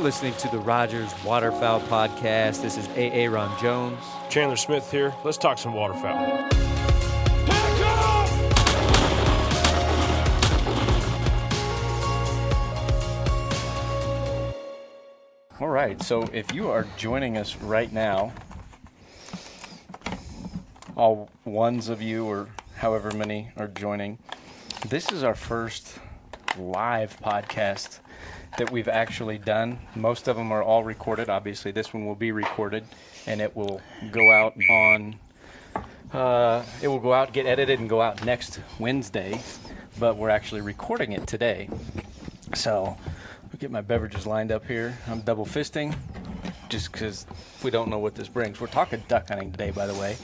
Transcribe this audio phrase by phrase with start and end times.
[0.00, 2.62] You're listening to the Rogers Waterfowl Podcast.
[2.62, 3.28] This is A.A.
[3.28, 4.02] Ron Jones.
[4.30, 5.14] Chandler Smith here.
[5.24, 6.48] Let's talk some waterfowl.
[15.60, 18.32] All right, so if you are joining us right now,
[20.96, 24.18] all ones of you or however many are joining,
[24.88, 25.98] this is our first
[26.56, 27.98] live podcast
[28.58, 29.78] that we've actually done.
[29.94, 31.28] Most of them are all recorded.
[31.28, 32.84] Obviously, this one will be recorded
[33.26, 35.16] and it will go out on.
[36.12, 39.40] Uh, it will go out, get edited, and go out next Wednesday.
[39.98, 41.68] But we're actually recording it today.
[42.54, 42.96] So,
[43.60, 44.96] get my beverages lined up here.
[45.06, 45.94] I'm double fisting
[46.70, 47.26] just because
[47.62, 48.58] we don't know what this brings.
[48.58, 50.16] We're talking duck hunting today, by the way.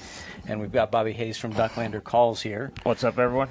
[0.48, 2.72] And we've got Bobby Hayes from Ducklander Calls here.
[2.84, 3.48] What's up, everyone?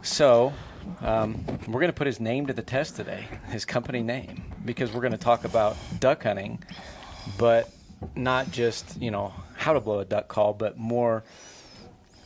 [0.00, 0.54] So,
[1.00, 4.92] um, we're going to put his name to the test today, his company name, because
[4.92, 6.62] we're going to talk about duck hunting,
[7.38, 7.70] but
[8.16, 11.22] not just, you know, how to blow a duck call, but more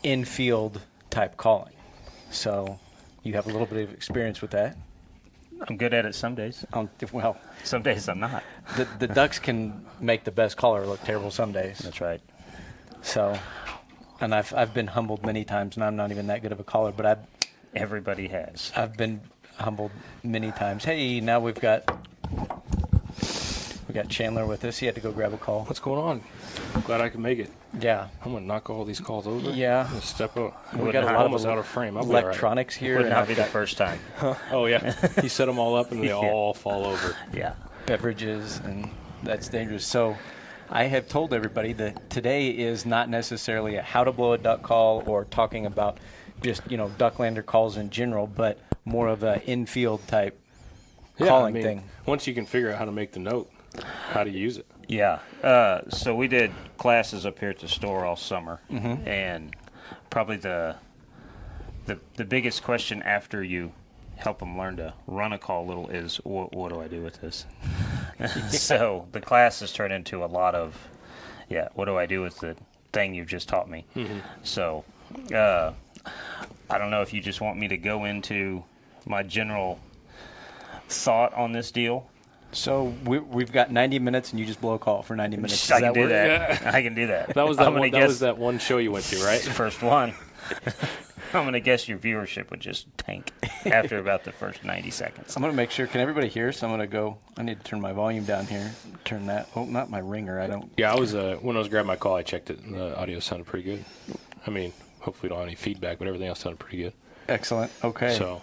[0.02, 1.72] in field type calling.
[2.30, 2.78] So,
[3.22, 4.76] you have a little bit of experience with that.
[5.68, 6.64] I'm good at it some days.
[6.72, 8.42] Um, well, Some days I'm not.
[8.76, 11.78] the, the ducks can make the best caller look terrible some days.
[11.78, 12.20] That's right.
[13.02, 13.38] So,
[14.20, 16.64] and I've I've been humbled many times, and I'm not even that good of a
[16.64, 17.35] caller, but I've
[17.74, 18.72] Everybody has.
[18.74, 19.20] I've been
[19.56, 19.90] humbled
[20.22, 20.84] many times.
[20.84, 21.84] Hey, now we've got
[23.88, 24.78] we got Chandler with us.
[24.78, 25.64] He had to go grab a call.
[25.64, 26.22] What's going on?
[26.84, 27.50] Glad I could make it.
[27.78, 29.50] Yeah, I'm gonna knock all these calls over.
[29.50, 29.88] Yeah.
[29.92, 30.74] I'm step up.
[30.74, 31.96] we got a lot of almost ele- out of frame.
[31.96, 32.24] I'll be all right.
[32.24, 33.98] electronics here, Would and not I've be the got first time.
[34.50, 36.14] Oh yeah, he set them all up and they Yeah.
[36.14, 37.14] all fall over.
[37.34, 37.54] Yeah.
[37.86, 38.90] beverages, and
[39.22, 39.84] that's dangerous.
[39.84, 40.16] So.
[40.68, 44.62] I have told everybody that today is not necessarily a how to blow a duck
[44.64, 45.98] call or talking about
[46.46, 50.38] just you know ducklander calls in general, but more of a infield type
[51.18, 51.82] Yeah, calling I mean, thing.
[52.06, 53.50] Once you can figure out how to make the note,
[54.10, 54.66] how to use it.
[54.88, 55.18] Yeah.
[55.42, 59.54] Uh, so we did classes up here at the store all summer, and
[60.08, 60.76] probably the
[61.86, 63.72] the the biggest question after you
[64.16, 67.20] help them learn to run a call little is what, what do I do with
[67.20, 67.44] this?
[68.50, 70.76] so the classes turn into a lot of
[71.48, 71.68] yeah.
[71.74, 72.56] What do I do with the
[72.92, 73.84] thing you've just taught me?
[74.44, 74.84] So
[75.34, 75.72] uh,
[76.70, 78.64] I don't know if you just want me to go into
[79.04, 79.78] my general
[80.88, 82.08] thought on this deal.
[82.52, 85.70] So we, we've got 90 minutes, and you just blow a call for 90 minutes.
[85.70, 86.08] I Does can do work?
[86.10, 86.74] that.
[86.74, 87.34] I can do that.
[87.34, 87.82] That was that one.
[87.90, 89.40] gonna That was that one show you went to, right?
[89.42, 90.14] the first one.
[91.34, 93.32] I'm gonna guess your viewership would just tank
[93.66, 95.36] after about the first 90 seconds.
[95.36, 95.86] I'm gonna make sure.
[95.88, 96.52] Can everybody hear?
[96.52, 97.18] So I'm gonna go.
[97.36, 98.72] I need to turn my volume down here.
[99.04, 99.48] Turn that.
[99.56, 100.40] Oh, not my ringer.
[100.40, 100.70] I don't.
[100.76, 101.14] Yeah, I was.
[101.14, 103.64] Uh, when I was grabbing my call, I checked it, and the audio sounded pretty
[103.64, 103.84] good.
[104.46, 104.72] I mean,
[105.06, 106.92] hopefully, we don't have any feedback, but everything else sounded pretty good.
[107.28, 107.72] Excellent.
[107.82, 108.14] Okay.
[108.14, 108.42] So,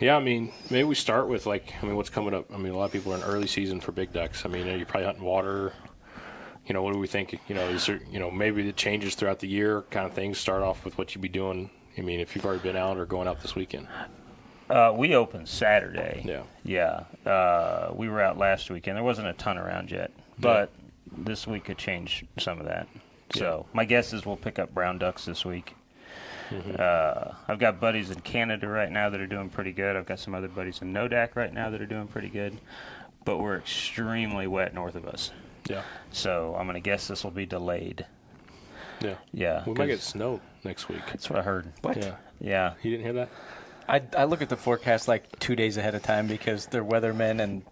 [0.00, 2.52] yeah, I mean, maybe we start with like, I mean, what's coming up?
[2.52, 4.44] I mean, a lot of people are in early season for big ducks.
[4.44, 5.72] I mean, you're probably hunting water.
[6.66, 7.38] You know, what do we think?
[7.48, 10.38] You know, is there, you know, maybe the changes throughout the year kind of things.
[10.38, 11.70] Start off with what you'd be doing.
[11.96, 13.86] I mean, if you've already been out or going out this weekend.
[14.70, 16.22] Uh, we opened Saturday.
[16.24, 16.42] Yeah.
[16.64, 17.30] Yeah.
[17.30, 18.96] Uh, we were out last weekend.
[18.96, 20.72] There wasn't a ton around yet, but
[21.14, 22.88] this week could change some of that.
[23.34, 25.74] So my guess is we'll pick up brown ducks this week.
[26.78, 29.96] Uh, I've got buddies in Canada right now that are doing pretty good.
[29.96, 32.58] I've got some other buddies in Nodak right now that are doing pretty good,
[33.24, 35.30] but we're extremely wet north of us.
[35.70, 35.82] Yeah.
[36.10, 38.04] So I'm going to guess this will be delayed.
[39.00, 39.14] Yeah.
[39.32, 39.64] Yeah.
[39.66, 41.00] We might get snow next week.
[41.06, 41.72] That's what I heard.
[41.80, 41.96] what?
[41.96, 42.16] Yeah.
[42.40, 42.74] Yeah.
[42.82, 43.30] You didn't hear that?
[43.88, 47.40] I, I look at the forecast like two days ahead of time because they're weathermen
[47.42, 47.62] and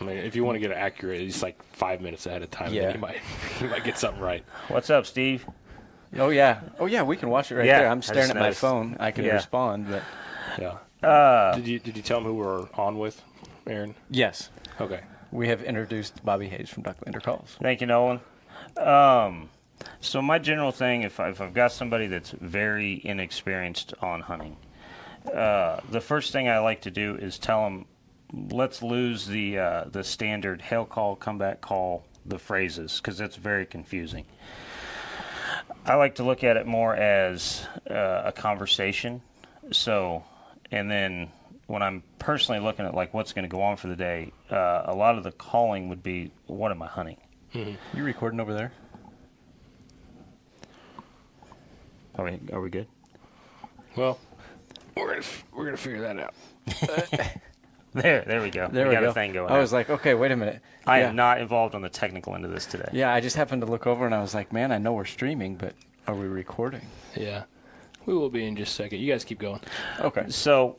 [0.00, 2.50] I mean, if you want to get it accurate, it's like five minutes ahead of
[2.50, 2.72] time.
[2.72, 2.82] Yeah.
[2.86, 3.16] Then you might
[3.60, 4.44] you might get something right.
[4.68, 5.46] What's up, Steve?
[6.18, 7.88] oh yeah oh yeah we can watch it right Yeah, there.
[7.88, 8.60] I I'm just staring at my noticed.
[8.60, 8.96] phone.
[9.00, 9.32] I can Yeah.
[9.34, 10.02] respond, but
[10.58, 10.78] Yeah.
[11.08, 13.20] Uh, Did you did you tell them who we're on with,
[13.66, 13.94] Aaron?
[14.10, 15.00] yes, Okay.
[15.32, 17.56] we have introduced Bobby Hayes from Ducklander Calls.
[17.60, 18.20] Thank you, Nolan.
[18.76, 19.48] Um,
[20.00, 24.56] so my general thing, if, I, if I've got somebody that's very inexperienced on hunting,
[25.34, 27.86] uh, the first thing I like to do is tell them,
[28.32, 33.66] let's lose the uh, the standard hail call, comeback call, the phrases, because that's very
[33.66, 34.24] confusing.
[35.84, 39.20] I like to look at it more as uh, a conversation.
[39.70, 40.24] So,
[40.70, 41.30] and then
[41.66, 44.82] when I'm personally looking at like what's going to go on for the day, uh,
[44.86, 47.16] a lot of the calling would be, what am I hunting?
[47.52, 48.72] You recording over there?
[52.16, 52.86] Are we are we good?
[53.96, 54.18] Well,
[54.96, 56.34] we're gonna f- we're gonna figure that out.
[58.02, 58.68] There, there we go.
[58.68, 59.10] There we, we, got go.
[59.10, 59.50] a thing going.
[59.50, 59.60] I on.
[59.60, 60.62] was like, okay, wait a minute.
[60.86, 61.08] I yeah.
[61.10, 62.88] am not involved on the technical end of this today.
[62.90, 65.04] Yeah, I just happened to look over and I was like, man, I know we're
[65.04, 65.74] streaming, but
[66.06, 66.86] are we recording?
[67.14, 67.44] Yeah.
[68.06, 69.00] We will be in just a second.
[69.00, 69.60] You guys keep going.
[70.00, 70.24] Okay.
[70.28, 70.78] So,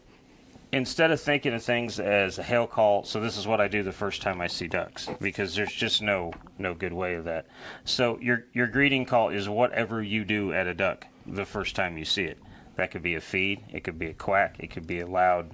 [0.74, 3.84] instead of thinking of things as a hail call, so this is what I do
[3.84, 7.46] the first time I see ducks because there's just no no good way of that.
[7.86, 11.98] So your your greeting call is whatever you do at a duck the first time
[11.98, 12.40] you see it.
[12.76, 15.52] That could be a feed, it could be a quack, it could be a loud,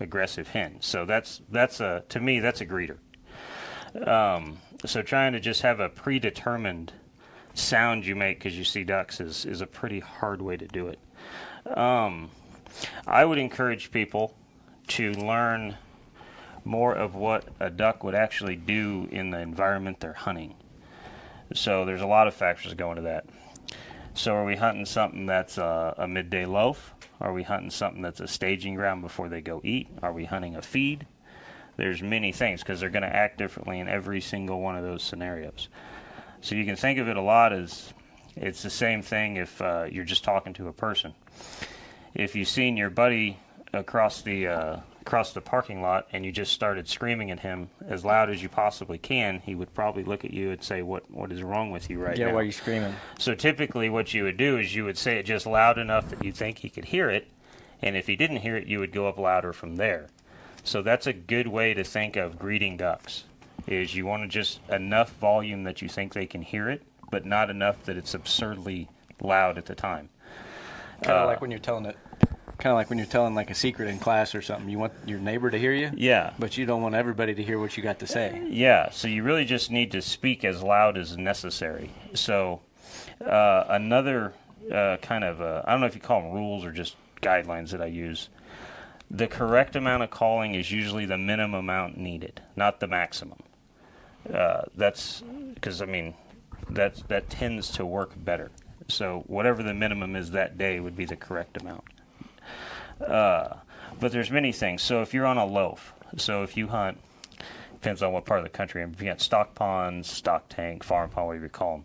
[0.00, 0.76] aggressive hen.
[0.80, 2.98] So that's that's a to me that's a greeter.
[4.06, 6.92] Um, so trying to just have a predetermined
[7.54, 10.88] sound you make because you see ducks is is a pretty hard way to do
[10.88, 10.98] it.
[11.76, 12.30] Um,
[13.06, 14.34] I would encourage people
[14.88, 15.76] to learn
[16.64, 20.54] more of what a duck would actually do in the environment they're hunting.
[21.54, 23.24] So there's a lot of factors that go into that.
[24.14, 26.94] So are we hunting something that's a, a midday loaf?
[27.20, 29.88] Are we hunting something that's a staging ground before they go eat?
[30.02, 31.06] Are we hunting a feed?
[31.76, 35.02] There's many things because they're going to act differently in every single one of those
[35.02, 35.68] scenarios.
[36.40, 37.92] So you can think of it a lot as
[38.36, 41.14] it's the same thing if uh, you're just talking to a person.
[42.14, 43.38] If you've seen your buddy
[43.72, 48.04] across the uh, across the parking lot and you just started screaming at him as
[48.04, 51.30] loud as you possibly can, he would probably look at you and say, "What what
[51.30, 52.92] is wrong with you right yeah, now?" Yeah, why are you screaming?
[53.18, 56.24] So typically, what you would do is you would say it just loud enough that
[56.24, 57.28] you think he could hear it,
[57.82, 60.08] and if he didn't hear it, you would go up louder from there.
[60.64, 63.24] So that's a good way to think of greeting ducks.
[63.68, 66.82] Is you want to just enough volume that you think they can hear it,
[67.12, 68.88] but not enough that it's absurdly
[69.20, 70.08] loud at the time.
[71.02, 71.96] Kind of Uh, like when you're telling it.
[72.58, 74.68] Kind of like when you're telling like a secret in class or something.
[74.70, 76.32] You want your neighbor to hear you, Yeah.
[76.38, 78.42] but you don't want everybody to hear what you got to say.
[78.48, 81.90] Yeah, so you really just need to speak as loud as necessary.
[82.14, 82.60] So,
[83.24, 84.32] uh, another
[84.72, 87.70] uh, kind of, uh, I don't know if you call them rules or just guidelines
[87.70, 88.30] that I use.
[89.10, 93.38] The correct amount of calling is usually the minimum amount needed, not the maximum.
[94.32, 95.22] Uh, that's
[95.54, 96.14] because, I mean,
[96.70, 98.50] that, that tends to work better.
[98.88, 101.84] So, whatever the minimum is that day would be the correct amount.
[103.00, 103.56] Uh,
[104.00, 104.82] but there's many things.
[104.82, 106.98] So, if you're on a loaf, so if you hunt
[107.86, 108.82] depends on what part of the country.
[108.82, 111.84] If you got stock ponds, stock tank, farm pond, whatever you call them,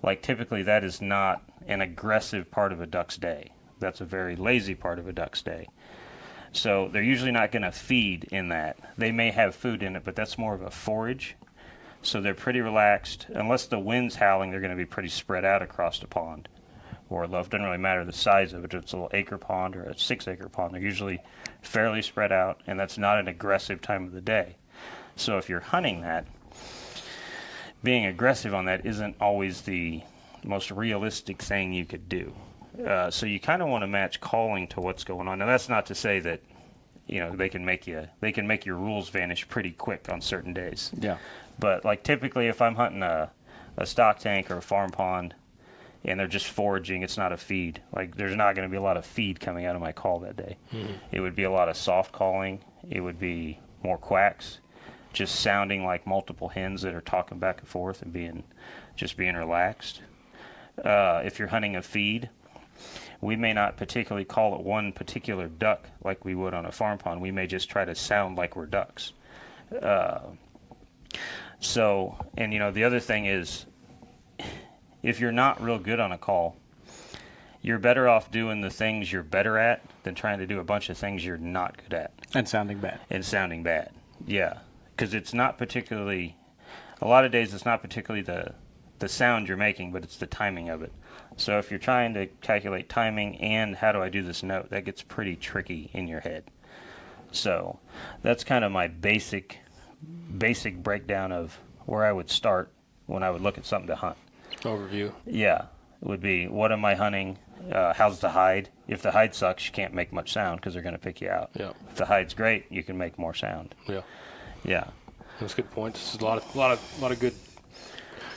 [0.00, 3.50] like typically that is not an aggressive part of a duck's day.
[3.80, 5.66] That's a very lazy part of a duck's day.
[6.52, 8.76] So they're usually not going to feed in that.
[8.96, 11.34] They may have food in it, but that's more of a forage.
[12.02, 13.26] So they're pretty relaxed.
[13.30, 16.48] Unless the wind's howling, they're going to be pretty spread out across the pond.
[17.12, 18.72] Or loaf doesn't really matter the size of it.
[18.72, 20.74] If it's a little acre pond or a six acre pond.
[20.74, 21.20] They're usually
[21.60, 24.56] fairly spread out, and that's not an aggressive time of the day.
[25.14, 26.26] So if you're hunting that,
[27.82, 30.02] being aggressive on that isn't always the
[30.42, 32.32] most realistic thing you could do.
[32.86, 35.38] Uh, so you kind of want to match calling to what's going on.
[35.38, 36.40] Now that's not to say that
[37.06, 40.22] you know they can make you they can make your rules vanish pretty quick on
[40.22, 40.90] certain days.
[40.98, 41.18] Yeah.
[41.58, 43.30] But like typically, if I'm hunting a
[43.76, 45.34] a stock tank or a farm pond,
[46.04, 47.80] and they're just foraging, it's not a feed.
[47.94, 50.20] Like there's not going to be a lot of feed coming out of my call
[50.20, 50.56] that day.
[51.10, 52.60] It would be a lot of soft calling.
[52.90, 54.58] It would be more quacks,
[55.12, 58.44] just sounding like multiple hens that are talking back and forth and being
[58.96, 60.00] just being relaxed.
[60.82, 62.30] Uh, if you're hunting a feed,
[63.20, 66.98] we may not particularly call it one particular duck like we would on a farm
[66.98, 67.20] pond.
[67.20, 69.12] We may just try to sound like we're ducks.
[69.80, 70.20] Uh,
[71.60, 73.66] so, and you know, the other thing is,
[75.02, 76.56] if you're not real good on a call,
[77.60, 80.88] you're better off doing the things you're better at than trying to do a bunch
[80.90, 83.00] of things you're not good at And sounding bad.
[83.10, 83.90] and sounding bad.
[84.26, 84.58] Yeah,
[84.96, 86.36] because it's not particularly.
[87.00, 88.54] A lot of days, it's not particularly the
[89.00, 90.92] the sound you're making, but it's the timing of it.
[91.36, 94.84] So if you're trying to calculate timing and how do I do this note, that
[94.84, 96.44] gets pretty tricky in your head.
[97.32, 97.80] So
[98.22, 99.58] that's kind of my basic
[100.38, 102.70] basic breakdown of where I would start
[103.06, 104.16] when I would look at something to hunt.
[104.60, 105.12] Overview.
[105.26, 105.66] Yeah,
[106.00, 107.38] it would be what am I hunting?
[107.70, 108.68] Uh, how's the hide?
[108.88, 111.28] If the hide sucks, you can't make much sound because they're going to pick you
[111.28, 111.50] out.
[111.54, 111.72] Yeah.
[111.90, 113.74] If the hide's great, you can make more sound.
[113.86, 114.02] Yeah.
[114.64, 114.84] Yeah.
[115.40, 116.12] That's good points.
[116.12, 117.34] There's a lot of lot of lot of good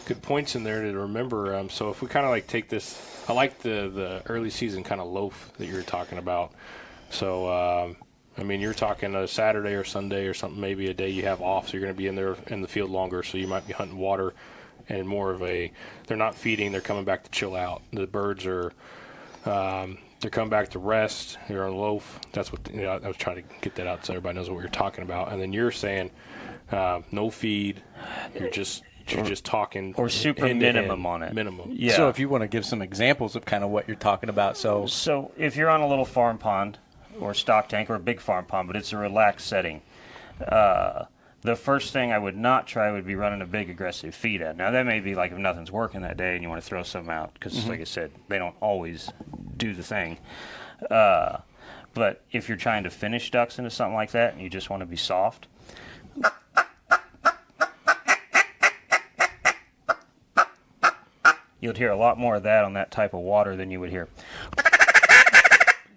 [0.06, 1.56] good points in there to remember.
[1.56, 4.84] Um, so if we kind of like take this, I like the the early season
[4.84, 6.54] kind of loaf that you're talking about.
[7.10, 7.98] So um,
[8.38, 11.42] I mean, you're talking a Saturday or Sunday or something, maybe a day you have
[11.42, 13.24] off, so you're going to be in there in the field longer.
[13.24, 14.34] So you might be hunting water
[14.90, 15.72] and more of a.
[16.08, 17.82] They're not feeding; they're coming back to chill out.
[17.92, 18.74] The birds are.
[19.46, 21.38] Um, they're coming back to rest.
[21.48, 22.20] They're on loaf.
[22.32, 24.60] That's what you know, I was trying to get that out so everybody knows what
[24.60, 25.32] you're talking about.
[25.32, 26.10] And then you're saying
[26.72, 27.84] uh, no feed.
[28.34, 31.34] You're just you're just talking Or super minimum on it.
[31.34, 31.70] Minimum.
[31.74, 31.96] Yeah.
[31.96, 34.58] So if you want to give some examples of kind of what you're talking about,
[34.58, 36.80] so So if you're on a little farm pond
[37.20, 39.82] or stock tank or a big farm pond, but it's a relaxed setting,
[40.48, 41.06] uh,
[41.46, 44.58] the first thing I would not try would be running a big aggressive feed at.
[44.58, 46.84] Now that may be like if nothing's working that day and you want to throw
[46.84, 49.12] some out because, like I said, they don't always
[49.58, 50.18] do the thing.
[50.90, 51.38] Uh,
[51.94, 54.82] But if you're trying to finish ducks into something like that and you just want
[54.82, 55.48] to be soft,
[61.62, 63.90] you'd hear a lot more of that on that type of water than you would
[63.90, 64.08] hear.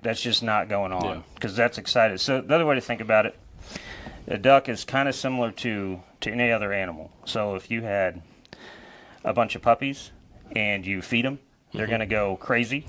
[0.02, 2.21] That's just not going on because that's excited.
[2.21, 3.37] So the other way to think about it,
[4.28, 7.11] a duck is kind of similar to to any other animal.
[7.25, 8.23] So if you had
[9.25, 10.11] a bunch of puppies
[10.54, 11.38] and you feed them,
[11.73, 12.87] they're going to go crazy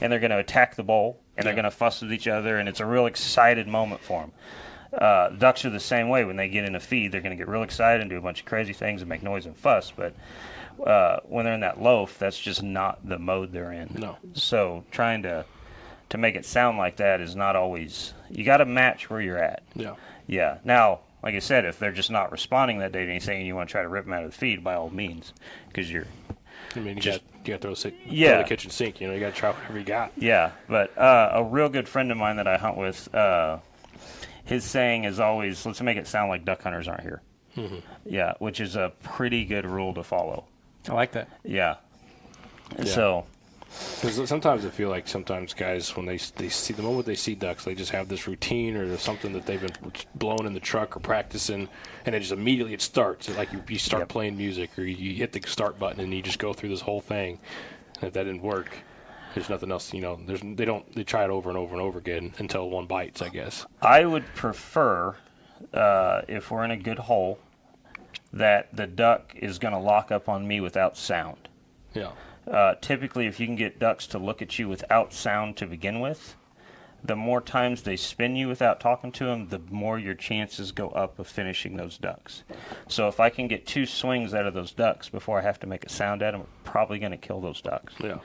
[0.00, 2.58] and they're going to attack the bowl and they're going to fuss with each other
[2.58, 4.32] and it's a real excited moment for them.
[4.92, 6.24] Uh, ducks are the same way.
[6.24, 8.20] When they get in a feed, they're going to get real excited and do a
[8.20, 9.92] bunch of crazy things and make noise and fuss.
[9.94, 10.14] But
[10.84, 13.94] uh, when they're in that loaf, that's just not the mode they're in.
[13.96, 14.16] No.
[14.32, 15.44] So trying to
[16.08, 18.14] to make it sound like that is not always.
[18.30, 19.62] You got to match where you're at.
[19.76, 19.94] Yeah.
[20.30, 20.58] Yeah.
[20.64, 23.54] Now, like I said, if they're just not responding that day to anything, and you
[23.56, 25.32] want to try to rip them out of the feed, by all means,
[25.68, 26.06] because you're
[26.76, 28.28] I mean, you Just- got you got to throw, si- Yeah.
[28.34, 29.00] throw the kitchen sink.
[29.00, 30.12] You know, you got to try whatever you got.
[30.16, 33.58] Yeah, but uh, a real good friend of mine that I hunt with, uh,
[34.44, 37.22] his saying is always, "Let's make it sound like duck hunters aren't here."
[38.04, 40.44] Yeah, which is a pretty good rule to follow.
[40.88, 41.28] I like that.
[41.44, 41.76] Yeah.
[42.78, 42.84] Yeah.
[42.84, 43.26] So,
[44.00, 47.34] Because sometimes I feel like sometimes guys when they they see the moment they see
[47.34, 50.96] ducks, they just have this routine or something that they've been blowing in the truck
[50.96, 51.68] or practicing,
[52.04, 53.28] and it just immediately it starts.
[53.28, 54.08] It's like you, you start Yep.
[54.08, 56.80] playing music or you, you hit the start button and you just go through this
[56.80, 57.38] whole thing.
[58.00, 58.76] And if that didn't work,
[59.34, 59.94] there's nothing else.
[59.94, 62.68] You know, there's they don't they try it over and over and over again until
[62.70, 63.22] one bites.
[63.22, 63.66] I guess.
[63.80, 65.14] I would prefer,
[65.72, 67.38] uh, if we're in a good hole,
[68.32, 71.48] that the duck is going to lock up on me without sound.
[71.94, 72.10] Yeah.
[72.50, 76.00] Uh, typically, if you can get ducks to look at you without sound to begin
[76.00, 76.34] with,
[77.02, 80.88] the more times they spin you without talking to them, the more your chances go
[80.90, 82.42] up of finishing those ducks.
[82.88, 85.66] So if I can get two swings out of those ducks before I have to
[85.66, 87.94] make a sound at them, I'm probably going to kill those ducks.
[88.00, 88.18] Yeah.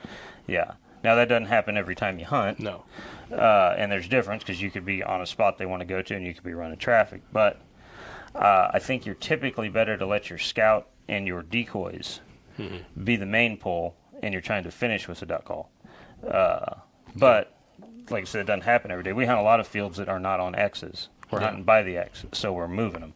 [0.46, 0.72] Yeah.
[1.04, 2.82] Now that doesn't happen every time you hunt, No.
[3.30, 6.02] uh, and there's difference because you could be on a spot they want to go
[6.02, 7.22] to, and you could be running traffic.
[7.32, 7.60] But
[8.34, 12.20] uh, I think you're typically better to let your scout and your decoys
[13.04, 15.70] be the main pull, and you're trying to finish with a duck call.
[16.26, 16.74] Uh,
[17.14, 17.52] but
[18.10, 19.12] like I said, it doesn't happen every day.
[19.12, 21.08] We hunt a lot of fields that are not on X's.
[21.30, 21.46] We're Yeah.
[21.46, 23.14] hunting by the X, so we're moving them,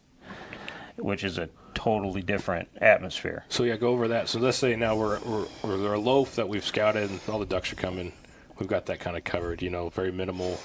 [0.97, 3.45] which is a totally different atmosphere.
[3.49, 4.27] So yeah, go over that.
[4.27, 7.45] So let's say now we're we're, we're a loaf that we've scouted, and all the
[7.45, 8.11] ducks are coming.
[8.59, 9.61] We've got that kind of covered.
[9.61, 10.59] You know, very minimal.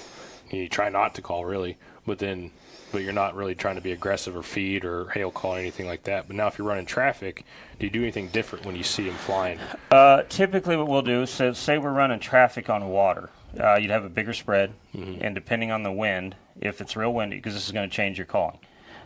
[0.51, 2.51] You try not to call really, but then,
[2.91, 5.87] but you're not really trying to be aggressive or feed or hail call or anything
[5.87, 6.27] like that.
[6.27, 7.45] But now, if you're running traffic,
[7.79, 9.59] do you do anything different when you see them flying?
[9.91, 13.29] Uh, typically, what we'll do is so say we're running traffic on water.
[13.59, 17.37] Uh, you'd have a bigger spread, and depending on the wind, if it's real windy,
[17.37, 18.59] because this is going to change your calling.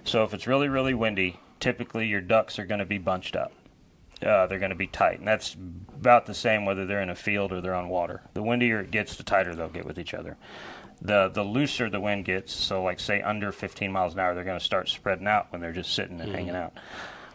[0.04, 3.54] So if it's really, really windy, typically your ducks are going to be bunched up.
[4.22, 7.16] Uh, they're going to be tight, and that's about the same whether they're in a
[7.16, 8.22] field or they're on water.
[8.34, 10.38] The windier it gets, the tighter they'll get with each other.
[11.02, 14.44] The the looser the wind gets, so like say under 15 miles an hour, they're
[14.44, 16.74] going to start spreading out when they're just sitting and hanging out.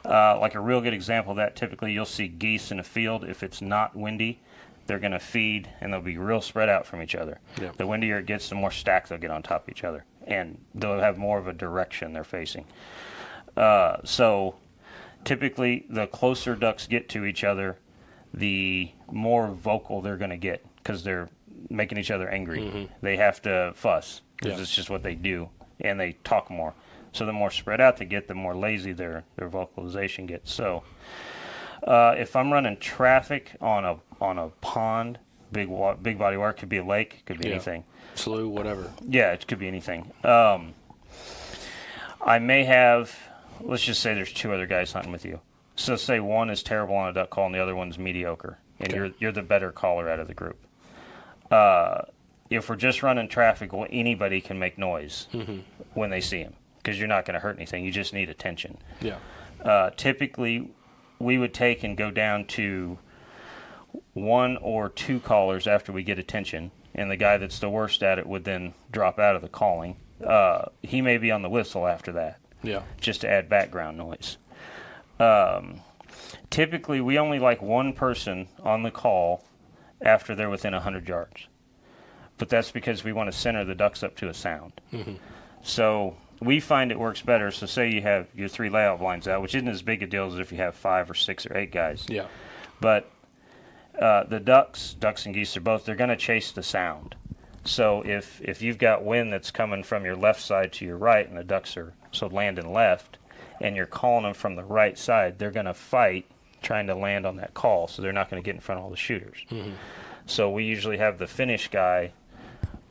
[0.05, 3.25] Uh, like a real good example of that, typically you'll see geese in a field.
[3.25, 4.41] If it's not windy,
[4.87, 7.41] they're going to feed and they'll be real spread out from each other.
[7.61, 7.73] Yeah.
[7.77, 10.59] The windier it gets, the more stacked they'll get on top of each other, and
[10.75, 12.67] they'll have more of a direction they're facing.
[13.57, 14.55] Uh, so
[15.25, 17.79] typically, the closer ducks get to each other,
[18.33, 21.29] the more vocal they're going to get because they're
[21.71, 22.91] making each other angry.
[23.03, 24.63] They have to fuss because Yeah.
[24.63, 25.49] it's just what they do,
[25.81, 26.75] and they talk more.
[27.13, 30.53] So the more spread out they get, the more lazy their their vocalization gets.
[30.53, 30.83] So
[31.83, 35.19] uh, if I'm running traffic on a on a pond,
[35.53, 37.55] big wa- big body water could be a lake, could be Yeah.
[37.55, 37.85] anything.
[38.15, 38.91] Slough, whatever.
[39.07, 40.11] Yeah, it could be anything.
[40.25, 40.75] Um,
[42.21, 43.15] I may have,
[43.61, 45.41] let's just say there's two other guys hunting with you.
[45.77, 48.89] So say one is terrible on a duck call and the other one's mediocre, and
[48.89, 48.97] Okay.
[48.97, 50.59] you're you're the better caller out of the group.
[51.51, 52.03] Uh,
[52.51, 55.27] if we're just running traffic, well, anybody can make noise
[55.95, 57.85] when they see him because you're not going to hurt anything.
[57.85, 58.79] You just need attention.
[59.01, 59.19] Yeah.
[59.65, 60.71] Uh, typically,
[61.19, 62.99] we would take and go down to
[64.13, 68.19] one or two callers after we get attention, and the guy that's the worst at
[68.19, 69.97] it would then drop out of the calling.
[70.25, 72.83] Uh, he may be on the whistle after that, Yeah.
[73.01, 74.37] just to add background noise.
[75.19, 75.81] Um,
[76.51, 79.45] typically, we only like one person on the call
[80.03, 81.47] after they're within 100 yards.
[82.39, 84.81] But that's because we want to center the ducks up to a sound.
[85.63, 87.51] So we find it works better.
[87.51, 90.27] So, say you have your three layout blinds out, which isn't as big a deal
[90.27, 92.05] as if you have five or six or eight guys.
[92.09, 92.27] Yeah.
[92.81, 93.11] But
[93.99, 97.15] uh, the ducks, ducks and geese are both, they're going to chase the sound.
[97.65, 101.27] So if if you've got wind that's coming from your left side to your right,
[101.27, 103.19] and the ducks are so landing left,
[103.61, 106.27] and you're calling them from the right side, they're going to fight
[106.67, 107.87] trying to land on that call.
[107.87, 109.39] So they're not going to get in front of all the shooters.
[109.51, 109.71] Mm-hmm.
[110.27, 112.13] So we usually have the finish guy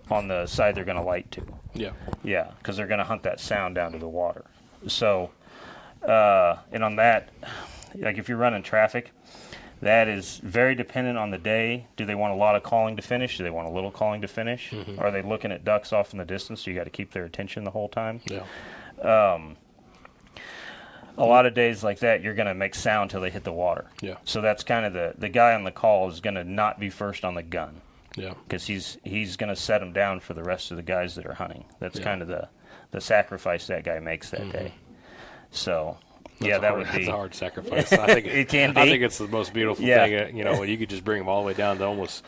[0.10, 1.44] on the side they're going to light to.
[1.74, 1.92] Yeah.
[2.24, 4.46] Yeah, because they're going to hunt that sound down to the water.
[4.88, 5.32] So,
[6.08, 7.30] uh, and on that,
[7.96, 9.12] like if you're running traffic,
[9.82, 11.88] that is very dependent on the day.
[11.98, 13.38] Do they want a lot of calling to finish?
[13.38, 14.72] Do they want a little calling to finish?
[14.72, 15.00] Mm-hmm.
[15.00, 16.62] Are they looking at ducks off in the distance?
[16.62, 18.22] So you got to keep their attention the whole time.
[18.26, 18.46] Yeah.
[19.02, 19.58] Um,
[21.18, 23.52] A lot of days like that, you're going to make sound till they hit the
[23.54, 23.86] water.
[24.02, 24.16] Yeah.
[24.26, 26.90] So that's kind of the the guy on the call is going to not be
[26.90, 27.82] first on the gun
[28.16, 28.34] Yeah.
[28.48, 31.26] because he's he's going to set them down for the rest of the guys that
[31.26, 31.66] are hunting.
[31.80, 32.04] That's Yeah.
[32.06, 32.50] kind of the
[32.92, 34.74] the sacrifice that guy makes that day.
[35.52, 35.98] So
[36.40, 37.94] That's yeah, that hard, would that's be a hard sacrifice.
[37.94, 38.82] I think It can be.
[38.82, 40.06] I think it's the most beautiful Yeah.
[40.06, 40.16] thing.
[40.16, 42.24] uh, You know, when you could just bring them all the way down to almost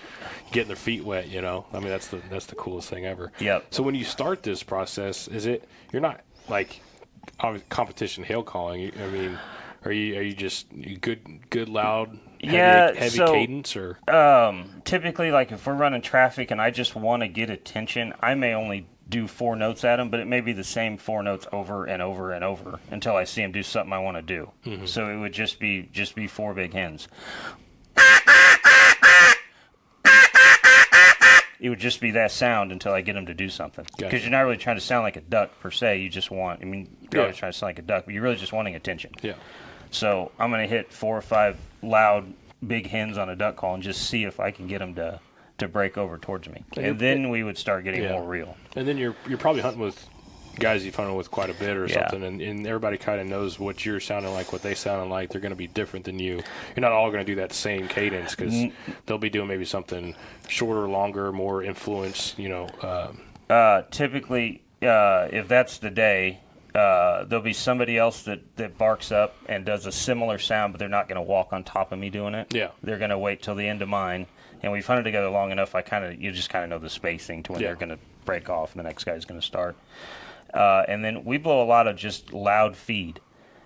[0.51, 1.27] getting their feet wet.
[1.27, 3.31] You know, I mean that's the that's the coolest thing ever.
[3.39, 3.65] Yep.
[3.71, 6.79] So when you start this process, is it you're not like
[7.69, 8.91] competition hail calling?
[9.01, 9.37] I mean,
[9.85, 10.67] are you are you just
[11.01, 16.01] good good loud heavy, Yeah, heavy so- cadence or um, typically like if we're running
[16.01, 19.99] traffic and I just want to get attention, I may only do four notes at
[20.01, 23.15] him, but it may be the same four notes over and over and over until
[23.15, 24.51] I see him do something I want to do.
[24.65, 24.85] Mm-hmm.
[24.85, 27.07] So it would just be just be four big hens.
[31.59, 33.83] It would just be that sound until I get them to do something.
[33.85, 34.19] Because Gotcha.
[34.21, 35.99] you're not really trying to sound like a duck per se.
[36.01, 37.25] You just want, I mean, you're Yeah.
[37.25, 39.11] always trying to sound like a duck, but you're really just wanting attention.
[39.21, 39.33] yeah
[39.91, 42.31] So I'm going to hit four or five loud,
[42.65, 45.19] big hens on a duck call and just see if I can get them to,
[45.59, 46.63] to break over towards me.
[46.75, 48.11] And And then we would start getting Yeah.
[48.13, 48.55] more real.
[48.75, 50.07] And then you're you're probably hunting with
[50.59, 52.09] guys you've hunted with quite a bit or Yeah.
[52.09, 55.29] something, and, and everybody kind of knows what you're sounding like, what they sounding like.
[55.31, 56.35] They're going to be different than you.
[56.75, 58.71] You're not all going to do that same cadence because
[59.05, 60.15] they'll be doing maybe something
[60.47, 62.33] shorter, longer, more influence.
[62.37, 63.11] You know, uh,
[63.49, 66.39] Uh, typically, uh, if that's the day,
[66.75, 70.79] uh, there'll be somebody else that, that barks up and does a similar sound, but
[70.79, 72.53] they're not going to walk on top of me doing it.
[72.53, 72.69] Yeah.
[72.83, 74.27] They're going to wait till the end of mine.
[74.61, 76.89] And we've hunted together long enough, I kind of you just kind of know the
[76.89, 77.67] spacing to when Yeah.
[77.67, 79.75] they're going to break off and the next guy's going to start.
[80.53, 83.19] Uh, and then we blow a lot of just loud feed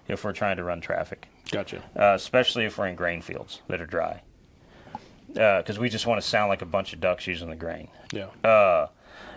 [0.08, 1.82] if we're trying to run traffic, gotcha.
[1.96, 4.22] uh, especially if we're in grain fields that are dry.
[5.28, 7.88] Because we just want to sound like a bunch of ducks using the grain.
[8.12, 8.88] Yeah, Uh,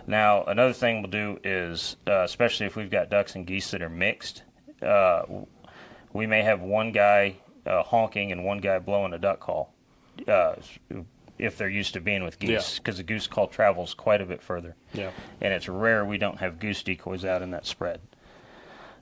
[0.07, 3.81] now, another thing we'll do is, uh, especially if we've got ducks and geese that
[3.81, 4.43] are mixed,
[4.81, 5.23] uh,
[6.11, 9.73] we may have one guy uh, honking and one guy blowing a duck call.
[11.37, 12.61] If they're used to being with geese, Yeah.
[12.77, 15.11] because the goose call travels quite a bit further, yeah.
[15.41, 17.99] and it's rare we don't have goose decoys out in that spread.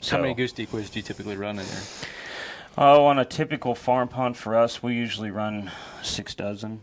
[0.01, 1.83] So, How many goose decoys do you typically run in there?
[2.77, 6.81] Oh, on a typical farm pond for us, we usually run six dozen.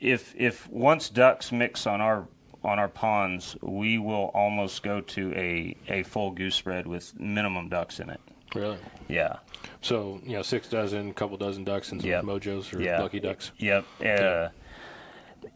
[0.00, 2.26] If if once ducks mix on our
[2.64, 7.68] on our ponds, we will almost go to a, a full goose spread with minimum
[7.68, 8.20] ducks in it.
[8.54, 8.78] Really.
[9.08, 9.36] Yeah.
[9.80, 12.24] So you know, six dozen, couple dozen ducks, and some Yep.
[12.24, 13.00] mojos or Yeah.
[13.00, 13.52] lucky ducks.
[13.58, 13.84] Yep.
[14.04, 14.48] Uh,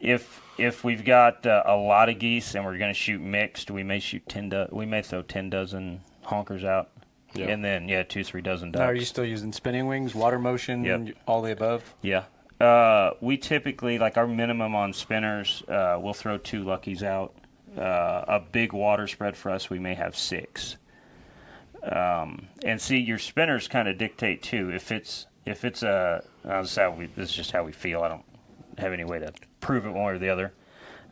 [0.01, 3.71] if if we've got uh, a lot of geese and we're going to shoot mixed,
[3.71, 4.49] we may shoot ten.
[4.49, 6.91] Do- we may throw ten dozen honkers out,
[7.35, 7.47] Yeah.
[7.49, 8.81] and then yeah, two three dozen ducks.
[8.81, 11.17] Now, are you still using spinning wings, water motion, Yep.
[11.27, 11.95] all the above?
[12.03, 12.25] Yeah.
[12.61, 15.63] Uh, we typically like our minimum on spinners.
[15.69, 17.35] Uh, we'll throw two luckies out.
[17.77, 20.79] Uh, a big water spread for us, we may have six.
[21.91, 24.71] Um, and see, your spinners kind of dictate too.
[24.71, 27.73] If it's if it's a uh, this is how we this is just how we
[27.73, 28.03] feel.
[28.03, 28.25] I don't
[28.79, 30.53] have any way to prove it one way or the other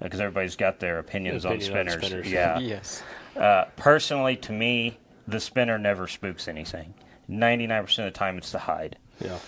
[0.00, 2.06] because everybody's got their opinions, Opinion on on spinners.
[2.06, 2.58] spinners, yeah.
[2.60, 3.02] Yes.
[3.36, 6.94] Uh, personally, to me, the spinner never spooks anything.
[7.28, 8.98] Ninety nine percent of the time, it's the hide.
[9.20, 9.38] Yeah.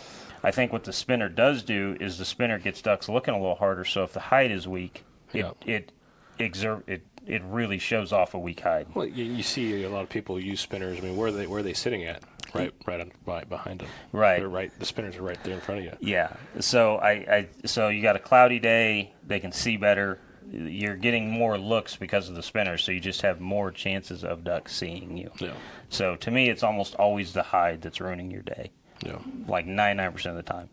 [0.42, 3.56] I think what the spinner does do is the spinner gets ducks looking a little
[3.56, 3.84] harder.
[3.84, 5.50] So if the hide is weak, it Yeah.
[5.74, 5.92] it
[6.38, 8.86] exert it it really shows off a weak hide.
[8.94, 10.98] Well, you, you see a lot of people use spinners.
[10.98, 12.22] I mean, where are they where are they sitting at?
[12.54, 13.88] Right, right, on, right behind them.
[14.12, 14.38] Right.
[14.38, 14.70] They're right.
[14.78, 15.92] The spinners are right there in front of you.
[16.00, 16.32] Yeah.
[16.60, 20.20] So I, I so you got a cloudy day, they can see better.
[20.50, 24.44] You're getting more looks because of the spinners, so you just have more chances of
[24.44, 25.32] ducks seeing you.
[25.40, 25.54] Yeah.
[25.90, 28.70] So to me, it's almost always the hide that's ruining your day,
[29.04, 29.18] Yeah.
[29.48, 30.68] like 99% of the time.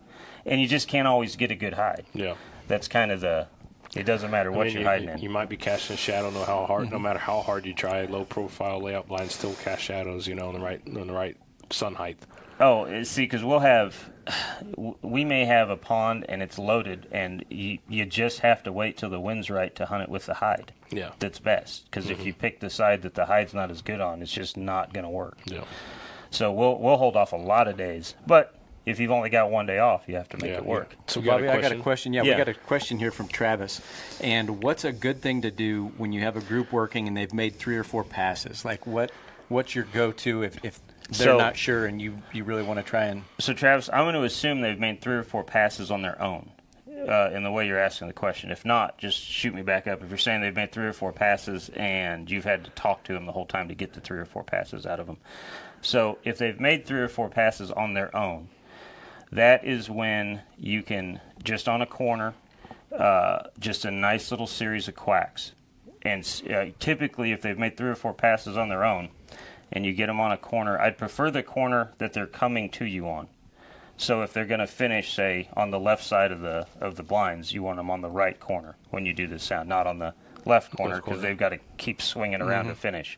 [0.46, 2.06] And you just can't always get a good hide.
[2.14, 2.36] Yeah.
[2.68, 3.48] That's kind of the.
[3.96, 5.20] It doesn't matter what I mean, you're you, hiding you, in.
[5.20, 6.32] you might be casting a shadow.
[6.32, 9.84] No how hard, no matter how hard you try, low profile layout blinds still cast
[9.84, 10.28] shadows.
[10.28, 11.38] You know, in the right, in the right
[11.70, 12.18] sun height.
[12.60, 14.10] Oh, uh, see, because we'll have,
[15.02, 18.98] we may have a pond and it's loaded, and you, you just have to wait
[18.98, 20.72] till the wind's right to hunt it with the hide.
[20.92, 21.12] Yeah.
[21.20, 24.22] That's best, because if you pick the side that the hide's not as good on,
[24.22, 25.40] it's just not going to work.
[25.46, 25.64] Yeah.
[26.30, 29.66] So we'll we'll hold off a lot of days, but if you've only got one
[29.66, 30.96] day off, you have to make Yeah, it work.
[31.08, 31.82] So, You got Bobby, I got a question?
[31.84, 32.14] question.
[32.14, 32.32] Yeah, Yeah.
[32.34, 33.82] we got a question here from Travis.
[34.22, 37.34] And what's a good thing to do when you have a group working and they've
[37.34, 38.66] made three or four passes?
[38.66, 39.12] Like, what
[39.50, 42.84] what's your go-to if, if they're So- not sure and you, you really want to
[42.84, 46.02] try and So Travis, I'm going to assume they've made three or four passes on
[46.02, 46.50] their own.
[47.08, 48.50] uh, in the way you're asking the question.
[48.50, 50.02] If not, just shoot me back up.
[50.02, 53.14] If you're saying they've made three or four passes and you've had to talk to
[53.14, 55.18] them the whole time to get the three or four passes out of them.
[55.82, 58.48] So if they've made three or four passes on their own,
[59.34, 62.34] that is when you can just on a corner,
[62.96, 65.54] uh, just a nice little series of quacks.
[66.04, 69.10] And uh, typically, if they've made three or four passes on their own,
[69.72, 72.86] and you get them on a corner, I'd prefer the corner that they're coming to
[72.86, 73.28] you on.
[73.98, 77.04] So if they're going to finish, say, on the left side of the of the
[77.04, 80.00] blinds, you want them on the right corner when you do this sound, not on
[80.00, 80.14] the
[80.46, 83.18] left corner because they've got to keep swinging around to finish.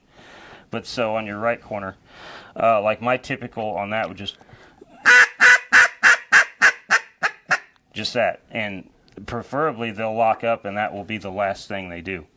[0.72, 1.96] But so on your right corner,
[2.62, 4.38] uh, like my typical on that would just
[7.96, 8.88] just that, and
[9.26, 12.28] preferably they'll lock up, and that will be the last thing they do.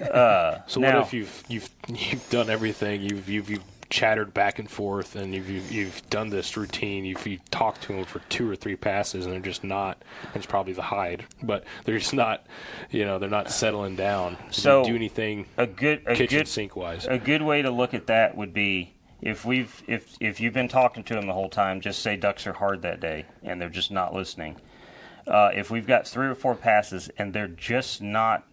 [0.00, 3.02] Uh, So now- what if you've you've you've done everything?
[3.02, 7.04] You've you've, you've chattered back and forth, and you've, you've you've done this routine.
[7.04, 10.02] You've you talked to them for two or three passes, and they're just not.
[10.34, 12.46] It's probably the hide, but they're just not.
[12.90, 14.36] You know, they're not settling down.
[14.50, 17.06] So, do anything a good a kitchen good sink wise?
[17.06, 20.68] a good way to look at that would be if we've if if you've been
[20.68, 23.68] talking to them the whole time, just say ducks are hard that day and they're
[23.68, 24.56] just not listening.
[25.26, 28.44] Uh, if we've got three or four passes and they're just not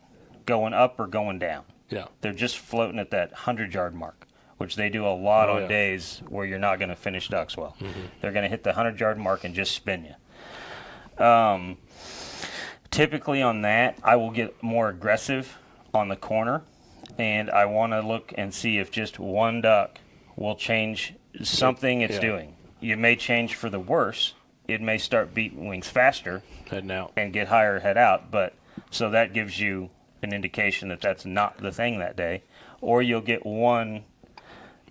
[0.45, 4.75] going up or going down, Yeah, they're just floating at that hundred yard mark, which
[4.75, 5.67] they do a lot Oh, on yeah.
[5.67, 7.75] days where you're not going to finish ducks well.
[8.21, 10.05] They're going to hit the hundred yard mark and just spin
[11.19, 11.23] you.
[11.25, 11.77] Um,
[12.91, 15.57] typically on that, I will get more aggressive
[15.93, 16.63] on the corner,
[17.19, 19.99] and I want to look and see if just one duck
[20.35, 22.21] will change something it's Yeah.
[22.21, 22.55] doing.
[22.81, 24.33] It may change for the worse.
[24.67, 27.11] It may start beating wings faster heading out.
[27.17, 28.31] and get higher head out.
[28.31, 28.53] But
[28.91, 29.89] so that gives you
[30.21, 32.43] an indication that that's not the thing that day,
[32.79, 34.05] or you'll get one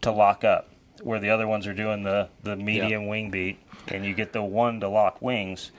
[0.03, 0.69] to lock up
[1.03, 3.59] where the other ones are doing the the medium wing beat,
[3.89, 5.71] and you get the one to lock wings.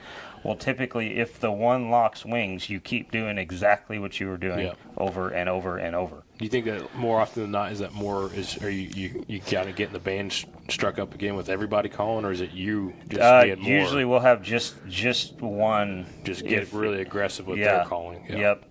[0.42, 4.66] Well, typically, if the one locks wings, you keep doing exactly what you were doing
[4.66, 4.74] Yeah.
[4.98, 6.23] over and over and over.
[6.38, 9.24] Do you think that more often than not is that more is are you you,
[9.28, 12.40] you kind of getting the band sh- struck up again with everybody calling, or is
[12.40, 16.06] it you just Uh, usually, we'll have just just one.
[16.24, 17.76] just get if- really aggressive with yeah.
[17.76, 18.24] their calling?
[18.28, 18.36] Yeah.
[18.36, 18.64] Yep.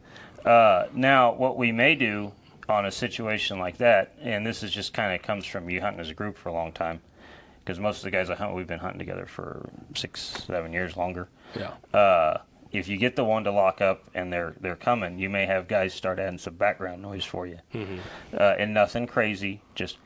[0.46, 2.34] Uh, now, what we may do
[2.68, 6.02] on a situation like that, and this is just kind of comes from you hunting
[6.02, 7.00] as a group for a long time,
[7.64, 10.98] because most of the guys I hunt, we've been hunting together for six, seven years
[10.98, 11.30] longer.
[11.58, 11.72] Yeah.
[11.98, 12.40] Uh,
[12.74, 15.68] if you get the one to lock up and they're they're coming, you may have
[15.68, 17.98] guys start adding some background noise for you, Mm-hmm.
[18.38, 19.98] uh, and nothing crazy, just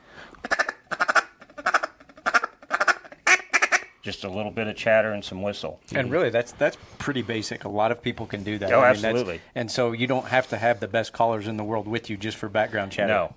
[4.02, 5.80] just a little bit of chatter and some whistle.
[5.94, 7.64] And really, that's that's pretty basic.
[7.64, 8.72] A lot of people can do that.
[8.72, 9.40] Oh, I mean, that's- absolutely.
[9.54, 12.16] And so you don't have to have the best callers in the world with you
[12.16, 13.08] just for background chatter.
[13.12, 13.34] No.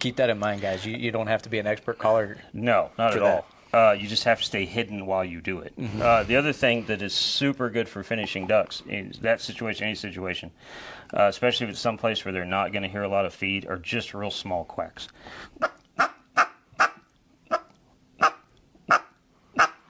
[0.00, 0.84] Keep that in mind, guys.
[0.84, 2.36] You, you don't have to be an expert caller.
[2.52, 3.46] No, not for at all.
[3.74, 5.74] Uh, you just have to stay hidden while you do it.
[6.00, 9.96] Uh, the other thing that is super good for finishing ducks is that situation, any
[9.96, 10.52] situation,
[11.12, 13.66] uh, especially if it's someplace where they're not going to hear a lot of feed,
[13.66, 15.08] are just real small quacks.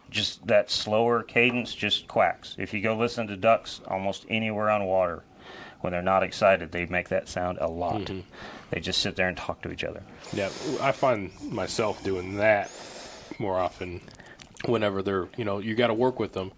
[0.09, 2.57] Just that slower cadence, just quacks.
[2.59, 5.25] If you go listen to ducks almost anywhere on water,
[5.83, 8.11] when they're not excited, they make that sound a lot.
[8.71, 10.03] They just sit there and talk to each other.
[10.33, 10.47] Yeah,
[10.81, 12.71] I find myself doing that
[13.39, 14.01] more often
[14.67, 16.53] whenever they're, you know, you got to work with them.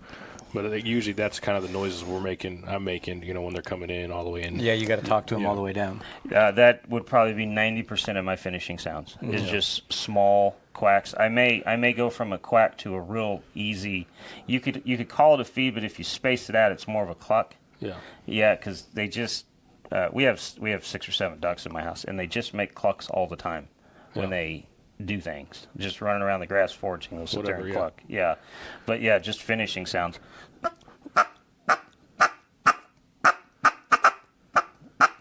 [0.55, 3.63] But usually that's kind of the noises we're making, I'm making, you know, when they're
[3.63, 4.59] coming in all the way in.
[4.59, 5.49] Yeah, you got to talk to them Yeah.
[5.51, 6.03] all the way down.
[6.33, 9.19] Uh, that would probably be ninety percent of my finishing sounds.
[9.21, 11.15] Is just small quacks.
[11.19, 14.07] I may I may go from a quack to a real easy.
[14.47, 16.89] You could you could call it a feed, but if you space it out, it's
[16.89, 17.55] more of a cluck.
[17.81, 17.97] Yeah.
[18.25, 19.45] Yeah, because they just
[19.93, 22.55] uh, we have we have six or seven ducks in my house, and they just
[22.55, 23.69] make clucks all the time
[24.15, 24.31] when Yeah.
[24.31, 24.67] they
[25.05, 25.67] do things.
[25.77, 27.75] Just running around the grass foraging, sit there Whatever, and yeah.
[27.75, 28.03] cluck.
[28.09, 28.35] Yeah,
[28.87, 30.19] but yeah, just finishing sounds.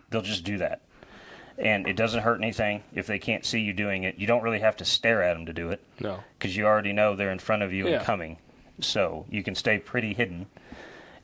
[0.09, 0.81] They'll just do that.
[1.57, 4.15] And it doesn't hurt anything if they can't see you doing it.
[4.17, 6.19] You don't really have to stare at them to do it No.
[6.37, 7.95] because you already know they're in front of you Yeah.
[7.97, 8.37] and coming.
[8.81, 10.47] So you can stay pretty hidden.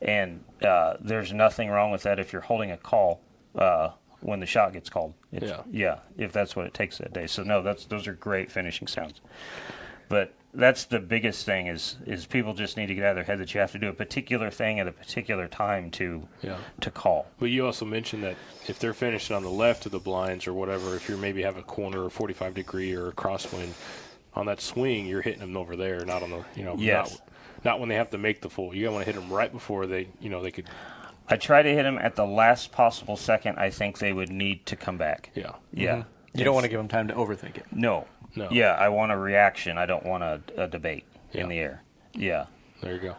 [0.00, 3.20] And uh, there's nothing wrong with that if you're holding a call
[3.54, 3.90] uh,
[4.22, 5.14] when the shot gets called.
[5.32, 5.62] It's, Yeah.
[5.70, 7.26] yeah, if that's what it takes that day.
[7.26, 9.20] So no, that's those are great finishing sounds.
[10.08, 13.24] But that's the biggest thing is is people just need to get out of their
[13.24, 16.58] head that you have to do a particular thing at a particular time to Yeah.
[16.80, 17.26] to call.
[17.38, 18.36] But you also mentioned that
[18.68, 21.56] if they're finishing on the left of the blinds or whatever, if you maybe have
[21.56, 23.72] a corner or 45 degree or a crosswind,
[24.34, 27.10] on that swing, you're hitting them over there, not on the, you know, Yes.
[27.12, 27.28] not,
[27.64, 28.74] not when they have to make the full.
[28.74, 30.66] You want to hit them right before they, you know, they could,
[31.32, 34.66] I try to hit them at the last possible second I think they would need
[34.66, 35.30] to come back.
[35.34, 35.44] yeah.
[35.46, 35.80] Mm-hmm.
[35.80, 36.02] Yeah.
[36.34, 37.66] You don't want to give them time to overthink it.
[37.72, 38.06] No.
[38.34, 38.48] No.
[38.50, 39.76] Yeah, I want a reaction.
[39.76, 41.42] I don't want a, a debate Yeah.
[41.42, 41.82] in the air.
[42.14, 42.46] Yeah.
[42.82, 43.16] There you go.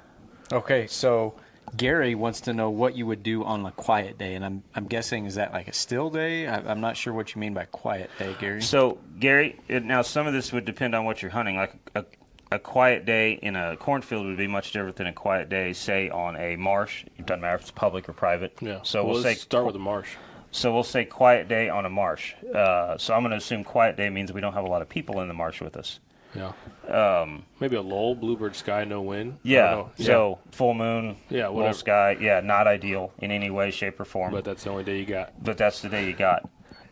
[0.52, 1.36] Okay, so
[1.78, 4.86] Gary wants to know what you would do on a quiet day, and I'm I'm
[4.88, 6.48] guessing is that like a still day?
[6.48, 8.62] I, I'm not sure what you mean by quiet day, Gary.
[8.62, 11.56] So, Gary, it, now some of this would depend on what you're hunting.
[11.56, 12.06] Like a,
[12.54, 16.10] a quiet day in a cornfield would be much different than a quiet day, say,
[16.10, 17.04] on a marsh.
[17.18, 18.56] It doesn't matter if it's public or private.
[18.62, 18.80] Yeah.
[18.84, 20.10] So well, we'll let's say start with the marsh.
[20.52, 22.34] So we'll say quiet day on a marsh.
[22.54, 24.90] Uh, so I'm going to assume quiet day means we don't have a lot of
[24.90, 26.00] people in the marsh with us.
[26.36, 26.52] Yeah.
[26.88, 29.38] Um, Maybe a lull, bluebird sky, no wind.
[29.44, 29.86] Yeah.
[29.98, 31.74] So full moon, Yeah, whatever.
[31.76, 32.18] sky.
[32.20, 34.32] Yeah, not ideal in any way, shape, or form.
[34.32, 35.34] but that's the only day you got.
[35.44, 36.50] but that's the day you got.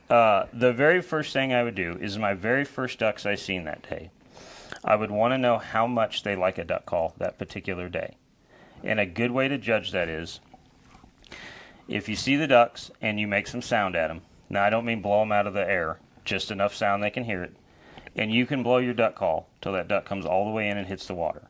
[0.09, 3.63] Uh, the very first thing I would do is my very first ducks I seen
[3.63, 4.11] that day.
[4.83, 8.15] I would want to know how much they like a duck call that particular day.
[8.83, 10.39] And a good way to judge that is
[11.87, 14.21] if you see the ducks and you make some sound at them.
[14.49, 17.23] Now, I don't mean blow them out of the air, just enough sound they can
[17.23, 17.55] hear it.
[18.15, 20.77] And you can blow your duck call till that duck comes all the way in
[20.77, 21.49] and hits the water.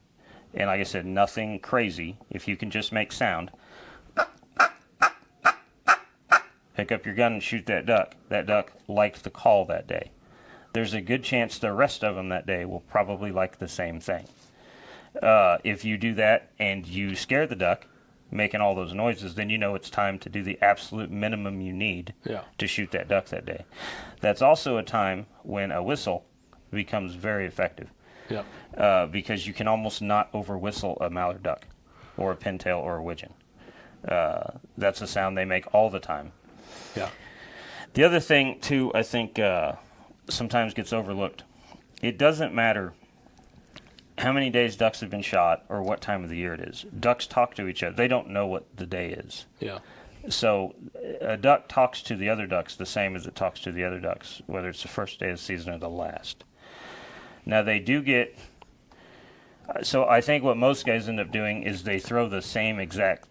[0.54, 2.18] And like I said, nothing crazy.
[2.30, 3.52] If you can just make sound,
[6.76, 8.16] pick up your gun and shoot that duck.
[8.30, 10.12] That duck liked the call that day.
[10.74, 14.00] There's a good chance the rest of them that day will probably like the same
[14.00, 14.26] thing.
[15.22, 17.86] Uh, if you do that and you scare the duck,
[18.34, 21.74] making all those noises, then you know it's time to do the absolute minimum you
[21.74, 22.44] need Yeah.
[22.60, 23.66] to shoot that duck that day.
[24.22, 26.24] That's also a time when a whistle
[26.72, 27.90] becomes very effective
[28.30, 28.46] Yep.
[28.78, 31.66] uh, because you can almost not over whistle a mallard duck
[32.16, 33.34] or a pintail or a widgeon.
[34.08, 36.32] Uh, that's a sound they make all the time.
[36.96, 37.10] Yeah.
[37.94, 39.74] The other thing, too, I think uh,
[40.32, 41.44] sometimes gets overlooked.
[42.02, 42.94] It doesn't matter
[44.18, 46.86] how many days ducks have been shot or what time of the year it is.
[47.00, 47.96] Ducks talk to each other.
[47.96, 49.46] They don't know what the day is.
[49.60, 49.80] Yeah.
[50.30, 50.76] So
[51.20, 54.00] a duck talks to the other ducks the same as it talks to the other
[54.00, 56.44] ducks, whether it's the first day of the season or the last.
[57.46, 58.38] Now they do get.
[59.82, 63.30] So I think what most guys end up doing is they throw the same exact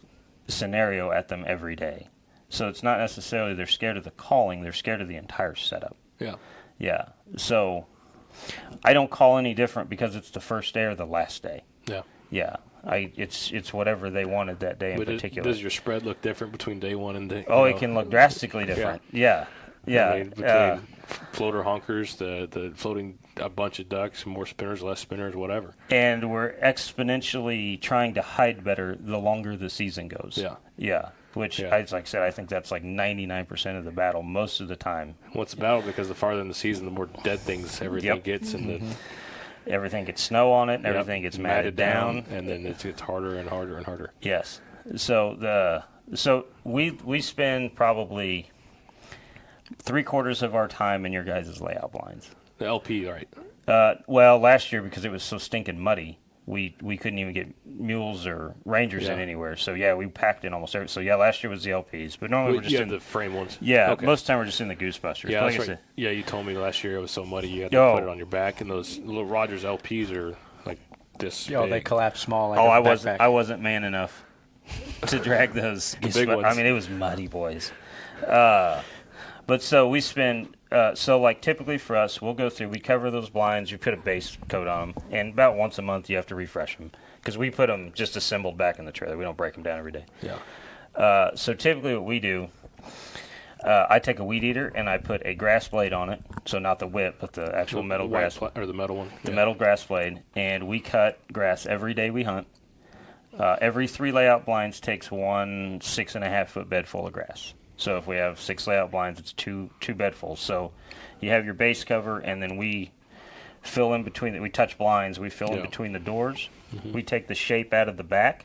[0.48, 2.08] scenario at them every day.
[2.48, 5.96] So it's not necessarily they're scared of the calling; they're scared of the entire setup.
[6.18, 6.36] Yeah.
[6.80, 7.10] Yeah.
[7.36, 7.86] So
[8.84, 11.62] I don't call any different because it's the first day or the last day.
[11.86, 12.02] Yeah.
[12.30, 12.56] Yeah.
[12.86, 15.48] I it's it's whatever they wanted that day in But it- particular.
[15.48, 17.44] does your spread look different between day one and day?
[17.46, 17.78] Oh, it know?
[17.78, 19.02] can look drastically different.
[19.12, 19.46] Yeah,
[19.86, 20.14] yeah.
[20.14, 20.80] Mean, between uh,
[21.32, 25.74] floater honkers, the the floating a bunch of ducks, more spinners, less spinners, whatever.
[25.90, 30.38] and we're exponentially trying to hide better the longer the season goes.
[30.40, 30.56] Yeah.
[30.78, 31.10] yeah.
[31.34, 31.68] Which, Yeah.
[31.74, 34.74] I, like I said, I think that's like 99% of the battle most of the
[34.76, 35.14] time.
[35.32, 35.80] What's the battle?
[35.82, 38.24] Because the farther in the season, the more dead things everything Yep.
[38.24, 38.88] gets, and Mm-hmm.
[38.88, 38.96] the
[39.72, 42.24] Everything gets snow on it, and yep, everything gets matted, down.
[42.30, 44.12] and then it gets harder and harder and harder.
[44.22, 44.60] Yes.
[44.96, 45.84] So the
[46.16, 48.50] so we we spend probably
[49.78, 52.30] three quarters of our time in your guys' layout blinds.
[52.58, 53.28] The LP, right?
[53.68, 56.18] Uh, well, last year because it was so stinking muddy,
[56.50, 59.54] we we couldn't even get mules or rangers in anywhere.
[59.56, 60.88] So yeah, we packed in almost every.
[60.88, 63.34] So yeah, last year was the LPs, but normally we're just you in the frame
[63.34, 63.56] ones.
[63.60, 63.92] yeah.
[63.92, 64.04] Okay.
[64.04, 65.30] Most of the time we're just in the Goosebusters.
[65.30, 65.66] Yeah, that's like right.
[65.66, 67.94] said, Yeah, you told me last year it was so muddy you had to Oh.
[67.94, 70.36] put it on your back, and those little Rogers LPs are
[70.66, 70.80] like
[71.18, 71.48] this.
[71.48, 71.70] Yo, big.
[71.70, 72.50] they collapse small.
[72.50, 73.24] Like oh, a I wasn't backpack.
[73.24, 74.24] I wasn't man enough
[75.06, 75.94] to drag those.
[76.02, 77.70] big Goosebusters- I mean, it was muddy, boys.
[78.26, 78.82] Uh,
[79.46, 80.56] but so we spend.
[80.70, 82.68] Uh, so like typically for us, we'll go through.
[82.68, 83.72] We cover those blinds.
[83.72, 86.34] we put a base coat on them, and about once a month you have to
[86.36, 89.16] refresh them because we put them just assembled back in the trailer.
[89.16, 90.04] We don't break them down every day.
[90.22, 90.38] Yeah.
[90.94, 92.48] Uh, so typically, what we do,
[93.64, 96.22] uh, I take a weed eater and I put a grass blade on it.
[96.46, 98.96] So not the whip, but the actual metal the white grass, pla- or the metal
[98.96, 99.10] one.
[99.24, 99.36] the Yeah.
[99.36, 102.46] metal grass blade, and we cut grass every day we hunt.
[103.36, 107.12] Uh, every three layout blinds takes one six and a half foot bed full of
[107.12, 107.54] grass.
[107.80, 110.36] So if we have six layout blinds, it's two two bedfuls.
[110.38, 110.72] So
[111.20, 112.92] you have your base cover, and then we
[113.62, 114.40] fill in between.
[114.42, 115.18] We touch blinds.
[115.18, 115.62] We fill in Yeah.
[115.62, 116.50] between the doors.
[116.74, 116.92] Mm-hmm.
[116.92, 118.44] We take the shape out of the back,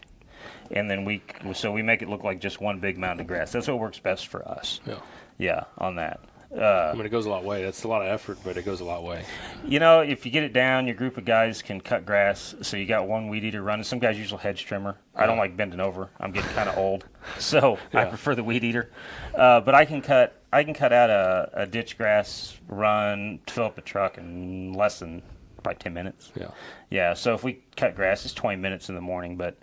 [0.72, 1.22] and then we
[1.54, 3.52] so we make it look like just one big mound of grass.
[3.52, 4.80] That's what works best for us.
[4.86, 5.00] Yeah.
[5.38, 6.22] Yeah, on that.
[6.62, 7.64] I mean, it goes a lot way.
[7.64, 9.26] That's a lot of effort, but it goes a lot way.
[9.68, 12.56] You know, if you get it down, your group of guys can cut grass.
[12.62, 13.84] So you got one weed eater running.
[13.84, 14.98] Some guys use a hedge trimmer.
[15.16, 16.10] I don't like bending over.
[16.20, 17.06] I'm getting kind of old,
[17.40, 18.90] so I prefer the weed eater.
[19.34, 20.42] Uh, but I can cut.
[20.54, 25.00] I can cut out a, a ditch grass run, fill up a truck in less
[25.00, 25.22] than
[25.62, 26.32] probably ten minutes.
[26.40, 26.52] Yeah.
[26.90, 27.14] Yeah.
[27.16, 29.36] So if we cut grass, it's 20 minutes in the morning.
[29.36, 29.58] But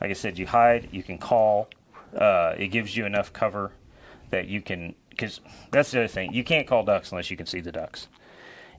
[0.00, 1.68] like I said, you hide, you can call.
[2.16, 3.70] Uh, it gives you enough cover
[4.30, 4.94] that you can.
[5.18, 5.40] Because
[5.72, 6.32] that's the other thing.
[6.32, 8.06] You can't call ducks unless you can see the ducks.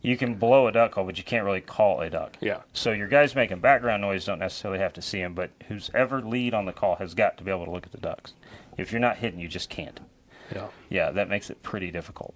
[0.02, 2.38] You can blow a duck call, but you can't really call a duck.
[2.40, 2.62] Yeah.
[2.72, 6.22] So your guys making background noise don't necessarily have to see them, but who's ever
[6.22, 8.34] lead on the call has got to be able to look at the ducks.
[8.78, 10.00] If you're not hitting, you just can't.
[10.56, 10.68] Yeah.
[10.90, 12.34] Yeah, that makes it pretty difficult.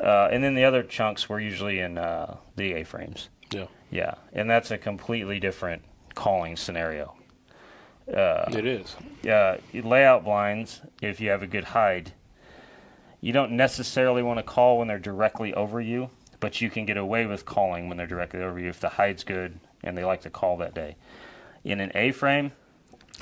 [0.00, 3.28] Uh, and then the other chunks were usually in uh, the A-frames.
[3.50, 3.66] Yeah.
[3.90, 5.82] Yeah, and that's a completely different
[6.14, 7.14] calling scenario.
[8.52, 8.94] it is.
[9.28, 12.12] uh, layout blinds, if you have a good hide,
[13.20, 16.96] you don't necessarily want to call when they're directly over you, but you can get
[16.96, 20.22] away with calling when they're directly over you if the hide's good and they like
[20.22, 20.96] to call that day.
[21.64, 22.52] In an A frame,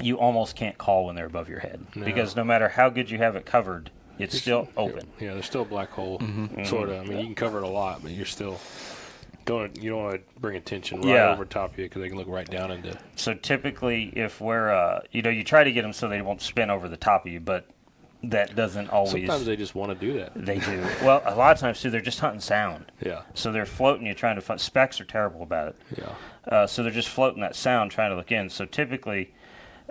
[0.01, 2.05] you almost can't call when they're above your head No.
[2.05, 5.09] because no matter how good you have it covered, it's still open.
[5.21, 6.65] Yeah, there's still a black hole, Mm-hmm.
[6.65, 7.01] sort of.
[7.01, 8.61] I mean, you can cover it a lot, but you're still
[9.45, 11.33] don't you don't want to bring attention right Yeah.
[11.33, 12.97] over top of you because they can look right down into.
[13.17, 16.43] So typically, if we're, uh, you know, you try to get them so they won't
[16.43, 17.67] spin over the top of you, but
[18.25, 19.13] that doesn't always.
[19.13, 20.33] Sometimes they just want to do that.
[20.35, 20.81] they do.
[21.03, 22.91] Well, a lot of times too, they're just hunting sound.
[23.01, 25.77] Yeah, So they're floating you trying to find specks are terrible about it.
[25.99, 26.15] yeah,
[26.47, 28.49] Uh, so they're just floating that sound trying to look in.
[28.51, 29.33] So typically,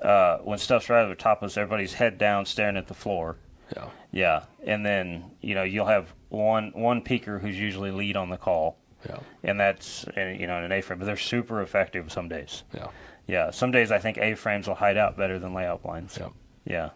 [0.02, 2.94] uh, when stuff's right over the top of us, everybody's head down staring at the
[2.94, 3.38] floor.
[3.76, 3.90] yeah.
[4.12, 8.38] Yeah, and then you know you'll have one one peeker who's usually lead on the
[8.38, 10.98] call, Yeah, and that's and, you know in an A-frame.
[11.00, 12.64] But they're super effective some days.
[12.74, 12.88] yeah,
[13.28, 16.18] Yeah, some days I think A-frames will hide out better than layout blinds.
[16.20, 16.30] yeah.
[16.66, 16.90] Yeah.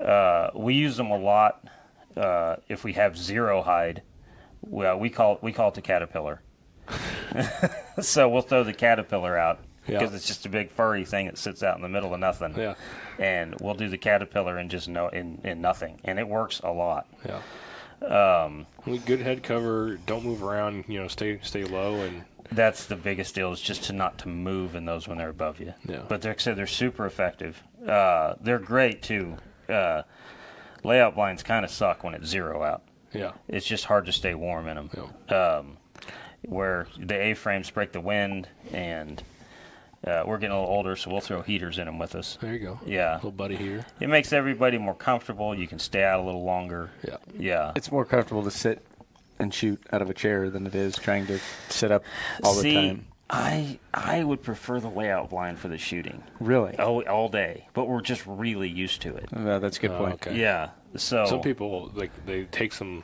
[0.00, 1.64] Uh, we use them a lot
[2.16, 4.02] uh, if we have zero hide.
[4.62, 6.40] Well, we call we call it the caterpillar.
[8.00, 9.98] so we'll throw the caterpillar out Yeah.
[9.98, 12.54] because it's just a big furry thing that sits out in the middle of nothing.
[12.56, 12.74] Yeah.
[13.18, 16.70] And we'll do the caterpillar and just no in, in nothing, and it works a
[16.70, 17.06] lot.
[17.24, 17.40] Yeah.
[18.06, 18.66] Um,
[19.06, 19.96] good head cover.
[20.06, 20.84] Don't move around.
[20.88, 24.28] You know, stay stay low and that's the biggest deal is just to not to
[24.28, 25.74] move in those when they're above you.
[25.88, 26.02] Yeah.
[26.06, 27.62] But they're so they're super effective.
[27.86, 29.36] Uh, they're great too.
[29.68, 30.02] Uh,
[30.84, 32.82] layout blinds kind of suck when it's zero out.
[33.12, 34.90] yeah, It's just hard to stay warm in them.
[35.28, 35.76] Um,
[36.42, 39.22] where the A frames break the wind, and
[40.06, 42.38] uh, we're getting a little older, so we'll throw heaters in them with us.
[42.40, 42.80] there you go.
[42.86, 43.84] Yeah, Little buddy here.
[44.00, 45.54] it makes everybody more comfortable.
[45.58, 46.90] You can stay out a little longer.
[47.06, 47.16] Yeah.
[47.36, 47.72] Yeah.
[47.74, 48.84] It's more comfortable to sit
[49.38, 52.04] and shoot out of a chair than it is trying to sit up
[52.44, 53.06] all the time.
[53.28, 56.22] I I would prefer the layout blind for the shooting.
[56.38, 56.74] Really?
[56.78, 59.28] Oh, all day, but we're just really used to it.
[59.34, 60.14] Uh, that's a good Oh, point.
[60.14, 60.36] okay.
[60.36, 60.70] Yeah.
[60.96, 63.02] So Some people like they take some,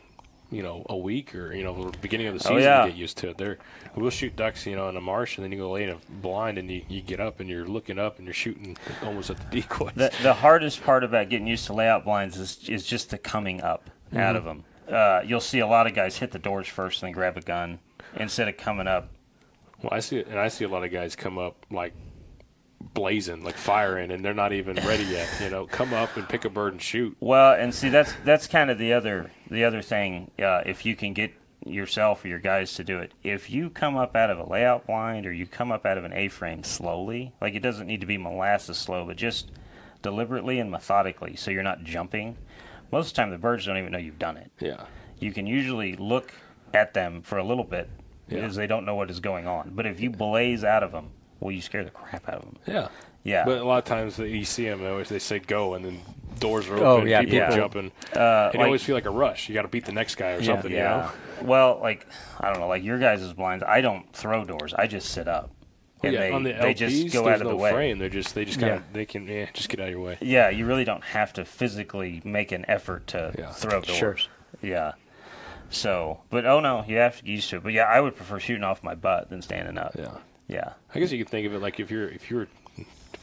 [0.51, 2.83] you know, a week or you know, the beginning of the Oh, season yeah.
[2.85, 3.39] to get used to it.
[3.39, 3.59] They're
[3.97, 5.97] we'll shoot ducks, you know, in a marsh, and then you go lay in a
[6.21, 9.39] blind, and you, you get up and you're looking up and you're shooting almost at
[9.39, 9.93] the decoys.
[9.97, 13.61] the the hardest part about getting used to layout blinds is is just the coming
[13.61, 14.63] up out of them.
[14.89, 17.41] Uh, you'll see a lot of guys hit the doors first and then grab a
[17.41, 17.81] gun
[18.17, 19.09] instead of coming up.
[19.83, 21.95] Well, I see it, and I see a lot of guys come up like
[22.95, 25.29] blazing, like firing, and they're not even ready yet.
[25.41, 27.17] You know, come up and pick a bird and shoot.
[27.21, 30.31] Well, and see that's that's kind of the other the other thing.
[30.39, 31.33] Uh, if you can get
[31.65, 34.87] yourself or your guys to do it, if you come up out of a layout
[34.87, 38.07] blind or you come up out of an A-frame slowly, like it doesn't need to
[38.07, 39.53] be molasses slow, but just
[40.03, 42.37] deliberately and methodically, so you're not jumping.
[42.91, 44.51] Most of the time, the birds don't even know you've done it.
[44.59, 44.85] Yeah,
[45.19, 46.35] You can usually look
[46.75, 47.89] at them for a little bit
[48.29, 48.41] Yeah.
[48.41, 49.73] because they don't know what is going on.
[49.75, 52.57] But if you blaze out of them, well, you scare the crap out of them.
[52.67, 52.89] yeah,
[53.25, 53.45] Yeah.
[53.45, 55.85] But a lot of times that you see them, they always they say go, and
[55.85, 56.01] then
[56.39, 57.53] doors are open, Oh, yeah, people yeah.
[57.53, 57.91] are jumping.
[58.15, 59.49] Uh, and you like- always feel like a rush.
[59.49, 60.71] You got to beat the next guy or something.
[60.71, 61.11] You know.
[61.43, 62.07] Well, like
[62.41, 63.65] I don't know, like your guys' is blinds.
[63.67, 64.73] I don't throw doors.
[64.73, 65.51] I just sit up,
[66.05, 67.73] and yeah, they on the they LPs, just go there's out of no the way.
[67.73, 67.99] frame.
[67.99, 68.87] They're just they just kind of Yeah.
[68.93, 70.19] they can yeah, just get out of your way.
[70.21, 73.51] Yeah, you really don't have to physically make an effort to Yeah.
[73.51, 73.99] throw doors.
[73.99, 74.17] Sure.
[74.63, 74.93] Yeah.
[75.73, 77.63] So, but oh no, you have to get used to it.
[77.63, 79.95] But yeah, I would prefer shooting off my butt than standing up.
[79.99, 80.73] Yeah, Yeah.
[80.95, 82.47] I guess you could think of it like if you're if you're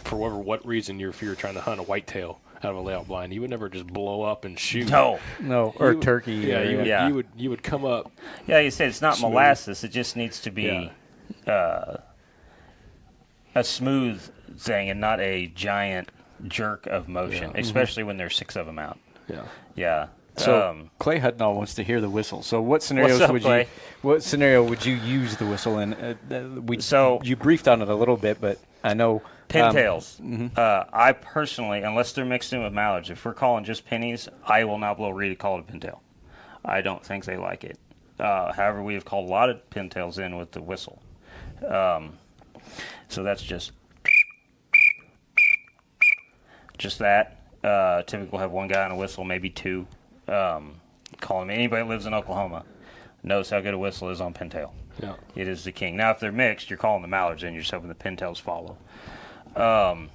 [0.03, 2.81] for whatever what reason you're if you're trying to hunt a whitetail out of a
[2.81, 4.89] layout blind, you would never just blow up and shoot.
[4.89, 5.19] No.
[5.39, 6.33] No, or You would- turkey.
[6.33, 7.07] Yeah, or, you would, Yeah.
[7.07, 8.11] you would you would come up.
[8.47, 9.31] Yeah, like you said it's not Smooth.
[9.31, 9.83] molasses.
[9.83, 10.91] It just needs to be
[11.47, 11.97] uh,
[13.55, 14.21] a smooth
[14.57, 16.09] thing and not a giant
[16.47, 17.61] jerk of motion, Yeah.
[17.61, 18.97] especially when there's six of them out.
[19.27, 19.43] Yeah.
[19.75, 20.07] Yeah.
[20.39, 22.41] So um, Clay Hudnall wants to hear the whistle.
[22.43, 23.61] So what scenarios up, would Clay?
[23.61, 23.67] you?
[24.01, 25.93] What scenario would you use the whistle in?
[25.93, 26.15] Uh,
[26.65, 30.57] we So- you briefed on it a little bit, but I know um, pintails.
[30.57, 34.63] Uh, I personally, unless they're mixed in with mallards, if we're calling just pennies, I
[34.63, 35.99] will not blow reed to call it a pintail.
[36.63, 37.77] I don't think they like it.
[38.19, 41.01] Uh, however, we have called a lot of pintails in with the whistle.
[41.67, 42.17] Um,
[43.07, 43.71] so that's just
[46.77, 47.37] just that.
[47.63, 49.85] Uh, typically, we'll have one guy on a whistle, maybe two.
[50.29, 50.79] Um,
[51.19, 51.49] call him.
[51.49, 52.63] Anybody that lives in Oklahoma
[53.23, 54.71] knows how good a whistle is on pintail.
[55.01, 55.15] Yeah.
[55.35, 55.95] It is the king.
[55.97, 57.53] Now, if they're mixed, you're calling the mallards in.
[57.53, 58.77] You're just hoping the pintails follow.
[59.55, 60.09] Um,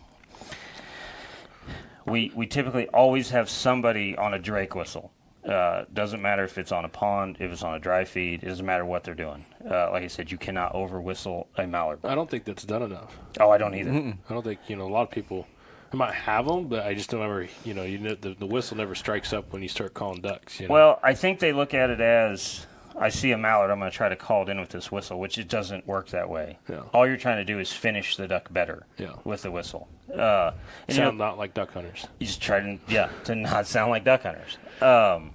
[2.06, 5.10] we we typically always have somebody on a drake whistle.
[5.44, 8.42] Uh, doesn't matter if it's on a pond, if it's on a dry feed.
[8.42, 9.44] It doesn't matter what they're doing.
[9.68, 11.98] Uh, like I said, you cannot over whistle a mallard.
[12.04, 13.18] I don't think that's done enough.
[13.40, 13.90] Oh, I don't either.
[13.90, 15.46] I don't think you know a lot of people.
[15.94, 17.46] I might have them, but I just don't ever.
[17.64, 20.58] You know, you know, the, the whistle never strikes up when you start calling ducks.
[20.58, 20.74] You know?
[20.74, 22.66] Well, I think they look at it as
[22.98, 25.18] I see a mallard, I'm going to try to call it in with this whistle,
[25.18, 26.58] which it doesn't work that way.
[26.68, 26.82] Yeah.
[26.92, 29.14] All you're trying to do is finish the duck better Yeah.
[29.24, 29.88] with the whistle.
[30.12, 30.52] Uh,
[30.88, 32.06] and, you know, Sound not like duck hunters.
[32.18, 34.58] you just try to yeah to not sound like duck hunters.
[34.80, 35.34] Um,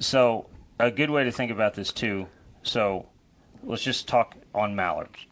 [0.00, 0.46] so
[0.80, 2.26] a good way to think about this too.
[2.62, 3.06] So
[3.62, 5.26] let's just talk on mallards.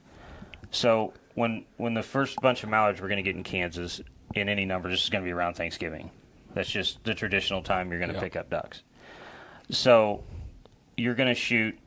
[0.70, 4.00] So when when the first bunch of mallards we're going to get in Kansas
[4.34, 6.10] in any number, this is going to be around Thanksgiving.
[6.54, 8.20] That's just the traditional time you're going to Yeah.
[8.20, 8.82] pick up ducks.
[9.70, 10.24] So
[10.96, 11.78] you're going to shoot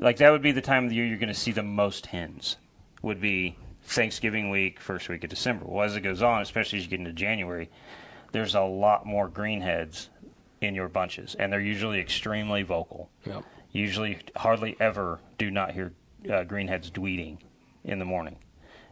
[0.00, 2.06] like that would be the time of the year you're going to see the most
[2.06, 2.56] hens.
[3.02, 5.64] Would be Thanksgiving week, first week of December.
[5.66, 7.70] Well, as it goes on, especially as you get into January,
[8.32, 10.08] there's a lot more greenheads
[10.60, 13.08] in your bunches, and they're usually extremely vocal.
[13.24, 13.44] Yep.
[13.72, 15.92] Usually, hardly ever do not hear
[16.26, 17.38] uh, greenheads dweeting
[17.84, 18.36] in the morning.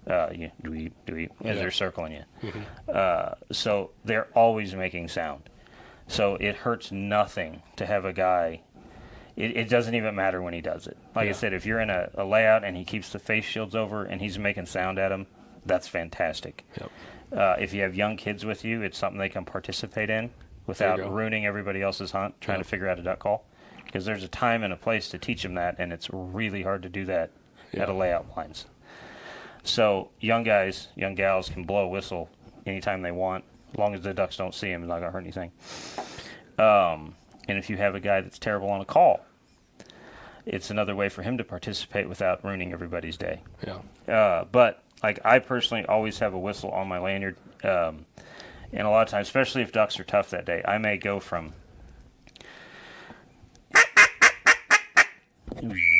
[0.06, 1.62] Uh, you dweet, dweet, as Yeah.
[1.62, 2.92] they're circling you.
[2.92, 5.48] Uh, so they're always making sound.
[6.06, 8.60] So it hurts nothing to have a guy.
[9.34, 10.96] It, it doesn't even matter when he does it.
[11.14, 11.30] Like Yeah.
[11.30, 14.04] I said, if you're in a, a layout and he keeps the face shields over
[14.04, 15.26] and he's making sound at him,
[15.64, 16.64] that's fantastic.
[16.80, 16.90] Yep.
[17.36, 20.30] Uh, if you have young kids with you, it's something they can participate in
[20.68, 22.62] without ruining everybody else's hunt trying Yeah.
[22.62, 23.44] to figure out a duck call.
[23.84, 26.82] Because there's a time and a place to teach them that, and it's really hard
[26.84, 27.30] to do that
[27.74, 28.66] at a layout blinds.
[29.66, 32.30] So young guys, young gals can blow a whistle
[32.66, 34.82] anytime they want, as long as the ducks don't see him.
[34.82, 35.50] It's not gonna hurt anything.
[36.58, 37.14] Um,
[37.48, 39.20] and if you have a guy that's terrible on a call,
[40.46, 43.42] it's another way for him to participate without ruining everybody's day.
[43.66, 44.12] Yeah.
[44.12, 48.06] Uh, but like I personally always have a whistle on my lanyard, um,
[48.72, 51.20] and a lot of times, especially if ducks are tough that day, I may go
[51.20, 51.52] from.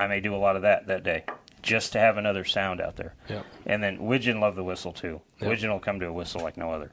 [0.00, 1.24] I may do a lot of that that day,
[1.62, 3.14] just to have another sound out there.
[3.28, 3.44] Yep.
[3.66, 5.20] And then Widgeon love the whistle too.
[5.40, 5.50] Yep.
[5.50, 6.90] Widgeon will come to a whistle like no other.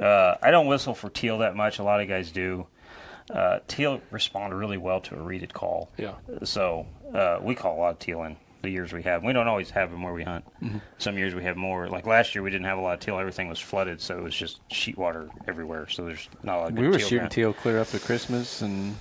[0.00, 1.78] Uh, I don't whistle for teal that much.
[1.78, 2.66] A lot of guys do.
[3.30, 5.90] Uh, teal respond really well to a reeded call.
[5.96, 6.14] Yeah.
[6.44, 9.22] So uh, we call a lot of teal in the years we have.
[9.22, 10.44] We don't always have them where we hunt.
[10.98, 11.88] Some years we have more.
[11.88, 13.18] Like last year, we didn't have a lot of teal.
[13.18, 15.88] Everything was flooded, so it was just sheet water everywhere.
[15.88, 17.30] So there's not a lot We were teal shooting around.
[17.30, 18.96] teal clear up to Christmas and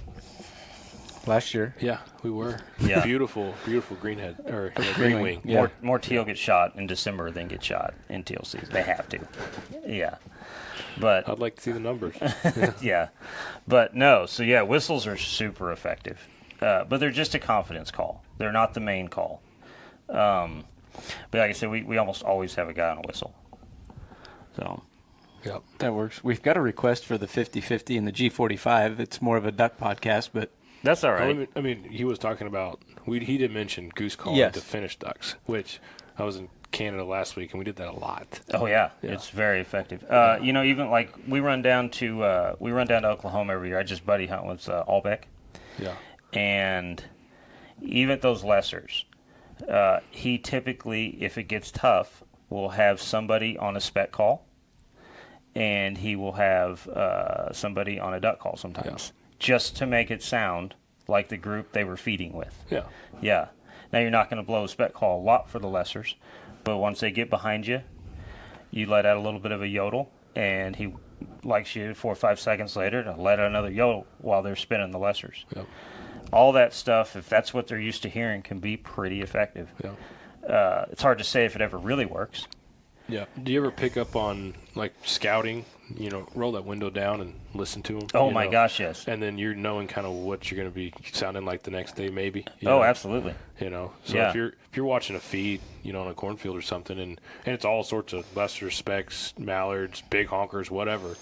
[1.28, 1.76] last year.
[1.80, 2.59] Yeah, we were.
[2.80, 3.03] Yeah.
[3.03, 5.41] Beautiful, beautiful greenhead or yeah, Green green wing, wing.
[5.45, 5.57] yeah.
[5.57, 8.69] More, more teal get shot in December than get shot in teal season.
[8.72, 9.19] They have to.
[9.86, 10.15] Yeah.
[10.99, 12.15] But I'd like to see the numbers.
[12.82, 13.09] yeah,
[13.67, 14.26] but no.
[14.26, 16.28] So yeah, whistles are super effective,
[16.61, 18.24] uh, but they're just a confidence call.
[18.38, 19.41] They're not the main call.
[20.09, 20.65] Um,
[21.32, 23.34] but like I said, we, we almost always have a guy on a whistle.
[24.57, 24.84] So
[25.45, 25.63] yep.
[25.80, 26.24] That works.
[26.24, 28.99] We've got a request for the 50-50 and the G45.
[28.99, 30.51] It's more of a duck podcast, but
[30.84, 31.22] that's all right.
[31.30, 32.82] I mean, I mean, he was talking about.
[33.06, 34.54] We he did mention goose calling Yes.
[34.56, 35.80] to finish ducks, which
[36.18, 38.40] I was in Canada last week and we did that a lot.
[38.54, 39.12] Oh yeah, Yeah.
[39.12, 40.04] it's very effective.
[40.10, 43.54] Uh, you know, even like we run down to uh, we run down to Oklahoma
[43.54, 43.80] every year.
[43.80, 45.24] I just buddy hunt with uh, Allbeck,
[45.80, 45.96] Yeah.
[46.34, 47.04] and
[47.82, 49.04] even at those lessers,
[49.68, 54.46] uh, he typically, if it gets tough, will have somebody on a speck call,
[55.56, 59.12] and he will have uh, somebody on a duck call sometimes,
[59.42, 60.76] just to make it sound
[61.08, 62.64] like the group they were feeding with.
[62.70, 62.84] Yeah.
[63.22, 63.48] Yeah.
[63.92, 66.14] Now you're not going to blow a speck call a lot for the lessers,
[66.64, 67.82] but once they get behind you,
[68.70, 70.94] you let out a little bit of a yodel, and he
[71.44, 74.92] likes you four or five seconds later to let out another yodel while they're spinning
[74.92, 75.44] the lessers.
[75.56, 75.68] Yep.
[76.32, 79.70] All that stuff, if that's what they're used to hearing, can be pretty effective.
[79.84, 80.48] Yeah.
[80.48, 82.48] Uh, it's hard to say if it ever really works.
[83.10, 83.26] Yeah.
[83.42, 85.66] Do you ever pick up on like scouting?
[85.98, 88.08] You know, roll that window down and listen to them.
[88.14, 89.06] Oh my gosh, yes.
[89.08, 91.96] And then you're knowing kind of what you're going to be sounding like the next
[91.96, 92.46] day, maybe.
[92.64, 92.84] Oh, know?
[92.84, 93.34] absolutely.
[93.60, 94.30] You know, so Yeah.
[94.30, 97.20] if you're if you're watching a feed, you know, on a cornfield or something, and
[97.46, 101.16] and it's all sorts of lesser specks, mallards, big honkers, whatever.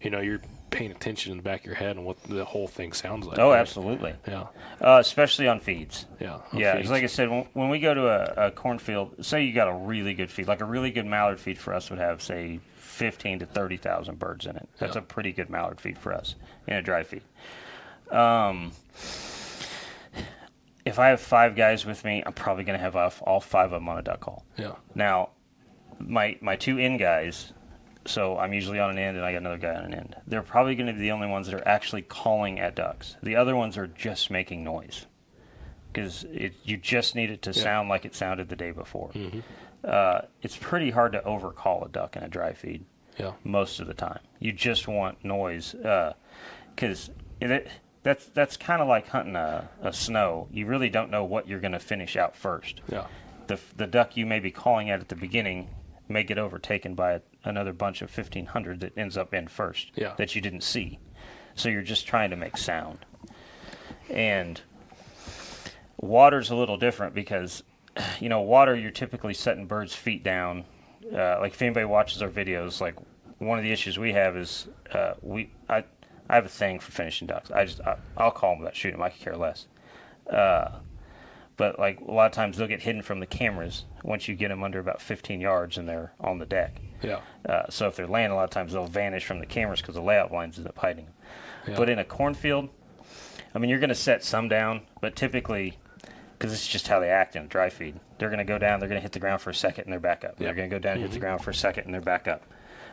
[0.00, 0.40] You know, you're
[0.70, 3.38] paying attention in the back of your head and what the whole thing sounds like.
[3.40, 3.58] Oh, right?
[3.58, 4.14] absolutely.
[4.28, 4.46] Yeah,
[4.80, 6.06] Uh, especially on feeds.
[6.20, 6.90] yeah, on Yeah, feeds.
[6.90, 9.72] like I said, when, when we go to a, a cornfield, say you got a
[9.72, 12.60] really good feed, like a really good mallard feed for us would have, say,
[12.98, 14.68] fifteen to thirty thousand birds in it.
[14.78, 15.00] That's Yeah.
[15.02, 16.34] a pretty good mallard feed for us
[16.66, 17.22] in a dry feed.
[18.10, 18.72] Um,
[20.84, 23.66] if I have five guys with me, I'm probably going to have all, all five
[23.72, 24.44] of them on a duck call.
[24.56, 25.30] yeah, Now,
[26.00, 27.52] my my two in guys,
[28.06, 30.16] so I'm usually on an end and I got another guy on an end.
[30.26, 33.16] They're probably going to be the only ones that are actually calling at ducks.
[33.22, 35.06] The other ones are just making noise
[35.92, 36.24] because
[36.64, 39.10] you just need it to sound like it sounded the day before.
[39.84, 42.84] Uh, it's pretty hard to overcall a duck in a dry feed
[43.18, 44.20] yeah, most of the time.
[44.40, 45.74] You just want noise
[46.74, 47.10] because
[47.40, 47.68] it,
[48.02, 50.48] that's that's kind of like hunting a, a snow.
[50.52, 53.06] You really don't know what you're going to finish out first yeah,
[53.46, 55.68] the the duck you may be calling at at the beginning
[56.08, 60.14] may get overtaken by another bunch of 1500 that ends up in first Yeah.
[60.16, 60.98] that you didn't see.
[61.54, 63.04] So you're just trying to make sound.
[64.08, 64.60] And
[65.98, 67.62] water's a little different because,
[68.20, 70.64] you know, water you're typically setting birds' feet down.
[71.12, 72.94] Uh, like if anybody watches our videos, like
[73.38, 75.84] one of the issues we have is uh, we I
[76.28, 77.50] I have a thing for finishing ducks.
[77.50, 79.04] I just I, I'll call them without shooting them.
[79.04, 79.66] I could care less.
[80.28, 80.78] Uh,
[81.56, 84.48] but like a lot of times they'll get hidden from the cameras once you get
[84.48, 86.80] them under about 15 yards and they're on the deck.
[87.02, 87.20] Yeah.
[87.46, 89.96] Uh, so if they're laying, a lot of times they'll vanish from the cameras because
[89.96, 91.14] the layout blinds end up hiding them.
[91.66, 91.76] Yeah.
[91.76, 92.68] But in a cornfield,
[93.54, 95.78] I mean, you're going to set some down, but typically,
[96.38, 98.58] because this is just how they act in a dry feed, they're going to go
[98.58, 100.36] down, they're going to hit the ground for a second, and they're back up.
[100.38, 101.20] They're going to go down, hit the mm-hmm.
[101.20, 102.42] ground for a second, and they're back up.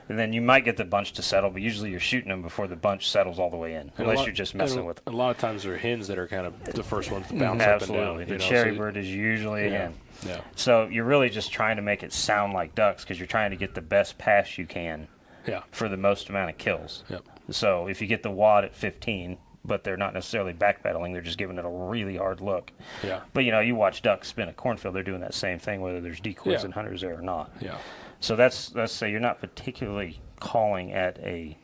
[0.07, 2.67] And then you might get the bunch to settle, but usually you're shooting them before
[2.67, 5.31] the bunch settles all the way in, unless lot- you're just messing with A lot
[5.31, 7.67] of times they're hens that are kind of the first ones to mm, bounce up
[7.67, 8.25] and Absolutely.
[8.25, 8.37] down.
[8.37, 9.93] the know, cherry so- bird is usually a hen.
[10.25, 10.41] Yeah.
[10.55, 13.57] So you're really just trying to make it sound like ducks because you're trying to
[13.57, 15.07] get the best pass you can
[15.47, 15.63] Yeah.
[15.71, 17.03] for the most amount of kills.
[17.09, 17.23] Yep.
[17.51, 21.37] So if you get the wad at 15, but they're not necessarily backpedaling, they're just
[21.37, 22.71] giving it a really hard look.
[23.03, 23.21] Yeah.
[23.33, 26.01] But you know, you watch ducks spin a cornfield, they're doing that same thing whether
[26.01, 26.65] there's decoys Yeah.
[26.65, 27.51] and hunters there or not.
[27.59, 27.77] Yeah.
[28.19, 31.57] So that's let's say you're not particularly calling at a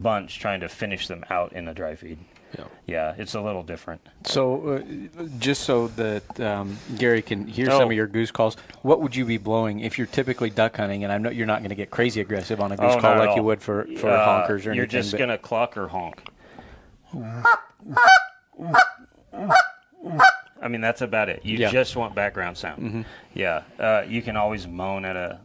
[0.00, 2.18] bunch trying to finish them out in a dry feed.
[2.56, 2.64] Yeah.
[2.86, 4.00] Yeah, it's a little different.
[4.24, 4.78] So,
[5.18, 7.78] uh, just so that um, Gary can hear Oh.
[7.78, 11.04] some of your goose calls, what would you be blowing if you're typically duck hunting?
[11.04, 13.14] And I know you're not going to get crazy aggressive on a goose Oh, call
[13.16, 14.74] not at like you would for, for Uh, honkers or anything.
[14.76, 14.88] You're anything.
[14.88, 16.22] just but- gonna cluck or honk.
[20.60, 21.44] I mean, that's about it.
[21.44, 21.70] You Yeah.
[21.70, 23.04] just want background sound.
[23.34, 25.40] Yeah, uh, you can always moan at a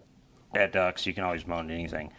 [0.55, 1.05] at ducks.
[1.05, 2.11] You can always moan at anything.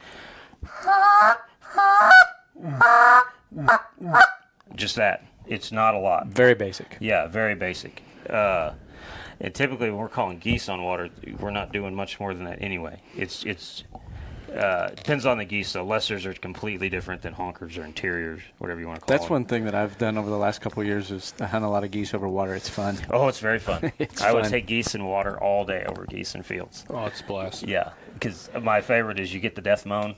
[4.75, 5.25] Just that.
[5.47, 6.27] It's not a lot.
[6.29, 6.97] very basic.
[7.01, 8.03] Yeah, very basic.
[8.29, 8.73] Uh,
[9.41, 12.63] and typically, when we're calling geese on water, we're not doing much more than that
[12.63, 13.01] anyway.
[13.17, 13.85] It's it's
[14.57, 15.73] uh, depends on the geese.
[15.73, 15.85] though.
[15.85, 19.33] lessers are completely different than honkers or interiors, whatever you want to call That's them.
[19.35, 21.69] one thing that I've done over the last couple of years is to hunt a
[21.69, 22.55] lot of geese over water.
[22.55, 22.99] It's fun.
[23.11, 23.93] Oh, it's very fun.
[23.99, 26.85] It's I would take geese in water all day over geese in fields.
[26.91, 27.63] Oh, it's a blast.
[27.67, 30.17] Yeah, because my favorite is you get the death moan,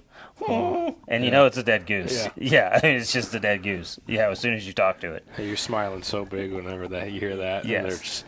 [1.09, 2.24] and you know it's a dead goose.
[2.24, 2.30] Yeah.
[2.57, 3.99] Yeah, it's just a dead goose.
[4.07, 5.24] Yeah, as soon as you talk to it.
[5.37, 7.62] Hey, you're smiling so big whenever that you hear that.
[7.64, 8.24] and Yes.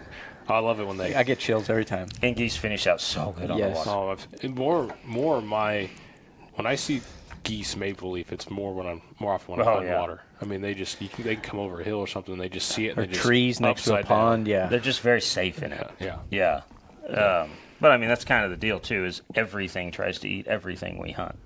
[0.49, 1.14] They're just- I love it when they.
[1.14, 2.09] I get chills every time.
[2.22, 3.84] And geese finish out so good on Yes.
[3.84, 3.90] the water.
[3.90, 5.88] Oh, I've, and more, more my
[6.55, 7.01] when I see
[7.44, 10.01] geese maple leaf, it's more when I'm more often when I'm Oh, on yeah.
[10.01, 10.22] water.
[10.40, 12.40] I mean, they just you can, they can come over a hill or something, and
[12.42, 12.90] they just see it.
[12.90, 14.18] And Or they just trees next to a upside down.
[14.18, 14.49] pond.
[14.49, 14.66] Yeah.
[14.66, 15.90] They're just very safe in it.
[16.01, 16.62] Yeah, yeah,
[17.09, 17.40] Yeah.
[17.42, 19.05] Um, but I mean, that's kind of the deal too.
[19.05, 21.36] Is everything tries to eat everything we hunt.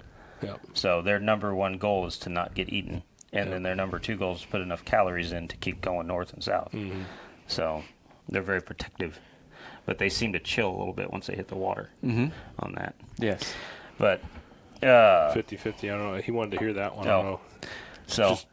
[0.42, 0.55] yeah.
[0.74, 4.16] So their number one goal is to not get eaten, and then their number two
[4.16, 6.72] goal is to put enough calories in to keep going north and south.
[6.72, 7.03] Mm-hmm.
[7.46, 7.84] So
[8.29, 9.18] they're very protective,
[9.87, 12.95] but they seem to chill a little bit once they hit the water on that.
[13.18, 13.53] Yes.
[13.99, 14.20] But
[14.83, 16.20] uh, 50-50, I don't know.
[16.20, 17.07] He wanted to hear that one.
[17.09, 17.23] I Oh.
[17.23, 17.41] don't know.
[18.07, 18.47] so Just-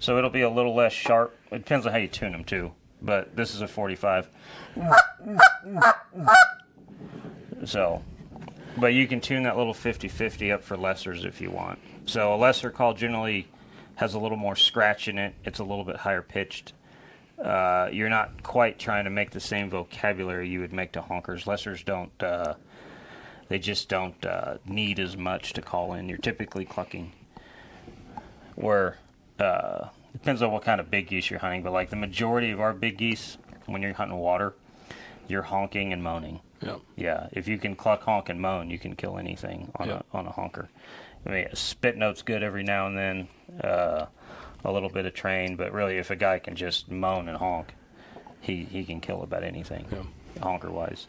[0.00, 1.36] so it'll be a little less sharp.
[1.50, 2.72] It depends on how you tune them too.
[3.00, 4.28] But this is a 45.
[7.64, 8.02] So,
[8.76, 11.78] but you can tune that little 50-50 up for lessers if you want.
[12.06, 13.48] So a lesser call generally
[13.98, 15.34] has a little more scratch in it.
[15.44, 16.72] It's a little bit higher pitched.
[17.42, 21.44] Uh, you're not quite trying to make the same vocabulary you would make to honkers.
[21.46, 22.22] Lessers don't.
[22.22, 22.54] Uh,
[23.48, 26.08] they just don't uh, need as much to call in.
[26.08, 27.12] You're typically clucking.
[28.54, 28.98] Where
[29.40, 32.60] uh, depends on what kind of big geese you're hunting, but like the majority of
[32.60, 33.36] our big geese,
[33.66, 34.54] when you're hunting water,
[35.26, 36.40] you're honking and moaning.
[36.60, 36.76] Yeah.
[36.96, 40.02] Yeah, if you can cluck, honk, and moan, you can kill anything on Yeah.
[40.12, 40.68] a on a honker.
[41.26, 43.28] I mean, spit note's good every now and then,
[43.62, 44.06] uh,
[44.64, 47.74] a little bit of train, but really, if a guy can just moan and honk,
[48.40, 49.86] he he can kill about anything,
[50.42, 51.06] honker wise.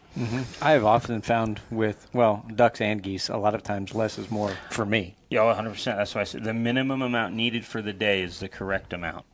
[0.60, 4.30] I have often found with, well, ducks and geese, a lot of times less is
[4.30, 5.16] more for me.
[5.30, 5.70] Yeah, 100.
[5.70, 8.92] percent That's why I said the minimum amount needed for the day is the correct
[8.92, 9.24] amount.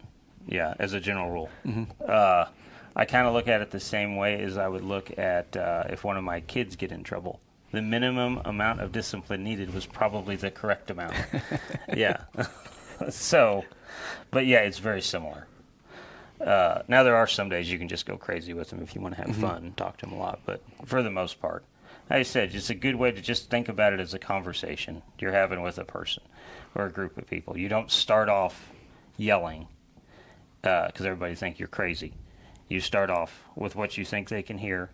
[0.47, 1.51] Yeah, as a general rule.
[2.07, 2.47] Uh,
[2.95, 5.85] I kind of look at it the same way as I would look at uh,
[5.91, 7.41] if one of my kids get in trouble.
[7.77, 11.13] The minimum amount of discipline needed was probably the correct amount.
[11.95, 12.23] yeah.
[13.11, 13.67] so,
[14.31, 15.47] but yeah, it's very similar.
[16.41, 19.03] Uh, now there are some days you can just go crazy with them if you
[19.03, 21.67] want to have fun talk to them a lot, but for the most part,
[22.09, 25.03] like I said, it's a good way to just think about it as a conversation
[25.19, 26.23] you're having with a person
[26.75, 27.59] or a group of people.
[27.59, 28.73] You don't start off
[29.19, 29.69] yelling
[30.63, 32.15] because everybody think you're crazy.
[32.71, 34.89] You start off with what you think they can hear,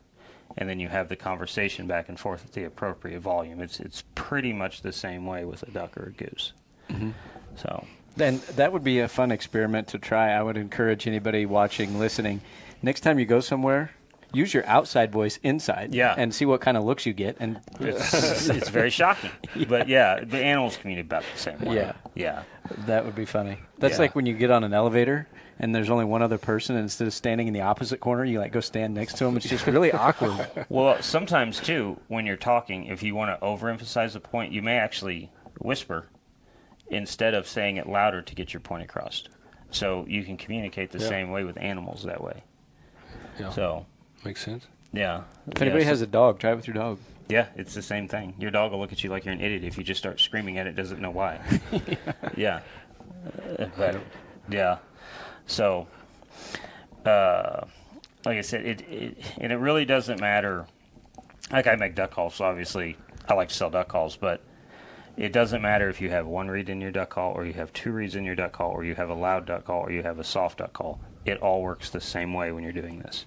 [0.57, 3.61] and then you have the conversation back and forth at the appropriate volume.
[3.61, 6.53] It's it's pretty much the same way with a duck or a goose.
[6.91, 7.11] Mm-hmm.
[7.57, 7.87] So
[8.17, 10.31] Then that would be a fun experiment to try.
[10.33, 12.41] I would encourage anybody watching, listening,
[12.83, 13.91] next time you go somewhere,
[14.35, 15.95] use your outside voice inside.
[15.95, 16.15] Yeah.
[16.17, 17.37] And see what kind of looks you get.
[17.41, 19.31] And It's, it's very shocking.
[19.69, 21.77] But yeah, the animals communicate about the same way.
[21.77, 21.93] Yeah.
[22.15, 22.43] Yeah.
[22.87, 23.59] that would be funny.
[23.79, 24.01] That's Yeah.
[24.01, 25.27] like when you get on an elevator
[25.63, 28.39] and there's only one other person, and instead of standing in the opposite corner, you
[28.41, 29.37] like go stand next to them.
[29.37, 30.51] It's just really awkward.
[30.69, 34.77] Well, sometimes too, when you're talking, if you want to overemphasize a point, you may
[34.77, 36.09] actually whisper
[36.89, 39.25] instead of saying it louder to get your point across.
[39.71, 41.09] So you can communicate the Yeah.
[41.09, 42.43] same way with animals that way.
[43.41, 43.51] Yeah.
[43.51, 43.87] So
[44.25, 44.67] Makes sense.
[44.93, 45.23] yeah.
[45.51, 46.99] If anybody yeah, has a dog, try it with your dog.
[47.29, 48.35] yeah, it's the same thing.
[48.39, 50.59] Your dog will look at you like you're an idiot if you just start screaming
[50.59, 51.41] at it, doesn't know why.
[52.37, 52.61] yeah.
[53.59, 54.01] Uh, But
[54.51, 54.79] yeah.
[55.47, 55.87] So
[57.05, 57.67] uh,
[58.25, 60.67] like I said, it, it and it really doesn't matter.
[61.51, 62.97] Like I make duck calls, so obviously
[63.29, 64.43] I like to sell duck calls, but
[65.17, 67.73] it doesn't matter if you have one reed in your duck call, or you have
[67.73, 70.03] two reeds in your duck call, or you have a loud duck call, or you
[70.03, 71.01] have a soft duck call.
[71.25, 73.27] It all works the same way when you're doing this.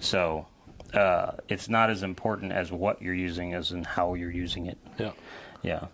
[0.00, 0.46] So
[0.94, 4.78] uh, it's not as important as what you're using as in how you're using it.
[4.98, 5.12] Yeah.
[5.62, 5.86] Yeah.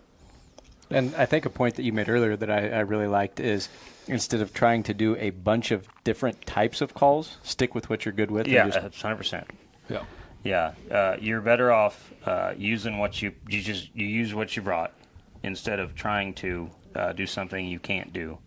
[0.89, 3.69] And I think a point that you made earlier that I, I really liked is
[4.07, 8.05] instead of trying to do a bunch of different types of calls, stick with what
[8.05, 8.45] you're good with.
[8.45, 9.49] and Yeah, just- that's hundred percent.
[9.89, 10.03] Yeah.
[10.43, 14.61] Yeah, uh, you're better off uh, using what you you just you use what you
[14.61, 14.93] brought
[15.41, 18.37] instead of trying to uh, do something you can't do.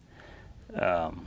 [0.77, 1.27] Um,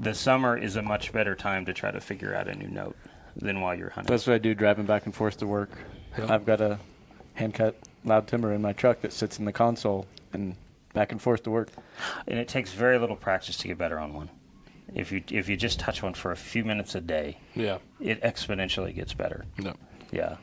[0.00, 2.96] the summer is a much better time to try to figure out a new note
[3.36, 4.10] than while you're hunting.
[4.12, 5.70] That's what I do driving back and forth to work.
[6.18, 6.26] Yeah.
[6.34, 6.78] I've got a
[7.34, 7.76] hand cut
[8.06, 10.56] loud timber in my truck that sits in the console and
[10.94, 11.68] back and forth to work.
[12.26, 14.30] and it takes very little practice to get better on one.
[14.94, 17.78] If you if you just touch one for a few minutes a day, Yeah.
[18.00, 19.44] it exponentially gets better.
[19.58, 19.74] No.
[20.12, 20.36] Yeah.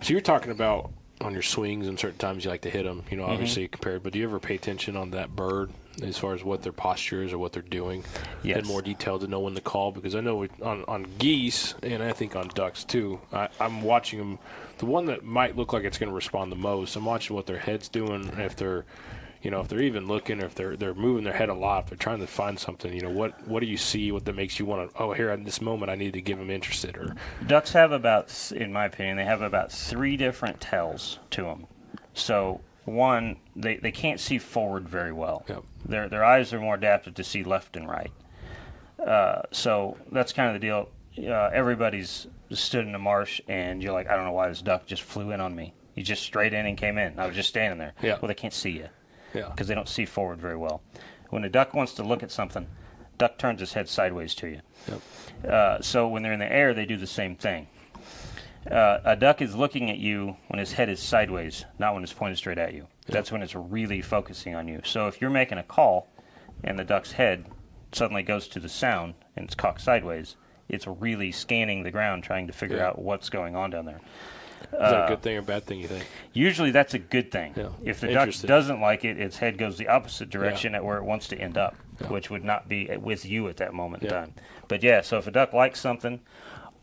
[0.00, 3.04] So you're talking about on your swings and certain times you like to hit them,
[3.10, 3.32] you know, Mm-hmm.
[3.32, 4.02] obviously compared.
[4.02, 5.70] But do you ever pay attention on that bird
[6.02, 8.04] as far as what their posture is or what they're doing
[8.42, 8.58] Yes.
[8.58, 9.92] in more detail to know when to call?
[9.92, 13.20] Because I know on on geese and I think on ducks too.
[13.32, 14.38] I, I'm watching them.
[14.82, 16.96] The one that might look like it's going to respond the most.
[16.96, 18.28] I'm watching what their head's doing.
[18.36, 18.84] If they're
[19.40, 21.84] you know, if they're even looking, or if they're they're moving their head a lot,
[21.84, 24.10] if they're trying to find something, you know, what what do you see?
[24.10, 24.98] What that makes you want to?
[25.00, 27.14] Oh, here at this moment, I need to give them interested, or
[27.46, 31.68] Ducks have about, in my opinion, they have about three different tells to them.
[32.14, 35.44] So one, they, they can't see forward very well.
[35.48, 35.62] Yep.
[35.84, 38.10] Their their eyes are more adapted to see left and right.
[38.98, 40.88] Uh, so that's kind of the deal.
[41.18, 44.86] Uh, everybody's stood in the marsh, and you're like, I don't know why this duck
[44.86, 45.74] just flew in on me.
[45.94, 47.18] He just straight in and came in.
[47.18, 47.94] I was just standing there.
[48.02, 48.18] Yeah.
[48.20, 48.88] Well, they can't see you
[49.34, 50.82] yeah, because they don't see forward very well.
[51.30, 52.66] When a duck wants to look at something,
[53.18, 54.60] duck turns his head sideways to you.
[54.88, 55.00] Yep.
[55.48, 57.68] Uh, so when they're in the air, they do the same thing.
[58.70, 62.12] Uh, a duck is looking at you when his head is sideways, not when it's
[62.12, 62.86] pointed straight at you.
[63.06, 64.80] That's when it's really focusing on you.
[64.84, 66.08] So if you're making a call
[66.62, 67.46] and the duck's head
[67.90, 70.36] suddenly goes to the sound and it's cocked sideways,
[70.72, 72.88] it's really scanning the ground trying to figure Yeah.
[72.88, 74.00] out what's going on down there.
[74.62, 75.80] is that a uh, good thing or bad thing?
[75.80, 76.06] You think?
[76.32, 77.52] Usually that's a good thing.
[77.56, 77.68] Yeah.
[77.84, 81.04] If the duck doesn't like it, its head goes the opposite direction at where it
[81.04, 81.76] wants to end up,
[82.08, 84.34] which would not be with you at that moment in time.
[84.68, 86.20] But yeah, so if a duck likes something,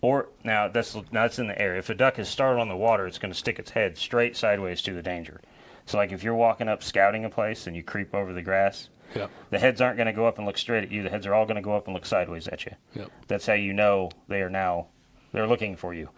[0.02, 1.76] or now that's now it's in the air.
[1.76, 4.38] If a duck is started on the water, it's going to stick its head straight
[4.38, 5.42] sideways to the danger.
[5.86, 8.90] So like if you're walking up scouting a place and you creep over the grass,
[9.16, 11.04] Yeah, the heads aren't going to go up and look straight at you.
[11.04, 12.74] The heads are all going to go up and look sideways at you.
[12.94, 14.88] yeah, That's how you know they are now
[15.32, 16.10] they're looking for you.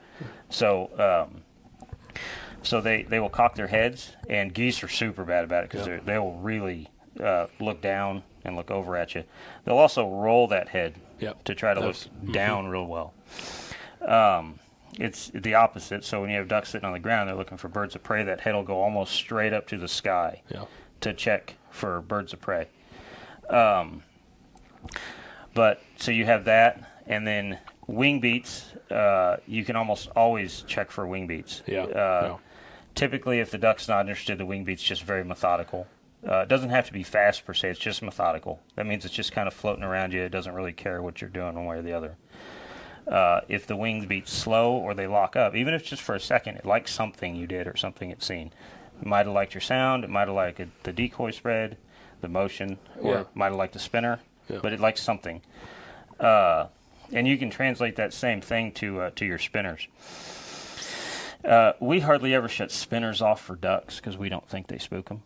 [0.50, 0.90] So
[1.32, 1.42] um,
[2.64, 5.88] so they they will cock their heads, and geese are super bad about it because
[5.88, 6.00] Yeah.
[6.06, 6.90] they will really
[7.22, 9.24] uh, look down and look over at you.
[9.66, 11.44] They'll also roll that head Yep.
[11.46, 13.14] to try to That's- look down real well.
[14.02, 14.60] Um,
[15.00, 16.04] it's the opposite.
[16.04, 18.24] So when you have ducks sitting on the ground, they're looking for birds of prey.
[18.24, 20.66] That head will go almost straight up to the sky yeah,
[21.02, 22.68] to check for birds of prey.
[23.52, 24.04] Um,
[25.54, 28.66] but so you have that, and then wing beats.
[28.90, 31.62] Uh, you can almost always check for wing beats.
[31.68, 31.84] yeah.
[31.84, 31.88] Uh,
[32.32, 32.38] yeah.
[32.94, 35.88] Typically, if the duck's not interested, the wing beat's just very methodical.
[36.28, 37.70] Uh, it doesn't have to be fast per se.
[37.70, 38.60] It's just methodical.
[38.76, 40.22] That means it's just kind of floating around you.
[40.22, 42.18] It doesn't really care what you're doing one way or the other.
[43.08, 46.20] Uh, if the wings beat slow or they lock up, even if just for a
[46.20, 48.52] second, it likes something you did or something it's seen.
[49.02, 50.04] It might have liked your sound.
[50.04, 51.78] It might have liked the decoy spread,
[52.22, 53.24] the motion, or Yeah.
[53.34, 54.20] might have liked the spinner.
[54.50, 54.60] Yeah.
[54.62, 55.42] But it likes something.
[56.20, 56.68] Uh,
[57.14, 59.88] and you can translate that same thing to uh, to your spinners.
[61.44, 65.10] Uh, we hardly ever shut spinners off for ducks because we don't think they spook
[65.10, 65.24] them.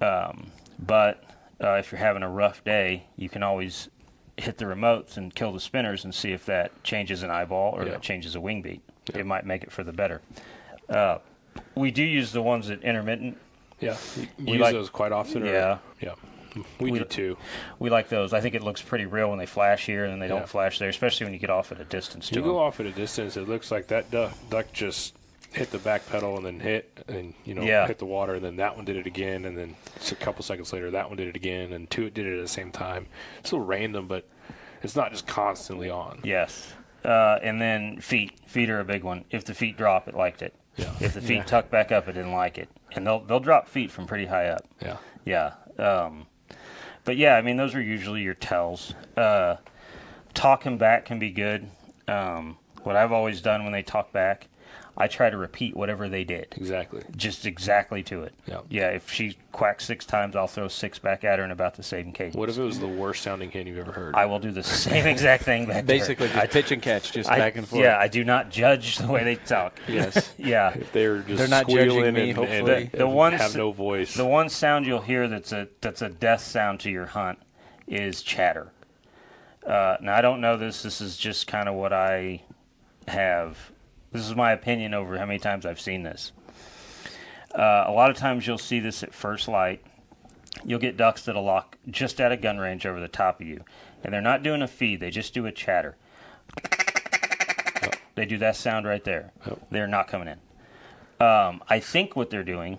[0.00, 1.24] Um, but
[1.62, 3.88] uh, if you're having a rough day, you can always
[4.36, 7.84] hit the remotes and kill the spinners and see if that changes an eyeball or
[7.84, 7.92] Yeah.
[7.92, 8.82] that changes a wing beat.
[9.14, 10.20] It might make it for the better.
[10.88, 11.18] Uh,
[11.74, 13.36] we do use the ones that intermittent.
[13.80, 15.42] Yeah, you We use like- those quite often.
[15.42, 15.78] Or, Yeah.
[16.00, 16.14] yeah,
[16.80, 17.36] We, We- do too.
[17.78, 18.32] We like those.
[18.32, 20.40] I think it looks pretty real when they flash here and then they Yeah.
[20.40, 22.28] don't flash there, especially when you get off at a distance.
[22.28, 22.50] To You them.
[22.50, 25.14] go off at a distance, it looks like that duck, duck just
[25.52, 27.86] hit the back pedal and then hit and you know Yeah.
[27.86, 29.76] hit the water and then that one did it again and then
[30.10, 32.42] a couple seconds later that one did it again and two it did it at
[32.42, 33.06] the same time.
[33.38, 34.26] It's a little random, but
[34.82, 36.20] it's not just constantly on.
[36.24, 36.74] Yes.
[37.04, 38.32] Uh, and then feet.
[38.46, 39.24] Feet are a big one.
[39.30, 40.52] If the feet drop, it liked it.
[40.78, 40.92] Yeah.
[41.00, 41.42] If the feet Yeah.
[41.44, 42.68] tuck back up, it didn't like it.
[42.92, 44.64] And they'll they'll drop feet from pretty high up.
[44.80, 44.96] Yeah.
[45.24, 45.52] Yeah.
[45.78, 46.26] Um,
[47.04, 48.94] but yeah, I mean, those are usually your tells.
[49.16, 49.56] Uh,
[50.34, 51.68] talking back can be good.
[52.06, 54.46] Um, what I've always done when they talk back,
[55.00, 57.02] I try to repeat whatever they did, Exactly.
[57.16, 58.34] just exactly to it.
[58.46, 58.60] Yeah.
[58.68, 58.88] Yeah.
[58.88, 62.10] If she quacks six times, I'll throw six back at her in about the same
[62.12, 62.34] cadence.
[62.34, 64.16] What if it was the worst sounding hen you've ever heard?
[64.16, 65.86] I will do the same exact thing back.
[65.86, 67.80] Basically, just I- pitch and catch, just I- back and forth.
[67.80, 69.78] Yeah, I do not judge the way they talk.
[69.88, 70.34] Yes.
[70.38, 70.70] Yeah.
[70.76, 72.58] if they're just They're not judging squealing me, and, hopefully.
[72.58, 74.14] and, The- the have no voice.
[74.14, 77.38] The one sound you'll hear that's a that's a death sound to your hunt
[77.86, 78.72] is chatter.
[79.64, 80.82] Uh, now I don't know this.
[80.82, 82.42] This is just kind of what I
[83.06, 83.70] have.
[84.12, 86.32] This is my opinion over how many times I've seen this.
[87.54, 89.82] Uh, a lot of times you'll see this at first light.
[90.64, 93.64] You'll get ducks that'll lock just at a gun range over the top of you,
[94.02, 95.00] and they're not doing a feed.
[95.00, 95.96] They just do a chatter.
[98.14, 99.30] They do that sound right there.
[99.48, 99.58] Oh.
[99.70, 101.24] They're not coming in.
[101.24, 102.78] Um, I think what they're doing,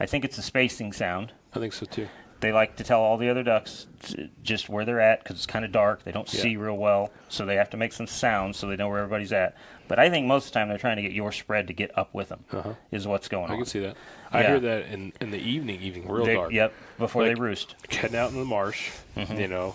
[0.00, 1.32] I think it's a spacing sound.
[1.54, 2.08] I think so too.
[2.40, 5.46] They like to tell all the other ducks t- just where they're at because it's
[5.46, 6.04] kind of dark.
[6.04, 6.40] They don't Yeah.
[6.40, 9.32] see real well, so they have to make some sounds so they know where everybody's
[9.32, 9.56] at.
[9.88, 11.96] But I think most of the time they're trying to get your spread to get
[11.96, 12.44] up with them.
[12.52, 12.74] Uh-huh.
[12.90, 13.54] Is what's going I on.
[13.54, 13.96] I can see that.
[14.32, 14.46] I Yeah.
[14.48, 16.52] hear that in, in the evening, evening, real They- dark.
[16.52, 17.74] Yep, before Like- they roost.
[17.90, 19.38] heading out in the marsh, Mm-hmm.
[19.40, 19.74] you know,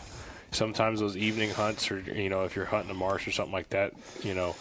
[0.51, 3.69] sometimes those evening hunts or you know, if you're hunting a marsh or something like
[3.69, 4.55] that, you know,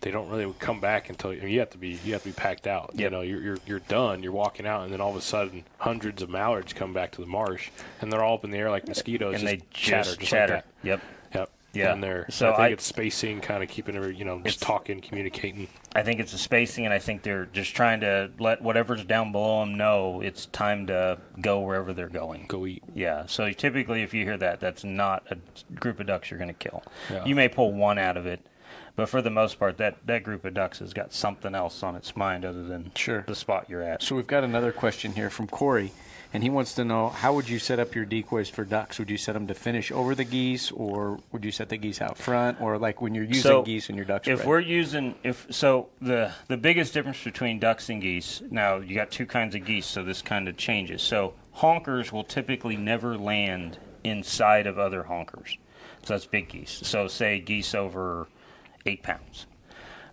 [0.00, 2.66] they don't really come back until you have to be you have to be packed
[2.66, 2.90] out.
[2.94, 5.64] You know, you're, you're you're done, you're walking out, and then all of a sudden,
[5.78, 8.70] hundreds of mallards come back to the marsh, and they're all up in the air
[8.70, 10.54] like mosquitoes, and they just chatter, just just chatter.
[10.54, 11.00] Like Yep.
[11.74, 11.92] Yeah.
[11.92, 14.60] And they're So I think I- it's spacing, kind of keeping every you know just
[14.62, 15.68] talking, communicating.
[15.94, 19.32] I think it's a spacing, and I think they're just trying to let whatever's down
[19.32, 22.46] below them know it's time to go wherever they're going.
[22.48, 22.82] Go eat.
[22.94, 23.26] Yeah.
[23.26, 25.36] So typically, if you hear that, that's not a
[25.74, 26.82] group of ducks you're going to kill.
[27.10, 27.24] Yeah.
[27.24, 28.40] You may pull one out of it,
[28.96, 31.94] but for the most part, that, that group of ducks has got something else on
[31.96, 33.24] its mind other than Sure.
[33.26, 34.02] the spot you're at.
[34.02, 35.92] So we've got another question here from Corey,
[36.32, 38.98] and he wants to know how would you set up your decoys for ducks?
[38.98, 42.00] Would you set them to finish over the geese, or would you set the geese
[42.00, 44.48] out front, or like when you're using So, geese in your duck If spread?
[44.48, 49.10] we're using if so the the biggest difference between ducks and geese now you got
[49.10, 51.02] two kinds of geese so this kind of changes.
[51.02, 55.58] So honkers will typically never land inside of other honkers.
[56.02, 56.80] So that's big geese.
[56.82, 58.26] So say geese over
[58.86, 59.46] eight pounds.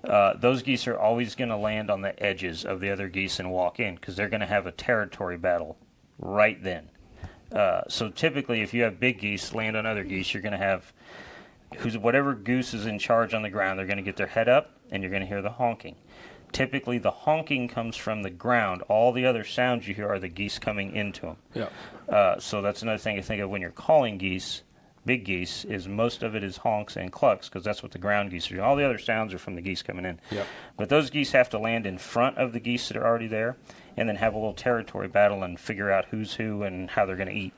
[0.04, 3.40] Uh, those geese are always going to land on the edges of the other geese
[3.40, 5.78] and walk in because they're going to have a territory battle
[6.20, 6.90] right then.
[7.52, 10.58] Uh, so typically, if you have big geese land on other geese, you're going to
[10.58, 10.94] have
[11.78, 14.50] who's whatever goose is in charge on the ground, they're going to get their head
[14.50, 15.96] up and you're going to hear the honking.
[16.52, 18.82] Typically, the honking comes from the ground.
[18.84, 21.38] All the other sounds you hear are the geese coming into them.
[21.54, 21.70] Yeah.
[22.14, 24.64] Uh, so that's another thing to think of when you're calling geese.
[25.10, 28.30] Big geese is most of it is honks and clucks because that's what the ground
[28.30, 28.64] geese are doing.
[28.64, 30.20] All the other sounds are from the geese coming in.
[30.30, 30.46] Yep.
[30.78, 33.58] But those geese have to land in front of the geese that are already there,
[33.98, 37.16] and then have a little territory battle and figure out who's who and how they're
[37.16, 37.54] going to eat.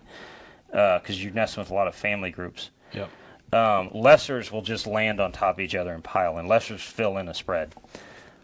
[0.68, 2.70] Because you're nesting with a lot of family groups.
[2.94, 3.10] Yep.
[3.52, 7.18] Um, lessers will just land on top of each other and pile and Lessers fill
[7.18, 7.76] in a spread.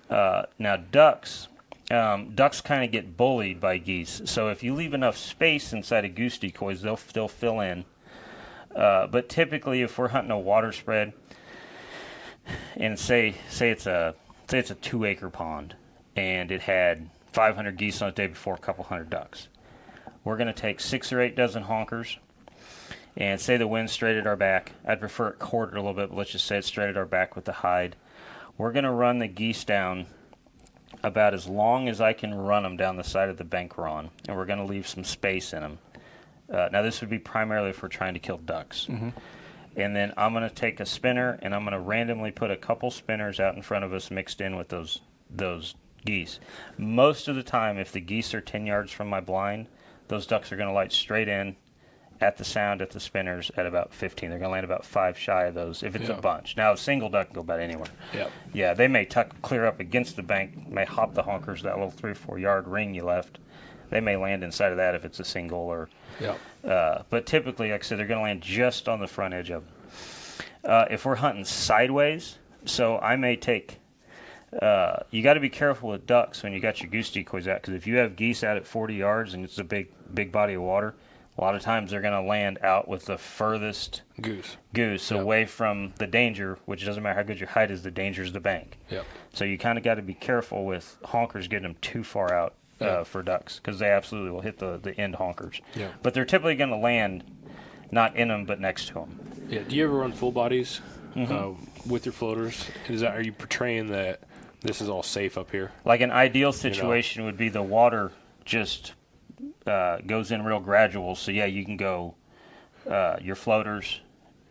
[0.10, 1.48] Uh, now ducks,
[1.92, 4.22] um, ducks kind of get bullied by geese.
[4.26, 7.86] So if you leave enough space inside of goose decoys, they'll they'll fill in.
[8.78, 11.14] Uh, but typically, if we're hunting a water spread,
[12.76, 14.14] and say say it's a
[14.48, 15.76] say it's a two acre pond,
[16.16, 19.48] and it had 500 geese on the day before, a couple hundred ducks,
[20.24, 22.18] we're going to take six or eight dozen honkers
[23.18, 24.74] and say the wind's straight at our back.
[24.86, 27.06] I'd prefer it quartered a little bit, but let's just say it's straight at our
[27.06, 27.96] back with the hide.
[28.60, 30.06] We're going to run the geese down
[31.04, 33.88] about as long as I can run them down the side of the bank we're
[33.88, 35.80] on, and we're going to leave some space in them.
[36.52, 38.88] Uh, now, this would be primarily for trying to kill ducks.
[39.76, 42.58] And then I'm going to take a spinner and I'm going to randomly put a
[42.58, 45.76] couple spinners out in front of us mixed in with those those
[46.06, 46.40] geese.
[46.78, 49.68] Most of the time, if the geese are 10 yards from my blind,
[50.08, 51.58] those ducks are going to light straight in
[52.22, 54.30] at the sound at the spinners at about 15.
[54.30, 56.18] They're going to land about five shy of those if it's Yeah.
[56.18, 56.56] a bunch.
[56.58, 57.90] Now, a single duck can go about anywhere.
[58.14, 58.32] Yep.
[58.54, 61.92] Yeah, they may tuck clear up against the bank, may hop the honkers, that little
[61.92, 63.38] three or four yard ring you left.
[63.90, 66.40] They may land inside of that if it's a single or Yep.
[66.68, 69.50] uh, but typically, like I said, they're going to land just on the front edge
[69.52, 69.74] of them.
[70.64, 73.80] Uh, if we're hunting sideways, so I may take.
[74.62, 77.62] Uh, you got to be careful with ducks when you got your goose decoys out
[77.62, 80.54] because if you have geese out at 40 yards and it's a big, big body
[80.54, 80.96] of water,
[81.38, 84.58] A lot of times they're going to land out with the furthest Goose.
[84.74, 85.22] goose Yep.
[85.22, 88.32] away from the danger, which doesn't matter how good your height is, the danger is
[88.32, 88.80] the bank.
[88.90, 89.06] Yep.
[89.34, 92.56] So you kind of got to be careful with honkers getting them too far out
[92.80, 95.62] uh, for ducks because they absolutely will hit the, the end honkers.
[95.76, 95.90] Yeah.
[96.04, 97.24] But they're typically going to land
[97.92, 99.20] not in them but next to them.
[99.50, 99.62] Yeah.
[99.68, 100.82] Do you ever run full bodies
[101.16, 101.34] Mm-hmm.
[101.34, 102.64] uh, with your floaters?
[102.90, 104.20] Is that are you portraying that
[104.62, 105.72] this is all safe up here?
[105.84, 108.12] Like an ideal situation would be the water
[108.46, 108.94] just
[109.66, 111.16] uh, goes in real gradual.
[111.16, 112.14] So yeah, you can go
[112.88, 114.00] uh, your floaters,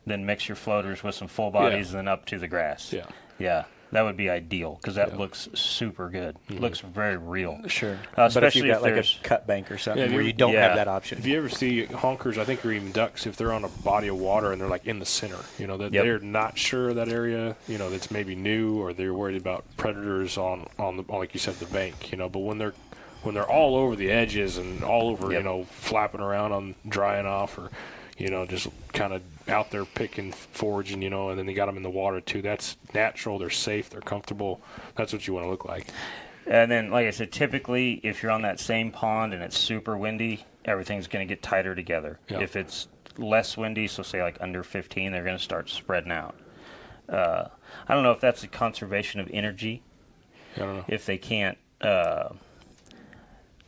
[0.07, 2.93] then mix your floaters with some full bodies, and then up to the grass.
[2.93, 3.07] Yeah.
[3.39, 3.67] Yeah,
[3.97, 5.17] that would be ideal because that Yeah.
[5.17, 6.37] looks super good.
[6.51, 6.59] Mm-hmm.
[6.63, 7.59] Looks very real.
[7.67, 7.99] Sure.
[8.15, 10.27] Uh, but if you've got if like a cut bank or something Yeah, where you-
[10.29, 10.67] you don't yeah.
[10.69, 11.17] have that option.
[11.17, 14.09] If you ever see honkers, I think, or even ducks, if they're on a body
[14.09, 16.05] of water and they're like in the center, you know, that Yep.
[16.05, 19.65] they're not sure of that area, you know, that's maybe new, or they're worried about
[19.79, 22.29] predators on on the like you said, the bank, you know.
[22.29, 22.75] But when they're
[23.23, 27.25] when they're all over the edges and all over, you know, flapping around on drying
[27.27, 27.71] off, or
[28.17, 31.67] you know, just kind of out there picking, foraging, you know, and then they got
[31.67, 32.43] them in the water too.
[32.43, 33.39] That's natural.
[33.39, 33.91] They're safe.
[33.91, 34.61] They're comfortable.
[34.97, 35.89] That's what you want to look like.
[36.47, 39.97] And then, like I said, typically if you're on that same pond and it's super
[39.97, 42.19] windy, everything's going to get tighter together.
[42.29, 42.41] Yeah.
[42.41, 42.89] If it's
[43.19, 46.37] less windy, so say like under 15, they're going to start spreading out.
[47.09, 47.49] Uh,
[47.87, 49.83] I don't know if that's a conservation of energy.
[50.57, 50.85] I don't know.
[50.89, 52.31] If they can't, uh,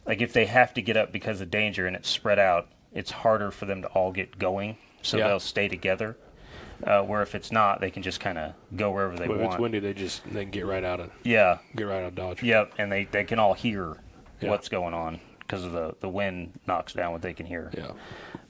[0.07, 3.11] like if they have to get up because of danger and it's spread out, it's
[3.11, 5.29] harder for them to all get going, so Yeah.
[5.29, 6.17] they'll stay together.
[6.85, 9.43] Uh, where if it's not, they can just kind of go wherever they if want.
[9.43, 12.15] it's windy, they just they can get right out of yeah, get right out of
[12.15, 12.41] dodge.
[12.43, 13.97] Yep, and they, they can all hear
[14.41, 14.51] Yeah.
[14.51, 17.73] what's going on because of the, the wind knocks down what they can hear.
[17.77, 17.93] Yeah.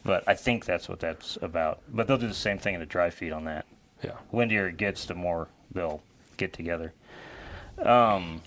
[0.04, 1.80] But I think that's what that's about.
[1.88, 3.64] But they'll do the same thing in the dry feed on that.
[4.04, 4.12] Yeah.
[4.30, 6.02] Windier it gets, the more they'll
[6.36, 6.92] get together.
[7.78, 8.42] Um,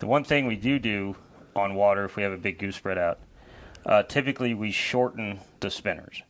[0.00, 1.16] the one thing we do do
[1.54, 3.20] on water, if we have a big goose spread out,
[3.86, 6.22] uh, typically we shorten the spinners.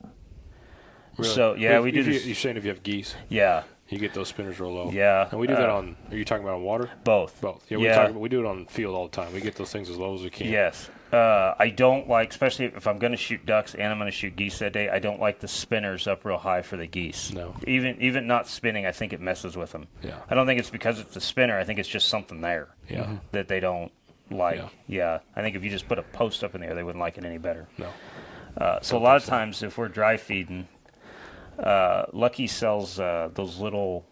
[1.18, 1.30] Really?
[1.30, 2.00] So yeah, If- we do.
[2.00, 4.90] if you, you're saying if you have geese, yeah, you get those spinners real low.
[4.90, 5.96] Yeah, and we do that uh, on.
[6.10, 6.90] Are you talking about on water?
[7.04, 7.40] both.
[7.40, 7.64] Both.
[7.70, 8.06] Yeah, we Yeah.
[8.08, 9.32] talk we do it on field all the time.
[9.32, 10.48] We get those things as low as we can.
[10.48, 10.90] Yes.
[11.12, 14.16] Uh, I don't like, especially if I'm going to shoot ducks and I'm going to
[14.16, 14.88] shoot geese that day.
[14.90, 17.32] I don't like the spinners up real high for the geese.
[17.32, 17.54] No.
[17.66, 19.86] Even even not spinning, I think it messes with them.
[20.02, 20.18] Yeah.
[20.28, 21.56] I don't think it's because it's a spinner.
[21.58, 22.68] I think it's just something there.
[22.90, 23.08] Yeah.
[23.32, 23.92] That they don't
[24.30, 24.56] like.
[24.56, 24.68] Yeah.
[24.86, 25.18] Yeah.
[25.34, 27.24] I think if you just put a post up in there, they wouldn't like it
[27.24, 27.66] any better.
[27.78, 27.88] No.
[28.56, 30.66] Uh, so a lot of times, if we're dry feeding,
[31.58, 34.04] uh, Lucky sells uh, those little.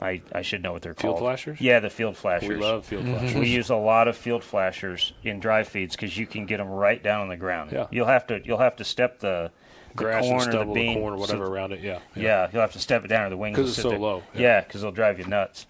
[0.00, 1.20] I, I should know what they're Field called.
[1.20, 1.60] flashers?
[1.60, 2.48] Yeah, the field flashers.
[2.48, 3.16] We love field Mm-hmm.
[3.18, 3.34] flashers.
[3.36, 6.68] We use a lot of field flashers in dry feeds because you can get them
[6.68, 7.70] right down on the ground.
[7.70, 7.86] Yeah.
[7.92, 9.52] You'll have to you'll have to step the,
[9.90, 10.98] the Grass corn and or the stubble, the bean.
[10.98, 11.80] corn or whatever so- around it.
[11.80, 12.00] Yeah.
[12.16, 12.48] yeah.
[12.52, 13.54] you'll have to step it down or the wings.
[13.56, 13.98] 'Cause will it's sit so there.
[14.00, 14.40] low, yeah.
[14.40, 15.66] Yeah, because they'll drive you nuts.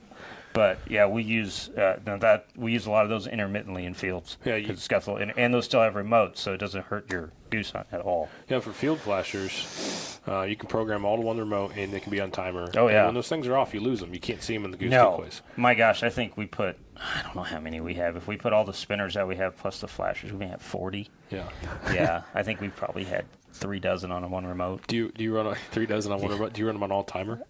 [0.54, 3.92] But yeah, we use uh, now that we use a lot of those intermittently in
[3.92, 4.38] fields.
[4.44, 7.10] Yeah, you- it's got the, and, and those still have remotes, so it doesn't hurt
[7.12, 8.28] your goose hunt at all.
[8.48, 12.10] Yeah, for field flashers, uh, you can program all to one remote, and they can
[12.12, 12.68] be on timer.
[12.76, 13.04] Oh, And yeah.
[13.06, 14.14] when those things are off, you lose them.
[14.14, 15.42] You can't see them in the goose No, decoys.
[15.56, 18.16] my gosh, I think we put I don't know how many we have.
[18.16, 20.62] If we put all the spinners that we have plus the flashers, we may have
[20.62, 21.10] forty.
[21.30, 21.48] Yeah.
[21.92, 24.86] Yeah, I think we probably had three dozen on a one remote.
[24.86, 26.52] Do you do you run a three dozen on one remote?
[26.52, 27.42] Do you run them on all timer?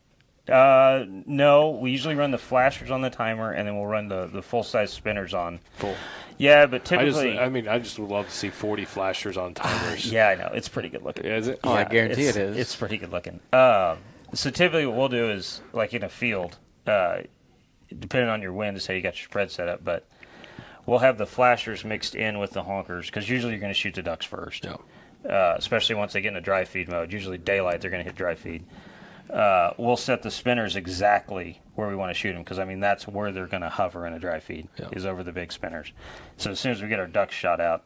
[0.49, 4.27] Uh, no, we usually run the flashers on the timer, and then we'll run the,
[4.27, 5.59] the full size spinners on.
[5.79, 5.95] Full.
[6.37, 9.37] Yeah, but I just, typically, I mean, I just would love to see forty flashers
[9.37, 10.11] on timers.
[10.13, 11.25] yeah, I know it's pretty good looking.
[11.27, 11.61] Is it?
[11.65, 12.57] Oh, I Yeah, guarantee it's, it is.
[12.59, 13.41] It's pretty good looking.
[13.53, 13.99] Um,
[14.35, 17.19] so typically, what we'll do is like in a field, uh,
[17.99, 20.07] depending on your wind, is how you got your spread set up, but
[20.87, 23.95] we'll have the flashers mixed in with the honkers because usually you're going to shoot
[23.95, 24.65] the ducks first.
[24.65, 24.77] Yeah.
[25.31, 27.13] uh, especially once they get into dry feed mode.
[27.13, 28.65] Usually daylight, they're going to hit dry feed.
[29.31, 32.81] Uh, we'll set the spinners exactly where we want to shoot them because I mean
[32.81, 34.89] that's where they're going to hover in a dry feed Yeah.
[34.93, 35.93] is over the big spinners.
[36.37, 37.85] So as soon as we get our ducks shot out,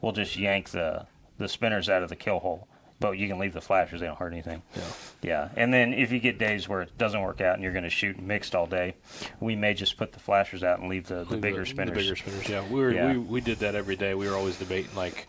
[0.00, 1.06] we'll just yank the
[1.38, 2.68] the spinners out of the kill hole.
[3.00, 4.62] But you can leave the flashers; they don't hurt anything.
[4.76, 4.82] Yeah.
[5.22, 7.84] Yeah, and then if you get days where it doesn't work out and you're going
[7.84, 8.94] to shoot mixed all day,
[9.40, 11.94] we may just put the flashers out and leave the, the Leave bigger spinners.
[11.96, 12.64] The bigger spinners, yeah.
[12.68, 13.12] We were Yeah.
[13.12, 14.14] we we did that every day.
[14.14, 15.26] We were always debating like,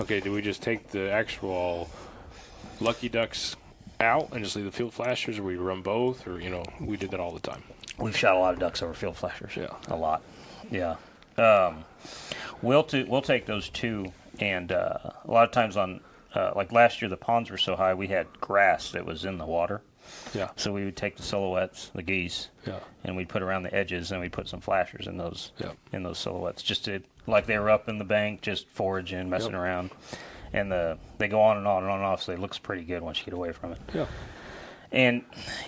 [0.00, 1.90] okay, do we just take the actual
[2.80, 3.54] lucky ducks
[4.00, 6.96] out and just leave the field flashers, or we run both, or you know, we
[6.96, 7.62] did that all the time.
[7.98, 9.56] We've shot a lot of ducks over field flashers.
[9.56, 9.68] Yeah.
[9.88, 10.22] a lot.
[10.70, 10.96] Yeah.
[11.38, 11.84] Um,
[12.62, 16.00] we'll t- we'll take those two, and uh, a lot of times on
[16.34, 19.38] uh, like last year, the ponds were so high we had grass that was in
[19.38, 19.80] the water.
[20.34, 23.74] Yeah, So we would take the silhouettes, the geese, yeah, and we'd put around the
[23.74, 25.72] edges, and we'd put some flashers in those Yeah.
[25.94, 29.52] in those silhouettes, just to like they were up in the bank, just foraging, messing
[29.52, 29.60] Yep.
[29.60, 29.90] around,
[30.54, 32.84] and the they go on and on and on and off, so it looks pretty
[32.84, 33.78] good once you get away from it.
[33.92, 34.06] yeah.
[34.92, 35.24] And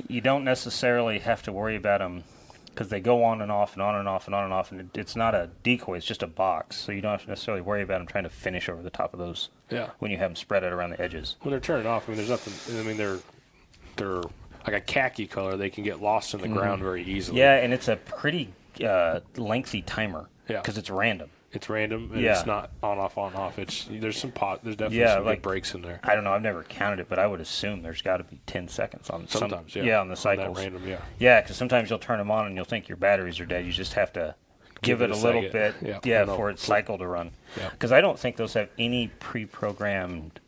[0.08, 2.22] you don't necessarily have to worry about them
[2.66, 4.80] because they go on and off and on and off and on and off, and
[4.82, 7.60] it, it's not a decoy; it's just a box, so you don't have to necessarily
[7.62, 9.90] worry about them trying to finish over the top of those Yeah.
[9.98, 11.36] when you have them spread out around the edges.
[11.42, 12.78] When they're turned off, I mean, there's nothing.
[12.78, 13.18] I mean, they're
[13.96, 14.22] they're
[14.66, 15.56] like a khaki color.
[15.56, 17.38] They can get lost in the ground very easily.
[17.40, 18.52] Yeah, and it's a pretty
[18.84, 20.60] uh, lengthy timer Yeah.
[20.60, 21.30] because it's random.
[21.56, 22.10] It's random.
[22.12, 22.32] And Yeah.
[22.38, 23.58] It's not on off on off.
[23.58, 24.60] It's there's some pot.
[24.62, 25.98] There's definitely Yeah, some like- breaks in there.
[26.04, 26.32] I don't know.
[26.32, 29.26] I've never counted it, but I would assume there's got to be ten seconds on
[29.26, 29.82] some- Sometimes, yeah.
[29.82, 30.56] yeah, on the that cycles.
[30.58, 30.98] random, yeah.
[31.18, 33.64] Yeah, because sometimes you'll turn them on and you'll think your batteries are dead.
[33.64, 34.34] You just have to
[34.82, 35.80] give, Give it it a little second.
[35.80, 37.30] bit, Yeah, yeah, for its cycle to run.
[37.56, 37.70] Yeah.
[37.70, 40.40] Because I don't think those have any pre-programmed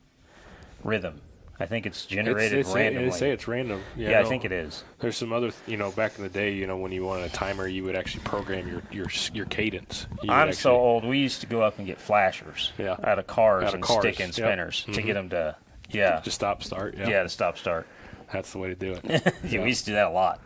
[0.85, 1.21] rhythm.
[1.61, 3.11] I think it's generated it's, it's, randomly.
[3.11, 3.83] They say it's random.
[3.97, 4.29] Yeah, yeah, I no.
[4.29, 4.85] think it is.
[5.01, 7.35] There's some other, you know, back in the day, you know, when you wanted a
[7.35, 10.07] timer, you would actually program your your your cadence.
[10.23, 11.05] You I'm so old.
[11.05, 12.97] We used to go up and get flashers Yeah.
[13.03, 14.35] out of cars Out of and cars, stick in yep.
[14.35, 15.05] spinners to Mhm.
[15.07, 15.57] get them to,
[15.91, 16.95] yeah, to stop start.
[16.97, 17.89] Yeah, yeah, to stop start.
[18.33, 19.35] that's the way to do it.
[19.45, 20.41] yeah, we used to do that a lot.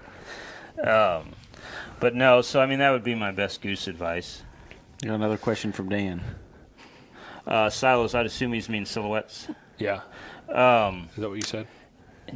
[0.82, 1.32] Um,
[2.00, 4.42] but no, so I mean that would be my best goose advice.
[5.02, 6.22] You Got another question from Dan.
[7.46, 9.48] Uh, silos, I'd assume he's mean silhouettes.
[9.78, 10.02] yeah,
[10.48, 11.66] Um, is that what you said?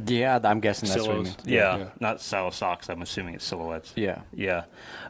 [0.05, 1.37] Yeah, I'm guessing that's what he Silos.
[1.37, 1.47] means.
[1.47, 1.89] yeah, Yeah.
[1.99, 2.89] not Sillosocks.
[2.89, 3.93] I'm assuming it's silhouettes.
[3.95, 4.21] Yeah.
[4.33, 4.65] Yeah.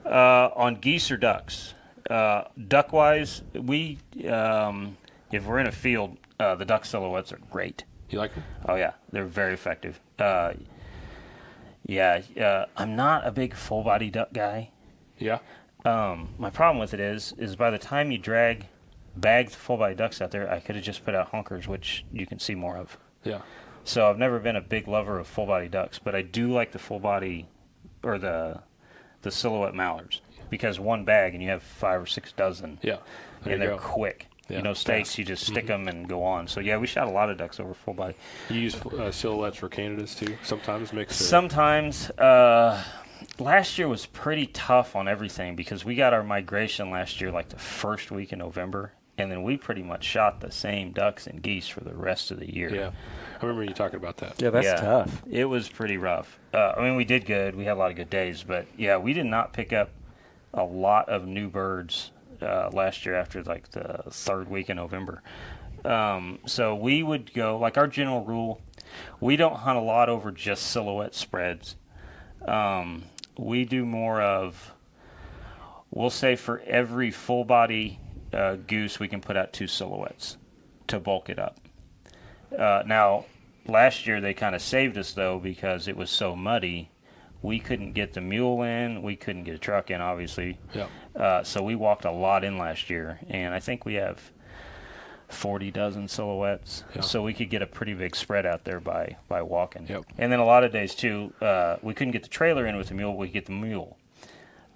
[0.05, 1.73] Uh, on geese or ducks,
[2.09, 3.97] uh, duck wise, we
[4.29, 4.95] um,
[5.31, 7.83] if we're in a field, uh, the duck silhouettes are great.
[8.09, 8.43] You like them?
[8.67, 9.99] Oh yeah, they're very effective.
[10.19, 10.53] Uh,
[11.85, 14.69] yeah, uh, I'm not a big full body duck guy.
[15.17, 15.39] Yeah,
[15.85, 18.67] Um, my problem with it is, is by the time you drag
[19.19, 22.25] bagged full body ducks out there, I could have just put out honkers, which you
[22.25, 22.97] can see more of.
[23.23, 23.41] yeah,
[23.83, 26.71] So I've never been a big lover of full body ducks, but I do like
[26.71, 27.47] the full body
[28.03, 28.61] or the
[29.23, 32.97] the silhouette mallards because one bag and you have five or six dozen, yeah.
[33.43, 33.77] There and they're go.
[33.77, 34.27] quick.
[34.49, 35.17] Yeah, you know, steaks fast.
[35.17, 36.47] you just stick them and go on.
[36.47, 38.13] So yeah, we shot a lot of ducks over full body.
[38.49, 40.37] You use uh, silhouettes for Canadas too.
[40.43, 41.17] Sometimes mix.
[41.17, 42.81] Sometimes, uh,
[43.39, 47.49] last year was pretty tough on everything because we got our migration last year like
[47.49, 51.41] the first week in November, and then we pretty much shot the same ducks and
[51.41, 52.73] geese for the rest of the year.
[52.73, 52.91] Yeah,
[53.41, 54.41] I remember you talking about that.
[54.41, 54.75] Yeah, that's Yeah.
[54.75, 55.23] tough.
[55.29, 56.39] It was pretty rough.
[56.53, 57.55] Uh, I mean, we did good.
[57.55, 59.89] We had a lot of good days, but yeah, we did not pick up
[60.53, 62.11] a lot of new birds
[62.41, 65.21] uh, last year after like the third week in November.
[65.83, 68.61] Um, so we would go like our general rule.
[69.19, 71.75] We don't hunt a lot over just silhouette spreads.
[72.47, 73.03] Um,
[73.37, 74.73] we do more of.
[75.89, 77.99] We'll say for every full body
[78.37, 80.37] uh, goose, we can put out two silhouettes
[80.87, 81.59] to bulk it up.
[82.57, 83.25] Uh, now,
[83.67, 86.89] last year they kind of saved us though because it was so muddy.
[87.41, 89.01] We couldn't get the mule in.
[89.03, 90.57] We couldn't get a truck in, obviously.
[90.73, 94.19] Yeah, Uh, so we walked a lot in last year, and I think we have
[95.29, 96.83] 40 dozen silhouettes.
[96.95, 97.01] Yeah.
[97.01, 99.85] So we could get a pretty big spread out there by, by walking.
[99.87, 100.05] Yep.
[100.17, 102.87] And then a lot of days too, uh, we couldn't get the trailer in with
[102.87, 103.15] the mule.
[103.15, 103.97] We could get the mule.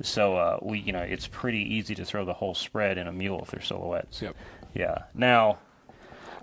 [0.03, 3.11] So uh, we, you know, it's pretty easy to throw the whole spread in a
[3.11, 4.21] mule if they're silhouettes.
[4.21, 4.35] Yep.
[4.73, 4.97] Yeah.
[5.13, 5.59] Now,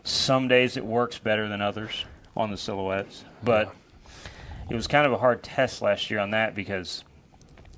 [0.05, 2.05] some days it works better than others
[2.37, 3.75] on the silhouettes, but
[4.71, 7.05] it was kind of a hard test last year on that because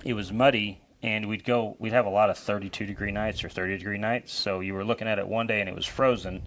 [0.04, 3.48] it was muddy and we'd go we'd have a lot of 32 degree nights or
[3.48, 6.42] 30 degree nights so you were looking at it one day and it was frozen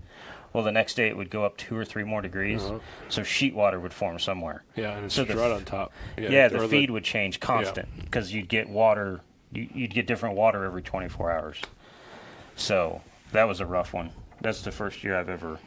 [0.53, 2.79] well the next day it would go up two or three more degrees Uh-huh.
[3.09, 5.91] so sheet water would form somewhere yeah, and it's So the- right on top.
[6.17, 10.35] yeah, or the feed would change constant because you'd get water you, you'd get different
[10.35, 11.61] water every 24 hours
[12.55, 13.01] so
[13.31, 15.59] that was a rough one that's the first year i've ever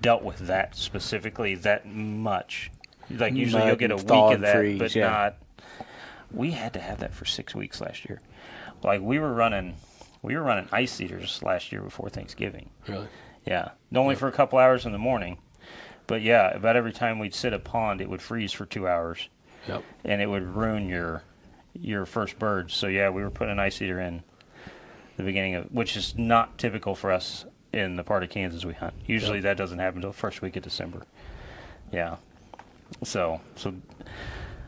[0.00, 2.70] dealt with that specifically that much
[3.10, 5.08] like usually Mud you'll get a week of that freeze, but yeah.
[5.08, 5.36] not
[6.32, 8.20] we had to have that for six weeks last year
[8.82, 9.76] like we were running
[10.22, 13.06] we were running ice eaters last year before thanksgiving Really?
[13.46, 15.38] Yeah, only for a couple hours in the morning.
[16.06, 19.28] But yeah, about every time we'd sit a pond, it would freeze for two hours,
[19.66, 19.82] Yep.
[20.04, 21.22] and it would ruin your
[21.74, 22.74] your first birds.
[22.74, 24.22] So yeah, we were putting an ice eater in
[25.16, 28.74] the beginning of, which is not typical for us in the part of Kansas we
[28.74, 28.94] hunt.
[29.06, 29.42] Usually Yep.
[29.44, 31.02] that doesn't happen until the first week of December.
[31.92, 32.16] Yeah,
[33.02, 33.74] so so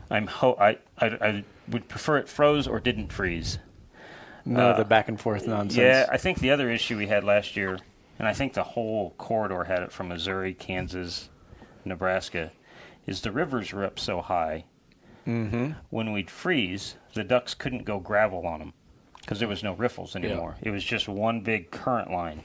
[0.09, 3.59] I'm ho- I, I I would prefer it froze or didn't freeze.
[4.45, 5.77] No, of the back and forth nonsense.
[5.77, 7.79] Uh, Yeah, I think the other issue we had last year,
[8.19, 11.29] and I think the whole corridor had it from Missouri, Kansas,
[11.85, 12.51] Nebraska,
[13.05, 14.65] is the rivers were up so high.
[15.25, 15.71] Mm-hmm.
[15.89, 18.73] When we'd freeze, the ducks couldn't go gravel on them
[19.19, 20.55] because there was no riffles anymore.
[20.61, 22.43] It was just one big current line.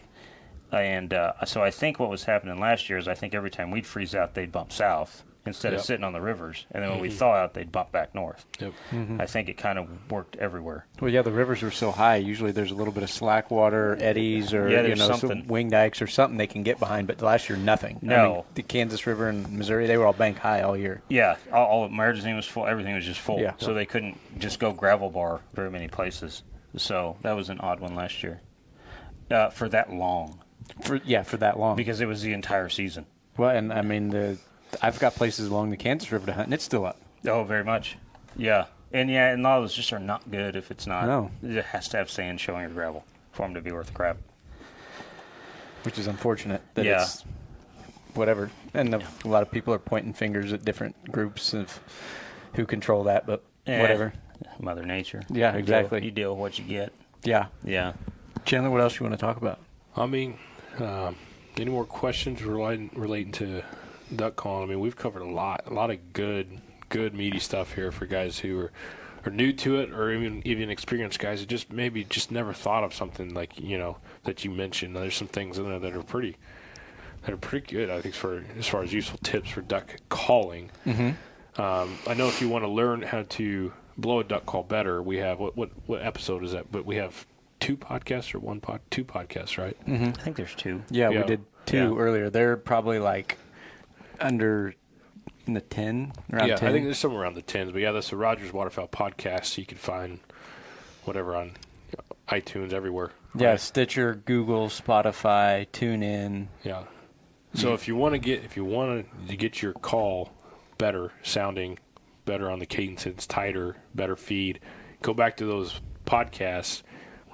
[0.73, 3.71] And uh, so I think what was happening last year is I think every time
[3.71, 6.67] we'd freeze out, they'd bump south instead of sitting on the rivers.
[6.71, 8.47] And then when we thaw out, they'd bump back north.
[8.61, 8.73] Yep.
[9.19, 10.87] I think it kind of worked everywhere.
[11.01, 12.17] Well, yeah, the rivers are so high.
[12.17, 15.47] Usually, there's a little bit of slack water, eddies, or Yeah, you know, some something.
[15.49, 17.07] wing dikes or something they can get behind.
[17.09, 17.99] But last year, nothing.
[18.03, 18.33] I No.
[18.35, 21.03] mean, the Kansas River and Missouri, they were all bank high all year.
[21.09, 22.67] Yeah, all, all magazine was full.
[22.67, 23.41] Everything was just full.
[23.41, 23.55] Yeah.
[23.59, 26.43] So they couldn't just go gravel bar very many places.
[26.77, 28.41] So that was an odd one last year.
[29.31, 30.41] Uh, for that long,
[30.85, 31.75] For yeah, for that long.
[31.77, 33.07] because it was the entire season.
[33.37, 34.39] well, and I mean, the
[34.81, 37.01] I've got places along the Kansas River to hunt, and it's still up.
[37.27, 37.97] Oh, very much.
[38.37, 41.07] Yeah, and yeah, and a lot of those just are not good if it's not.
[41.07, 41.31] No.
[41.43, 44.17] it has to have sand showing or gravel for them to be worth the crap.
[45.85, 47.03] which is unfortunate that Yeah.
[47.03, 47.25] it's
[48.15, 48.51] whatever.
[48.73, 51.81] And the, a lot of people are pointing fingers at different groups of
[52.55, 54.13] who control that, but Eh, whatever.
[54.61, 55.23] Mother Nature.
[55.29, 56.05] Yeah, You deal- exactly.
[56.05, 56.93] you deal with what you get.
[57.25, 57.47] Yeah.
[57.65, 57.93] Yeah.
[58.45, 59.59] Chandler, what else you want to talk about?
[59.97, 60.39] I mean,
[60.79, 61.17] um,
[61.57, 63.63] any more questions relating relating to
[64.17, 64.65] duck calling?
[64.65, 68.07] I mean, we've covered a lot, a lot of good, good meaty stuff here for
[68.07, 68.73] guys who are,
[69.27, 72.85] are new to it, or even even experienced guys who just maybe just never thought
[72.85, 74.97] of something like you know that you mentioned.
[74.97, 76.37] There's some things in there that are pretty
[77.23, 77.91] that are pretty good.
[77.91, 80.71] I think for as far as useful tips for duck calling.
[80.87, 81.61] Mm-hmm.
[81.61, 85.03] Um, I know if you want to learn how to blow a duck call better,
[85.03, 86.73] we have what what what episode is that?
[86.73, 87.27] But we have
[87.61, 89.77] two podcasts or one pod, two podcasts, right?
[89.87, 90.83] I think there's two.
[90.91, 91.21] Yeah, Yeah.
[91.21, 91.97] we did two Yeah.
[92.03, 92.29] earlier.
[92.29, 93.39] They're probably like
[94.25, 94.75] under
[95.47, 96.69] in the 10, around yeah, 10.
[96.69, 97.73] I think there's somewhere around the tens.
[97.73, 99.47] But yeah, that's the Rogers Waterfowl podcast.
[99.47, 100.21] So you can find
[101.05, 101.53] whatever on
[102.29, 103.11] iTunes everywhere.
[103.37, 103.61] yeah, Right?
[103.61, 106.49] Stitcher, Google, Spotify, TuneIn.
[106.63, 106.85] yeah.
[107.55, 110.33] So if you want to get if you want to get your call
[110.79, 111.79] better sounding,
[112.25, 114.59] better on the cadence, it's tighter, better feed.
[115.03, 116.83] Go back to those podcasts,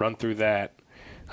[0.01, 0.73] run through that.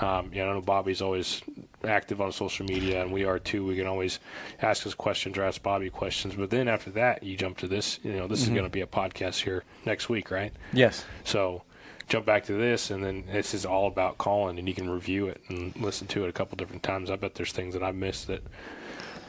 [0.00, 1.42] Um, yeah, I know Bobby's always
[1.84, 3.64] active on social media, and we are too.
[3.64, 4.18] We can always
[4.60, 6.34] ask us questions or ask Bobby questions.
[6.34, 7.98] But then after that, you jump to this.
[8.02, 10.52] You know, this is going to be a podcast here next week, right?
[10.72, 11.04] Yes.
[11.24, 11.62] So
[12.08, 15.28] jump back to this, and then this is all about calling, and you can review
[15.28, 17.10] it and listen to it a couple different times.
[17.10, 18.42] I bet there's things that I missed that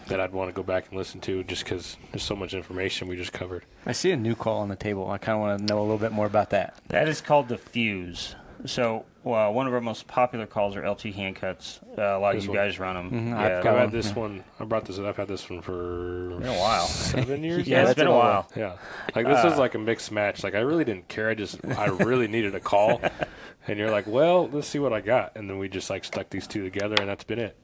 [0.08, 3.10] that I'd want to go back and listen to just because there's so much information
[3.10, 3.64] we just covered.
[3.86, 5.10] I see a new call on the table.
[5.12, 6.78] I kind of want to know a little bit more about that.
[6.88, 8.36] That is called the Fuze.
[8.66, 11.80] So, well, one of our most popular calls are LT hand cuts.
[11.98, 12.58] Uh, a lot This of you one.
[12.68, 13.12] guys run them.
[13.12, 14.14] Mhm, yeah, I've I've had this yeah.
[14.16, 14.44] one.
[14.60, 14.98] I brought this.
[15.00, 16.86] I've had this one for been a while.
[16.88, 17.68] seven years.
[17.68, 17.90] yeah, now?
[17.90, 18.48] it's been a while.
[18.56, 18.78] Yeah,
[19.16, 20.44] like this Uh, is like a mixed match.
[20.44, 21.30] Like I really didn't care.
[21.30, 23.00] I just I really needed a call,
[23.68, 26.30] and you're like, well, let's see what I got, and then we just like stuck
[26.30, 27.58] these two together, and that's been it.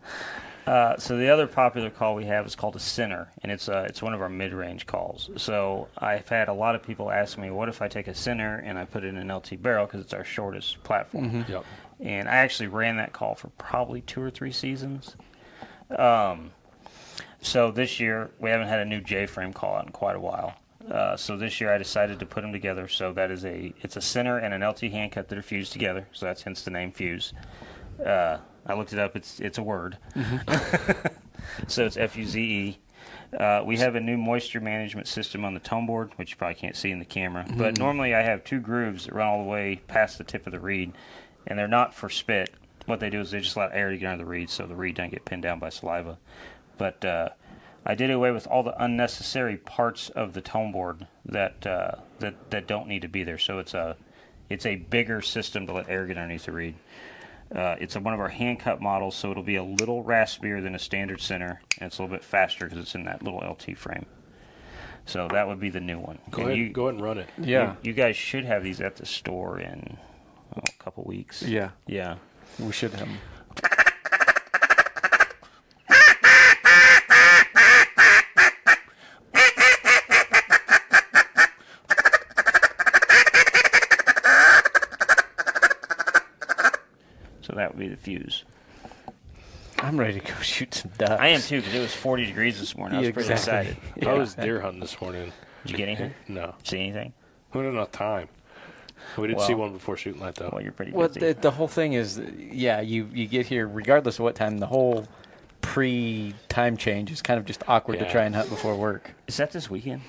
[0.65, 3.85] Uh, so the other popular call we have is called a center, and it's uh,
[3.87, 5.29] it's one of our mid-range calls.
[5.35, 8.55] So I've had a lot of people ask me, what if I take a center
[8.59, 11.45] and I put it in an LT barrel because it's our shortest platform.
[11.49, 11.65] Yep.
[11.99, 15.15] and I actually ran that call for probably two or three seasons.
[15.97, 16.51] Um,
[17.41, 20.19] so this year we haven't had a new J frame call out in quite a
[20.19, 20.55] while.
[20.89, 22.87] Uh, so this year I decided to put them together.
[22.87, 25.73] So that is a it's a center and an LT hand cut that are fused
[25.73, 26.07] together.
[26.13, 27.33] So that's hence the name Fuze.
[28.05, 29.15] Uh, I looked it up.
[29.15, 29.97] It's it's a word.
[31.67, 32.79] so it's F U Z E.
[33.37, 36.55] Uh, we have a new moisture management system on the tone board, which you probably
[36.55, 37.45] can't see in the camera.
[37.57, 40.51] But normally I have two grooves that run all the way past the tip of
[40.53, 40.93] the reed,
[41.47, 42.53] and they're not for spit.
[42.85, 44.75] What they do is they just allow air to get under the reed, so the
[44.75, 46.17] reed doesn't get pinned down by saliva.
[46.77, 47.29] But uh,
[47.85, 52.51] I did away with all the unnecessary parts of the tone board that uh, that
[52.51, 53.37] that don't need to be there.
[53.37, 53.97] So it's a
[54.49, 56.75] it's a bigger system to let air get underneath the reed.
[57.55, 60.61] Uh, it's a, one of our hand cut models, so it'll be a little raspier
[60.61, 63.39] than a standard center, and it's a little bit faster because it's in that little
[63.39, 64.05] LT frame.
[65.05, 66.17] So that would be the new one.
[66.31, 66.59] Go And ahead.
[66.59, 67.29] you, go ahead and run it.
[67.37, 67.75] Yeah.
[67.83, 69.97] you, you guys should have these at the store in
[70.55, 71.43] oh, a couple weeks.
[71.43, 71.71] Yeah.
[71.85, 72.15] Yeah.
[72.57, 73.17] We should have 'em.
[87.53, 88.43] So that would be the Fuze.
[89.77, 91.21] I'm ready to go shoot some ducks.
[91.21, 92.97] I am too because it was 40 degrees this morning.
[92.97, 93.77] I was pretty exactly.
[93.95, 94.07] excited.
[94.07, 95.31] I was deer hunting this morning.
[95.63, 96.13] Did you get anything?
[96.27, 97.13] No, See anything?
[97.53, 98.27] we didn't have enough time.
[99.19, 100.49] We did Well- see one before shooting light though.
[100.51, 104.17] Well, you're pretty Well, the, the whole thing is, yeah, you, you get here regardless
[104.17, 104.57] of what time.
[104.57, 105.05] The whole
[105.61, 109.13] pre time change is kind of just awkward to try and hunt before work.
[109.27, 110.01] Is that this weekend?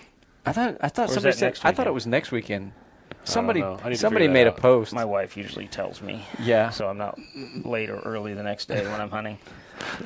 [0.46, 2.72] I thought I thought Or somebody said I thought it was next weekend.
[3.24, 3.78] Somebody know.
[3.82, 4.92] I need to somebody made that a post.
[4.92, 6.24] My wife usually tells me.
[6.40, 6.70] Yeah.
[6.70, 7.18] So I'm not
[7.64, 9.38] late or early the next day when I'm hunting.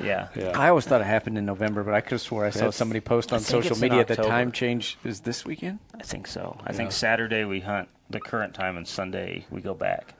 [0.01, 0.29] Yeah.
[0.35, 0.57] yeah.
[0.57, 2.75] I always thought it happened in November, but I could have swore I saw That's-
[2.75, 5.79] somebody post on social media that time change is this weekend.
[5.99, 6.57] I think so.
[6.65, 6.77] I Yeah.
[6.77, 10.13] think Saturday we hunt the current time and Sunday we go back.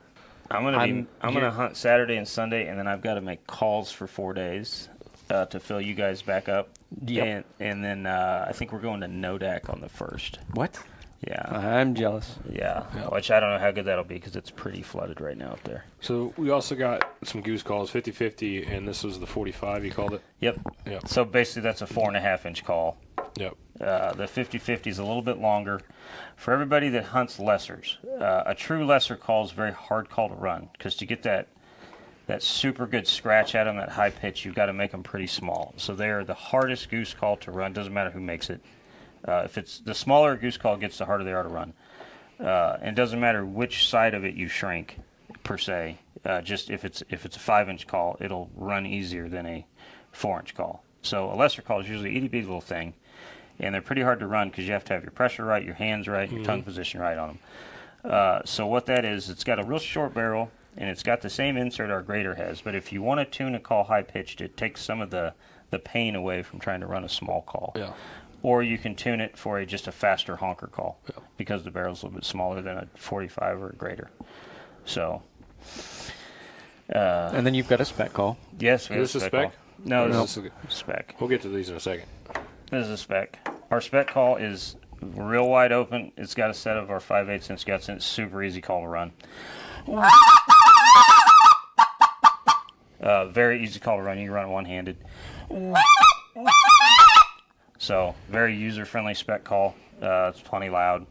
[0.50, 3.20] I'm gonna I'm be I'm gonna hunt Saturday and Sunday and then I've got to
[3.20, 4.88] make calls for four days.
[5.30, 6.70] uh, to fill you guys back up.
[7.06, 7.24] Yep.
[7.26, 10.40] And, and then uh, I think we're going to Nodak on the first.
[10.54, 10.76] What?
[11.26, 11.42] Yeah.
[11.50, 12.36] I'm jealous.
[12.48, 12.84] Yeah.
[13.10, 15.62] Which I don't know how good that'll be because it's pretty flooded right now up
[15.64, 15.84] there.
[16.00, 19.84] So we also got some goose calls, 50-50, and this was the 45.
[19.84, 20.22] You called it.
[20.40, 20.60] Yep.
[20.86, 21.08] Yep.
[21.08, 22.96] So basically, that's a four and a half inch call.
[23.36, 23.56] Yep.
[23.80, 25.80] Uh, the 50-50 is a little bit longer.
[26.36, 30.30] For everybody that hunts lessers, uh, a true lesser call is a very hard call
[30.30, 31.48] to run because to get that
[32.26, 35.26] that super good scratch at them, that high pitch, you've got to make them pretty
[35.26, 35.74] small.
[35.76, 37.72] So they are the hardest goose call to run.
[37.72, 38.60] Doesn't matter who makes it.
[39.26, 41.72] Uh, if it's the smaller goose call gets, the harder they are to run.
[42.38, 44.98] Uh, and it doesn't matter which side of it you shrink,
[45.44, 45.98] per se.
[46.24, 49.66] Uh, just if it's if it's a five inch call, it'll run easier than a
[50.12, 50.82] four inch call.
[51.02, 52.94] So a lesser call is usually itty bitty little thing,
[53.58, 55.74] and they're pretty hard to run because you have to have your pressure right, your
[55.74, 57.38] hands right, your tongue position right on them.
[58.12, 61.30] Uh, so what that is, it's got a real short barrel and it's got the
[61.30, 62.60] same insert our grader has.
[62.60, 65.34] But if you want to tune a call high pitched, it takes some of the
[65.70, 67.72] the pain away from trying to run a small call.
[67.76, 67.92] Yeah.
[68.42, 70.98] Or you can tune it for a just a faster honker call
[71.36, 74.10] because the barrel's a little bit smaller than a 45 or a greater.
[74.84, 75.22] So
[76.88, 78.38] and then you've got a speck call.
[78.58, 79.40] yes, we Is this a call.
[79.50, 79.58] speck?
[79.84, 81.14] No, Or this is this speck.
[81.20, 82.06] We'll get to these in a second.
[82.70, 83.38] This is a speck.
[83.70, 86.12] Our speck call is real wide open.
[86.16, 88.82] It's got a set of our 5 8 inch guts and it's super easy call
[88.82, 89.12] to run.
[93.00, 94.18] Uh, very easy call to run.
[94.18, 94.96] You can run it one handed.
[97.80, 99.74] So, very user friendly speck call.
[100.02, 101.06] Uh, it's plenty loud.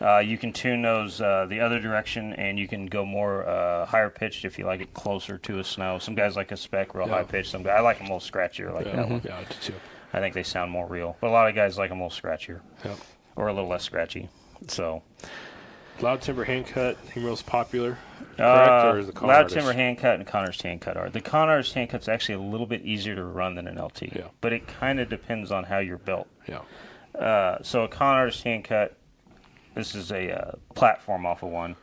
[0.00, 3.84] Uh, you can tune those uh, the other direction, and you can go more uh,
[3.84, 5.98] higher pitched if you like it closer to a snow.
[5.98, 7.14] Some guys like a speck real Yeah.
[7.14, 7.50] high pitched.
[7.50, 9.20] Some guys I like them a little scratchier like Yeah, that one.
[9.24, 9.74] yeah, I do too.
[10.12, 11.16] I think they sound more real.
[11.20, 12.96] But a lot of guys like them a little scratchier Yep.
[13.34, 14.28] or a little less scratchy.
[14.68, 15.02] So,
[16.00, 17.98] Loud timber hand cut, he most popular.
[18.36, 19.56] Correct, uh, or is the con loud artist?
[19.56, 21.10] timber hand cut and Connor's hand cut are.
[21.10, 24.14] The Connor's hand cut's actually a little bit easier to run than an LT.
[24.14, 24.28] Yeah.
[24.40, 26.28] But it kind of depends on how you're built.
[26.46, 26.60] Yeah.
[27.18, 28.96] Uh, so a Connor's hand cut,
[29.74, 31.74] this is a uh, platform off of one.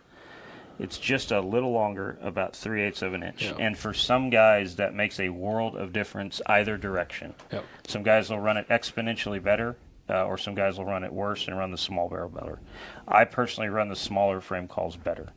[0.80, 3.44] It's just a little longer, about three eighths of an inch.
[3.44, 3.56] Yeah.
[3.60, 7.34] And for some guys, that makes a world of difference either direction.
[7.52, 7.66] Yep.
[7.88, 9.78] Some guys will run it exponentially better,
[10.10, 12.60] uh, or some guys will run it worse and run the small barrel better.
[13.08, 15.30] I personally run the smaller frame calls better.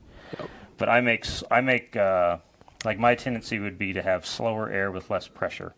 [0.76, 2.38] But I make I make uh,
[2.84, 5.74] like my tendency would be to have slower air with less pressure.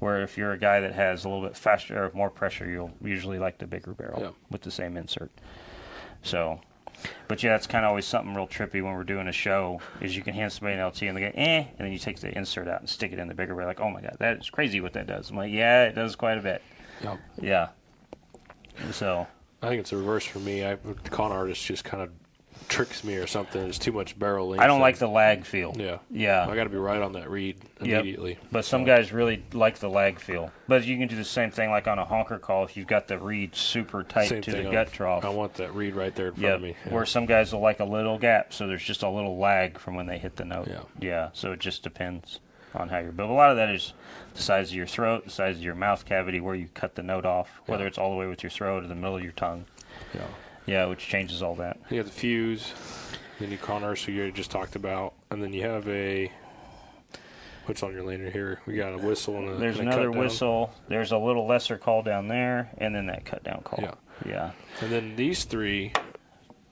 [0.00, 2.68] Where if you're a guy that has a little bit faster air with more pressure,
[2.68, 4.20] you'll usually like the bigger barrel
[4.50, 5.30] with the same insert.
[6.22, 6.60] So,
[7.28, 9.80] but yeah, it's kind of always something real trippy when we're doing a show.
[10.00, 12.18] Is you can hand somebody an LT and they go eh, and then you take
[12.18, 13.68] the insert out and stick it in the bigger barrel.
[13.68, 15.30] Like, oh my god, that is crazy what that does.
[15.30, 16.60] I'm like, yeah, it does quite a bit.
[17.02, 17.20] Yep.
[17.40, 17.68] Yeah.
[18.92, 19.26] So
[19.62, 20.64] I think it's the reverse for me.
[20.64, 22.10] I, the con artist just kind of
[22.68, 23.62] tricks me or something.
[23.62, 24.62] There's too much barrel length.
[24.62, 25.74] I don't like the lag feel.
[25.76, 25.98] Yeah.
[26.10, 26.46] Yeah.
[26.48, 28.00] I got to be right on that reed Yep.
[28.00, 28.38] immediately.
[28.52, 30.50] But some guys really like the lag feel.
[30.68, 33.08] But you can do the same thing like on a honker call if you've got
[33.08, 35.24] the reed super tight Same to the gut trough.
[35.24, 36.76] I want that reed right there in front yeah, of me.
[36.86, 36.94] Yeah.
[36.94, 39.94] where some guys will like a little gap, so there's just a little lag from
[39.94, 40.68] when they hit the note.
[40.68, 40.82] Yeah.
[41.00, 41.28] yeah.
[41.32, 42.40] So it just depends
[42.74, 43.30] on how you're built.
[43.30, 43.92] A lot of that is
[44.34, 47.02] the size of your throat, the size of your mouth cavity, where you cut the
[47.02, 47.88] note off, whether Yeah.
[47.88, 49.64] it's all the way with your throat or the middle of your tongue.
[50.14, 50.26] Yeah.
[50.66, 51.78] Yeah, which changes all that.
[51.90, 52.72] You have the Fuze,
[53.38, 56.30] then you con artist, who you just talked about, and then you have a.
[57.66, 58.60] What's on your lanyard here?
[58.66, 59.54] We got a whistle and a.
[59.56, 60.72] There's and a another whistle.
[60.88, 63.78] There's a little lesser call down there, and then that cut down call.
[63.82, 63.94] Yeah.
[64.26, 64.50] Yeah.
[64.80, 65.92] And then these three,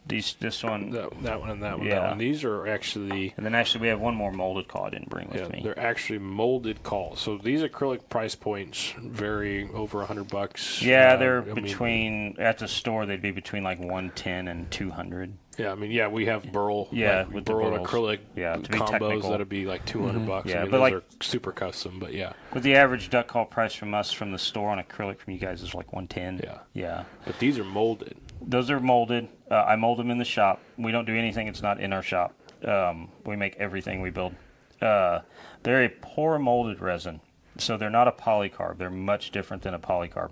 [0.04, 2.08] These, this one, that, that one and that one, that Yeah.
[2.08, 2.18] one.
[2.18, 3.34] These are actually.
[3.36, 5.60] and then actually we have one more molded call I didn't bring with Yeah, me.
[5.62, 7.20] they're actually molded calls.
[7.20, 10.82] So these acrylic price points vary over a hundred bucks.
[10.82, 14.48] Yeah, Uh, they're I mean, between at the store they'd be between like one ten
[14.48, 15.34] and two hundred.
[15.56, 16.88] yeah, I mean, yeah, we have burl.
[16.90, 18.18] Yeah, like, with burl and acrylic.
[18.34, 19.30] Yeah, to be combos technical.
[19.30, 20.50] that'd be like two bucks.
[20.50, 22.00] Yeah, I mean, but those like- are super custom.
[22.00, 25.18] But yeah, But the average duck call price from us from the store on acrylic
[25.20, 26.40] from you guys is like one ten.
[26.42, 26.58] Yeah.
[26.72, 27.04] Yeah.
[27.24, 28.16] but these are molded.
[28.46, 29.28] Those are molded.
[29.50, 30.60] Uh, I mold them in the shop.
[30.76, 32.34] We don't do anything that's not in our shop.
[32.64, 34.34] Um, we make everything we build.
[34.80, 35.20] Uh,
[35.62, 37.20] they're a pour molded resin,
[37.58, 38.78] so they're not a polycarb.
[38.78, 40.30] They're much different than a polycarb.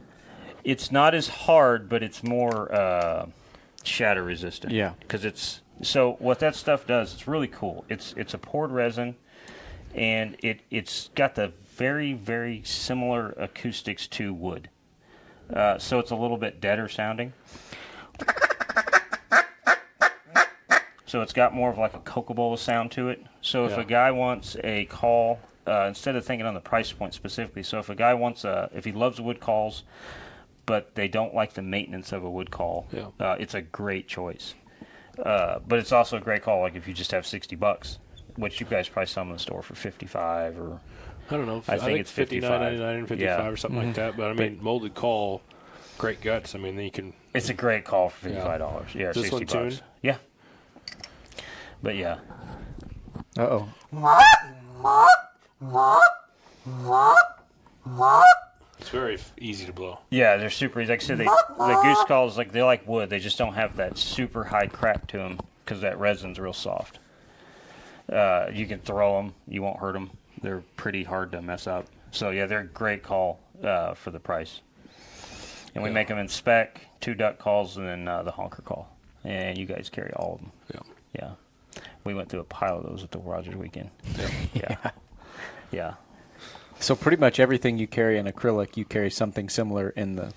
[0.65, 3.27] It's not as hard, but it's more uh,
[3.85, 4.73] shatter resistant.
[4.73, 4.93] Yeah.
[5.01, 7.15] because it's so what that stuff does.
[7.15, 7.85] It's really cool.
[7.89, 9.17] It's it's a poured resin,
[9.95, 14.69] and it it's got the very very similar acoustics to wood.
[15.53, 17.33] Uh, so it's a little bit deader sounding.
[21.11, 23.21] So it's got more of like a cocobolo sound to it.
[23.41, 23.81] So if Yeah.
[23.81, 27.81] a guy wants a call, uh, instead of thinking on the price point specifically, so
[27.81, 29.83] if a guy wants a, if he loves wood calls,
[30.67, 33.07] but they don't like the maintenance of a wood call, Yeah.
[33.19, 34.55] uh, it's a great choice.
[35.19, 37.99] Uh, but it's also a great call, like if you just have sixty bucks,
[38.37, 40.79] which you guys probably sell them in the store for fifty-five or
[41.29, 41.61] I don't know.
[41.67, 43.49] I think it's 59 99 and 55 Yeah.
[43.51, 44.17] or something like that.
[44.17, 45.43] But I mean, molded call,
[45.99, 46.55] great guts.
[46.55, 47.13] I mean, then you can.
[47.35, 48.95] It's a great call for fifty-five dollars.
[48.95, 49.77] Yeah, Is this sixty one bucks.
[49.77, 49.83] tuned?
[50.03, 50.17] Yeah.
[51.83, 52.19] But yeah,
[53.39, 53.69] Uh oh.
[58.79, 59.99] It's very easy to blow.
[60.11, 60.81] yeah, they're super.
[60.81, 60.91] Easy.
[60.93, 63.11] Like I said, they, the goose calls like they like wood.
[63.11, 66.99] They just don't have that super high crack to them because that resin's real soft.
[68.11, 70.11] Uh, you can throw them, you won't hurt them.
[70.43, 71.87] They're pretty hard to mess up.
[72.11, 74.61] So yeah, they're a great call uh, for the price.
[75.75, 75.95] And we Yeah.
[75.95, 78.89] make them in speck, two duck calls, and then uh, the honker call.
[79.25, 80.53] And you guys carry all of them.
[80.75, 80.81] Yeah.
[81.23, 81.31] Yeah.
[82.05, 83.91] We went through a pile of those at the Rogers weekend.
[84.55, 84.91] Yeah.
[85.71, 85.95] yeah.
[86.81, 90.33] So pretty much everything you carry in acrylic, you carry something similar in the.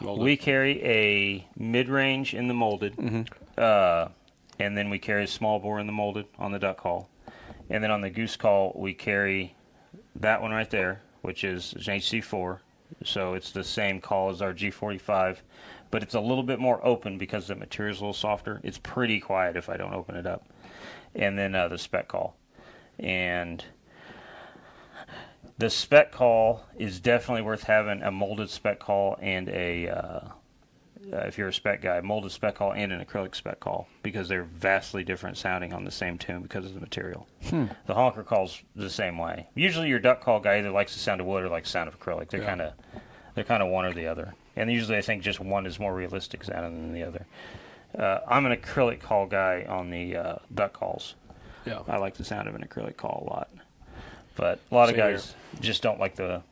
[0.00, 0.24] Molded.
[0.24, 3.26] We carry a mid range in the molded,
[3.56, 4.08] uh,
[4.58, 7.08] and then we carry a small bore in the molded on the duck call.
[7.70, 9.54] And then on the goose call, we carry
[10.16, 12.58] that one right there, which is an HC4.
[13.04, 15.38] So it's the same call as our G45,
[15.90, 18.60] but it's a little bit more open because the material's a little softer.
[18.62, 20.46] It's pretty quiet if I don't open it up.
[21.18, 22.36] And then uh, the speck call.
[22.98, 23.62] And
[25.58, 30.20] the speck call is definitely worth having a molded speck call and a uh,
[31.12, 34.28] uh, if you're a speck guy, molded speck call and an acrylic speck call because
[34.28, 37.26] they're vastly different sounding on the same tune because of the material.
[37.50, 39.48] The honker call's the same way.
[39.54, 41.88] Usually, your duck call guy either likes the sound of wood or likes the sound
[41.88, 42.28] of acrylic.
[42.28, 42.46] They're Yeah.
[42.48, 42.72] kind of
[43.34, 44.34] they're kind of one or the other.
[44.56, 47.26] And usually, I think just one is more realistic sounding than the other.
[47.96, 51.14] Uh, I'm an acrylic call guy on the uh, duck calls.
[51.64, 51.80] Yeah.
[51.88, 53.50] I like the sound of an acrylic call a lot,
[54.36, 55.12] but a lot of Same here.
[55.12, 56.42] guys just don't like the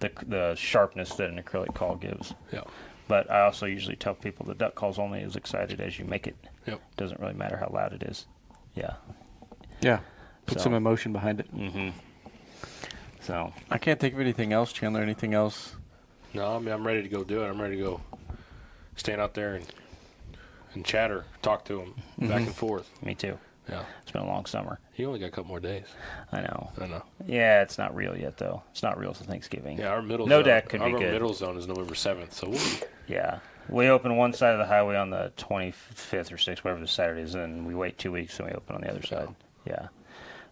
[0.00, 2.34] the the sharpness that an acrylic call gives.
[2.52, 2.62] Yeah.
[3.08, 6.26] But I also usually tell people the duck call's only as excited as you make
[6.26, 6.36] it.
[6.66, 6.80] Yep.
[6.96, 8.26] Doesn't really matter how loud it is.
[8.74, 8.94] Yeah.
[9.80, 10.00] Yeah.
[10.46, 11.54] Put So- some emotion behind it.
[11.54, 11.90] Mm-hmm.
[13.20, 15.02] So I can't think of anything else, Chandler.
[15.02, 15.74] Anything else?
[16.34, 17.48] No, I mean, I'm ready to go do it.
[17.48, 18.00] I'm ready to go
[18.96, 19.64] stand out there and
[20.74, 21.94] and chatter, talk to him
[22.28, 22.88] back and forth.
[23.02, 23.38] me too.
[23.68, 23.84] Yeah.
[24.02, 24.80] It's been a long summer.
[24.92, 25.84] He only got a couple more days.
[26.32, 26.72] I know.
[26.80, 27.02] I know.
[27.26, 28.62] Yeah, it's not real yet though.
[28.72, 29.78] It's not real till Thanksgiving.
[29.78, 31.12] Yeah, our middle No zone, deck could our be good.
[31.12, 32.60] middle zone is November 7th, so we'll
[33.06, 33.38] Yeah.
[33.68, 37.20] We open one side of the highway on the 25th or 6th, whatever the Saturday
[37.22, 39.28] is, and we wait two weeks and we open on the other side.
[39.64, 39.88] Yeah.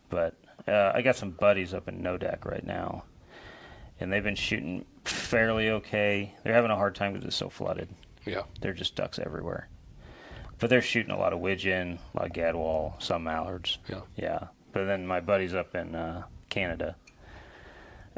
[0.09, 0.35] But
[0.69, 3.05] uh, I got some buddies up in Nodak right now,
[3.99, 6.35] and they've been shooting fairly okay.
[6.45, 7.89] They're having a hard time because it's so flooded.
[8.25, 8.43] yeah.
[8.61, 9.69] They're just ducks everywhere.
[10.59, 13.79] But they're shooting a lot of widgeon, a lot of gadwall, some mallards.
[13.89, 14.01] Yeah.
[14.17, 14.39] Yeah.
[14.73, 16.97] But then my buddies up in uh, Canada,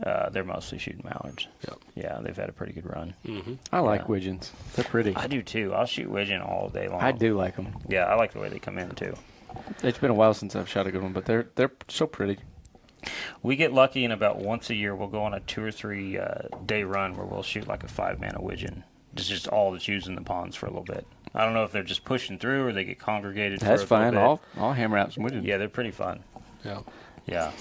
[0.03, 1.47] uh, they're mostly shooting mallards.
[1.69, 1.79] Yep.
[1.95, 3.15] Yeah, they've had a pretty good run.
[3.27, 3.55] Mm-hmm.
[3.73, 4.07] I like Yeah.
[4.07, 4.53] widgeons.
[4.75, 5.15] They're pretty.
[5.15, 5.75] I do too.
[5.75, 7.01] I'll shoot widgeon all day long.
[7.03, 7.75] I do like them.
[7.89, 9.15] Yeah, I like the way they come in too.
[9.83, 12.39] It's been a while since I've shot a good one, but they're they're so pretty.
[13.43, 16.19] We get lucky, and about once a year, we'll go on a two or three
[16.19, 18.85] uh, day run where we'll shoot like a five man a widgeon.
[19.15, 21.07] It's just all that's used in the ponds for a little bit.
[21.35, 23.61] I don't know if they're just pushing through or they get congregated.
[23.61, 24.15] That's for a fine.
[24.15, 25.45] little I'll I'll hammer out some widgeons.
[25.47, 26.25] Yeah, they're pretty fun.
[26.65, 26.81] Yeah.
[27.27, 27.53] Yeah,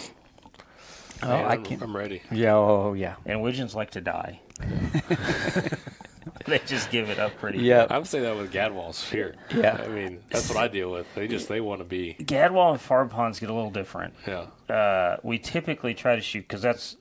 [1.22, 1.82] Oh, Man, I I'm, can't.
[1.84, 2.22] I'm ready.
[2.32, 2.56] Yeah.
[2.56, 3.16] Oh, yeah.
[3.26, 4.40] and widgeons like to die.
[6.46, 7.60] they just give it up pretty.
[7.60, 7.88] Yeah.
[7.90, 9.36] I would say that with gadwalls here.
[9.54, 9.82] Yeah.
[9.84, 11.08] I mean, that's what I deal with.
[11.16, 12.16] They just they want to be.
[12.20, 14.14] Gadwall and farb ponds get a little different.
[14.26, 14.46] Yeah.
[14.74, 16.96] Uh, we typically try to shoot because that's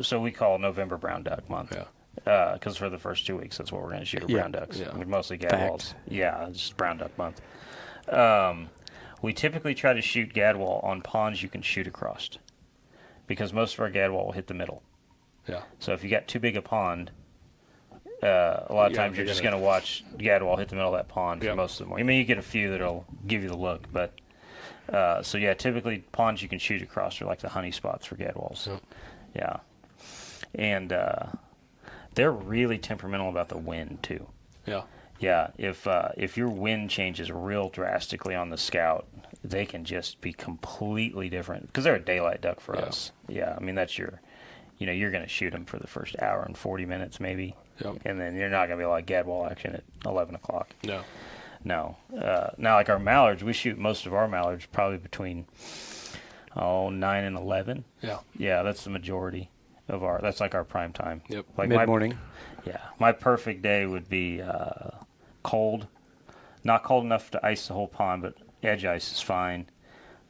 [0.00, 1.72] so we call November brown duck month.
[1.74, 1.84] Yeah.
[2.24, 4.38] Because for the first two weeks, that's what we're going to shoot are Yeah.
[4.38, 4.78] brown ducks.
[4.78, 4.96] Yeah.
[4.96, 5.52] We're mostly Fact.
[5.54, 5.94] gadwalls.
[6.08, 7.40] Yeah, it's just brown duck month.
[8.08, 8.70] Um,
[9.22, 12.30] we typically try to shoot gadwall on ponds you can shoot across,
[13.26, 14.82] because most of our gadwall will hit the middle.
[15.46, 15.62] Yeah.
[15.78, 17.10] So if you got too big a pond,
[18.22, 20.94] uh, a lot of Yeah, times you're you're just gonna- watch gadwall hit the middle
[20.94, 21.50] of that pond Yeah.
[21.50, 21.96] for most of them.
[21.98, 24.12] I mean, you get a few that'll give you the look, but
[24.92, 28.16] uh, so yeah, typically ponds you can shoot across are like the honey spots for
[28.16, 28.66] gadwalls.
[28.66, 28.78] Yeah.
[29.34, 29.56] Yeah,
[30.54, 31.26] and uh,
[32.14, 34.26] they're really temperamental about the wind too.
[34.66, 34.82] Yeah.
[35.20, 39.06] Yeah, if uh, if your wind changes real drastically on the scout,
[39.44, 42.82] they can just be completely different because they're a daylight duck for Yeah.
[42.82, 43.12] us.
[43.28, 44.20] Yeah, I mean that's your,
[44.78, 47.54] you know, you're going to shoot them for the first hour and forty minutes maybe,
[47.82, 47.98] Yep.
[48.04, 50.70] and then you're not going to be like gadwall action at eleven o'clock.
[50.82, 51.02] No.
[51.62, 55.46] No, uh, now like our mallards, we shoot most of our mallards probably between
[56.56, 57.84] oh nine and eleven.
[58.02, 58.18] Yeah.
[58.36, 59.48] Yeah, that's the majority
[59.88, 60.20] of our.
[60.20, 61.22] That's like our prime time.
[61.28, 61.46] Yep.
[61.56, 62.18] Like my- Mid morning.
[62.66, 64.90] yeah, my perfect day would be uh,
[65.42, 65.86] cold,
[66.64, 69.66] not cold enough to ice the whole pond, but edge ice is fine.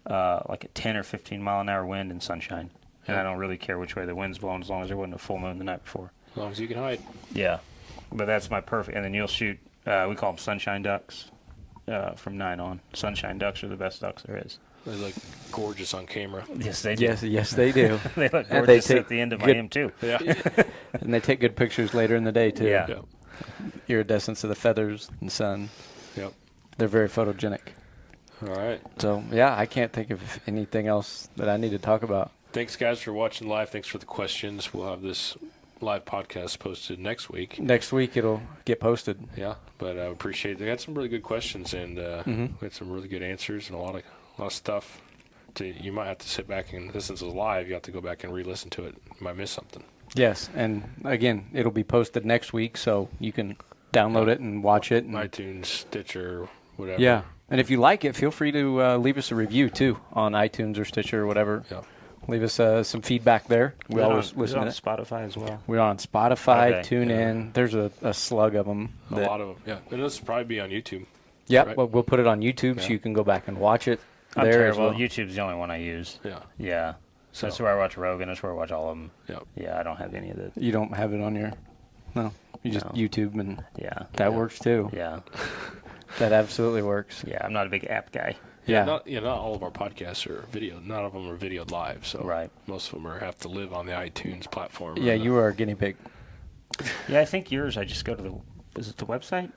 [0.07, 2.71] Uh, like a 10 or 15 mile an hour wind and sunshine,
[3.07, 5.15] and I don't really care which way the wind's blowing as long as there wasn't
[5.15, 6.13] a full moon the night before.
[6.33, 7.01] As long as you can hide.
[7.33, 7.61] Yeah,
[8.13, 8.97] but that's my perfect.
[8.97, 9.59] And then you'll shoot.
[9.87, 11.31] Uh, we call them sunshine ducks.
[11.87, 14.59] Uh, from nine on, sunshine ducks are the best ducks there is.
[14.87, 15.15] They look
[15.51, 16.45] gorgeous on camera.
[16.59, 17.05] Yes, they do.
[17.05, 17.99] Yes, yes, they do.
[18.17, 19.93] they look And they gorgeous take at the end of my good- M too.
[20.03, 20.19] Yeah.
[20.93, 22.67] and they take good pictures later in the day too.
[22.67, 22.87] Yeah.
[22.89, 22.99] yeah.
[23.89, 25.71] Iridescence of the feathers and sun.
[26.17, 26.33] Yep.
[26.79, 27.61] They're very photogenic.
[28.43, 28.81] All right.
[28.99, 32.31] So yeah, I can't think of anything else that I need to talk about.
[32.53, 33.71] Thanks, guys, for watching live.
[33.71, 34.73] Thanks for the questions.
[34.73, 35.37] We'll have this
[35.81, 37.59] live podcast posted next week.
[37.59, 39.19] Next week it'll get posted.
[39.37, 40.59] Yeah, but I appreciate it.
[40.59, 42.53] They had some really good questions and uh, Mhm.
[42.61, 44.03] we had some really good answers and a lot of
[44.37, 45.01] a lot of stuff.
[45.57, 47.69] To, you might have to sit back and listen to it live.
[47.69, 48.97] You have to go back and re-listen to it.
[49.07, 49.85] You might miss something.
[50.15, 53.57] Yes, and again, it'll be posted next week, so you can
[53.93, 55.05] download it and watch it.
[55.05, 57.01] And, iTunes, Stitcher, whatever.
[57.01, 59.99] yeah, and if you like it, feel free to uh, leave us a review too
[60.13, 61.65] on iTunes or Stitcher or whatever.
[61.71, 61.83] Yeah.
[62.27, 63.75] Leave us uh, some feedback there.
[63.89, 64.57] We Is it always on, listen is to
[64.89, 65.07] it on it.
[65.07, 65.61] Spotify as well.
[65.67, 67.31] We're on Spotify, Okay, tune yeah.
[67.31, 67.53] in.
[67.53, 68.95] There's a, a slug of them.
[69.11, 69.57] A lot of them.
[69.67, 71.05] Yeah, it'll probably be on YouTube.
[71.49, 71.77] Yeah, right.
[71.77, 74.01] well, we'll put it on YouTube so you can go back and watch it
[74.37, 74.91] I'm there terrible.
[74.91, 74.95] well.
[74.95, 76.19] YouTube's the only one I use.
[76.25, 76.41] Yeah.
[76.59, 76.95] Yeah.
[77.33, 78.29] So that's where I watch Rogan.
[78.29, 79.11] That's where I watch all of them.
[79.29, 79.39] Yeah.
[79.57, 80.53] Yeah, I don't have any of the.
[80.57, 81.53] You don't have it on your.
[82.15, 82.33] No,
[82.63, 82.93] you just No.
[82.93, 84.05] YouTube, and Yeah.
[84.13, 84.37] that Yeah.
[84.37, 84.91] works too.
[84.93, 85.21] Yeah.
[86.21, 87.25] That absolutely works.
[87.27, 87.39] Yeah.
[87.45, 88.37] I'm not a big app guy.
[88.67, 88.85] Yeah.
[88.85, 90.79] Not, yeah, not all of our podcasts are video.
[90.79, 92.07] None of them are videoed live.
[92.07, 92.51] So Right.
[92.69, 94.97] most of them are have to live on the iTunes platform.
[94.99, 95.97] Yeah, or the- you are a guinea pig.
[97.09, 97.77] Yeah, I think yours.
[97.77, 98.35] I just go to the.
[98.79, 99.51] Is it the website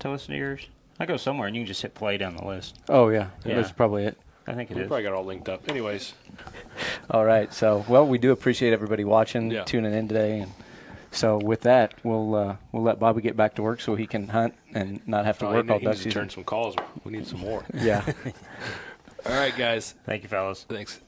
[0.00, 0.66] to listen to yours?
[1.00, 2.78] I go somewhere and you can just hit play down the list.
[2.88, 3.56] Oh yeah, Yeah.
[3.56, 4.18] that's probably it.
[4.46, 4.88] I think it We is.
[4.88, 5.68] probably got all linked up.
[5.68, 6.14] Anyways,
[7.10, 7.52] All right.
[7.52, 9.64] So, well, we do appreciate everybody watching, Yeah.
[9.64, 10.52] tuning in today, and
[11.10, 14.28] so with that, we'll uh, we'll let Bobby get back to work so he can
[14.28, 16.12] hunt and not have to oh, work he, all he duck season.
[16.12, 16.74] turn some calls.
[17.04, 17.64] We need some more.
[17.74, 18.02] Yeah.
[19.26, 19.94] all right, guys.
[20.04, 20.64] Thank you, fellas.
[20.68, 21.00] Thanks.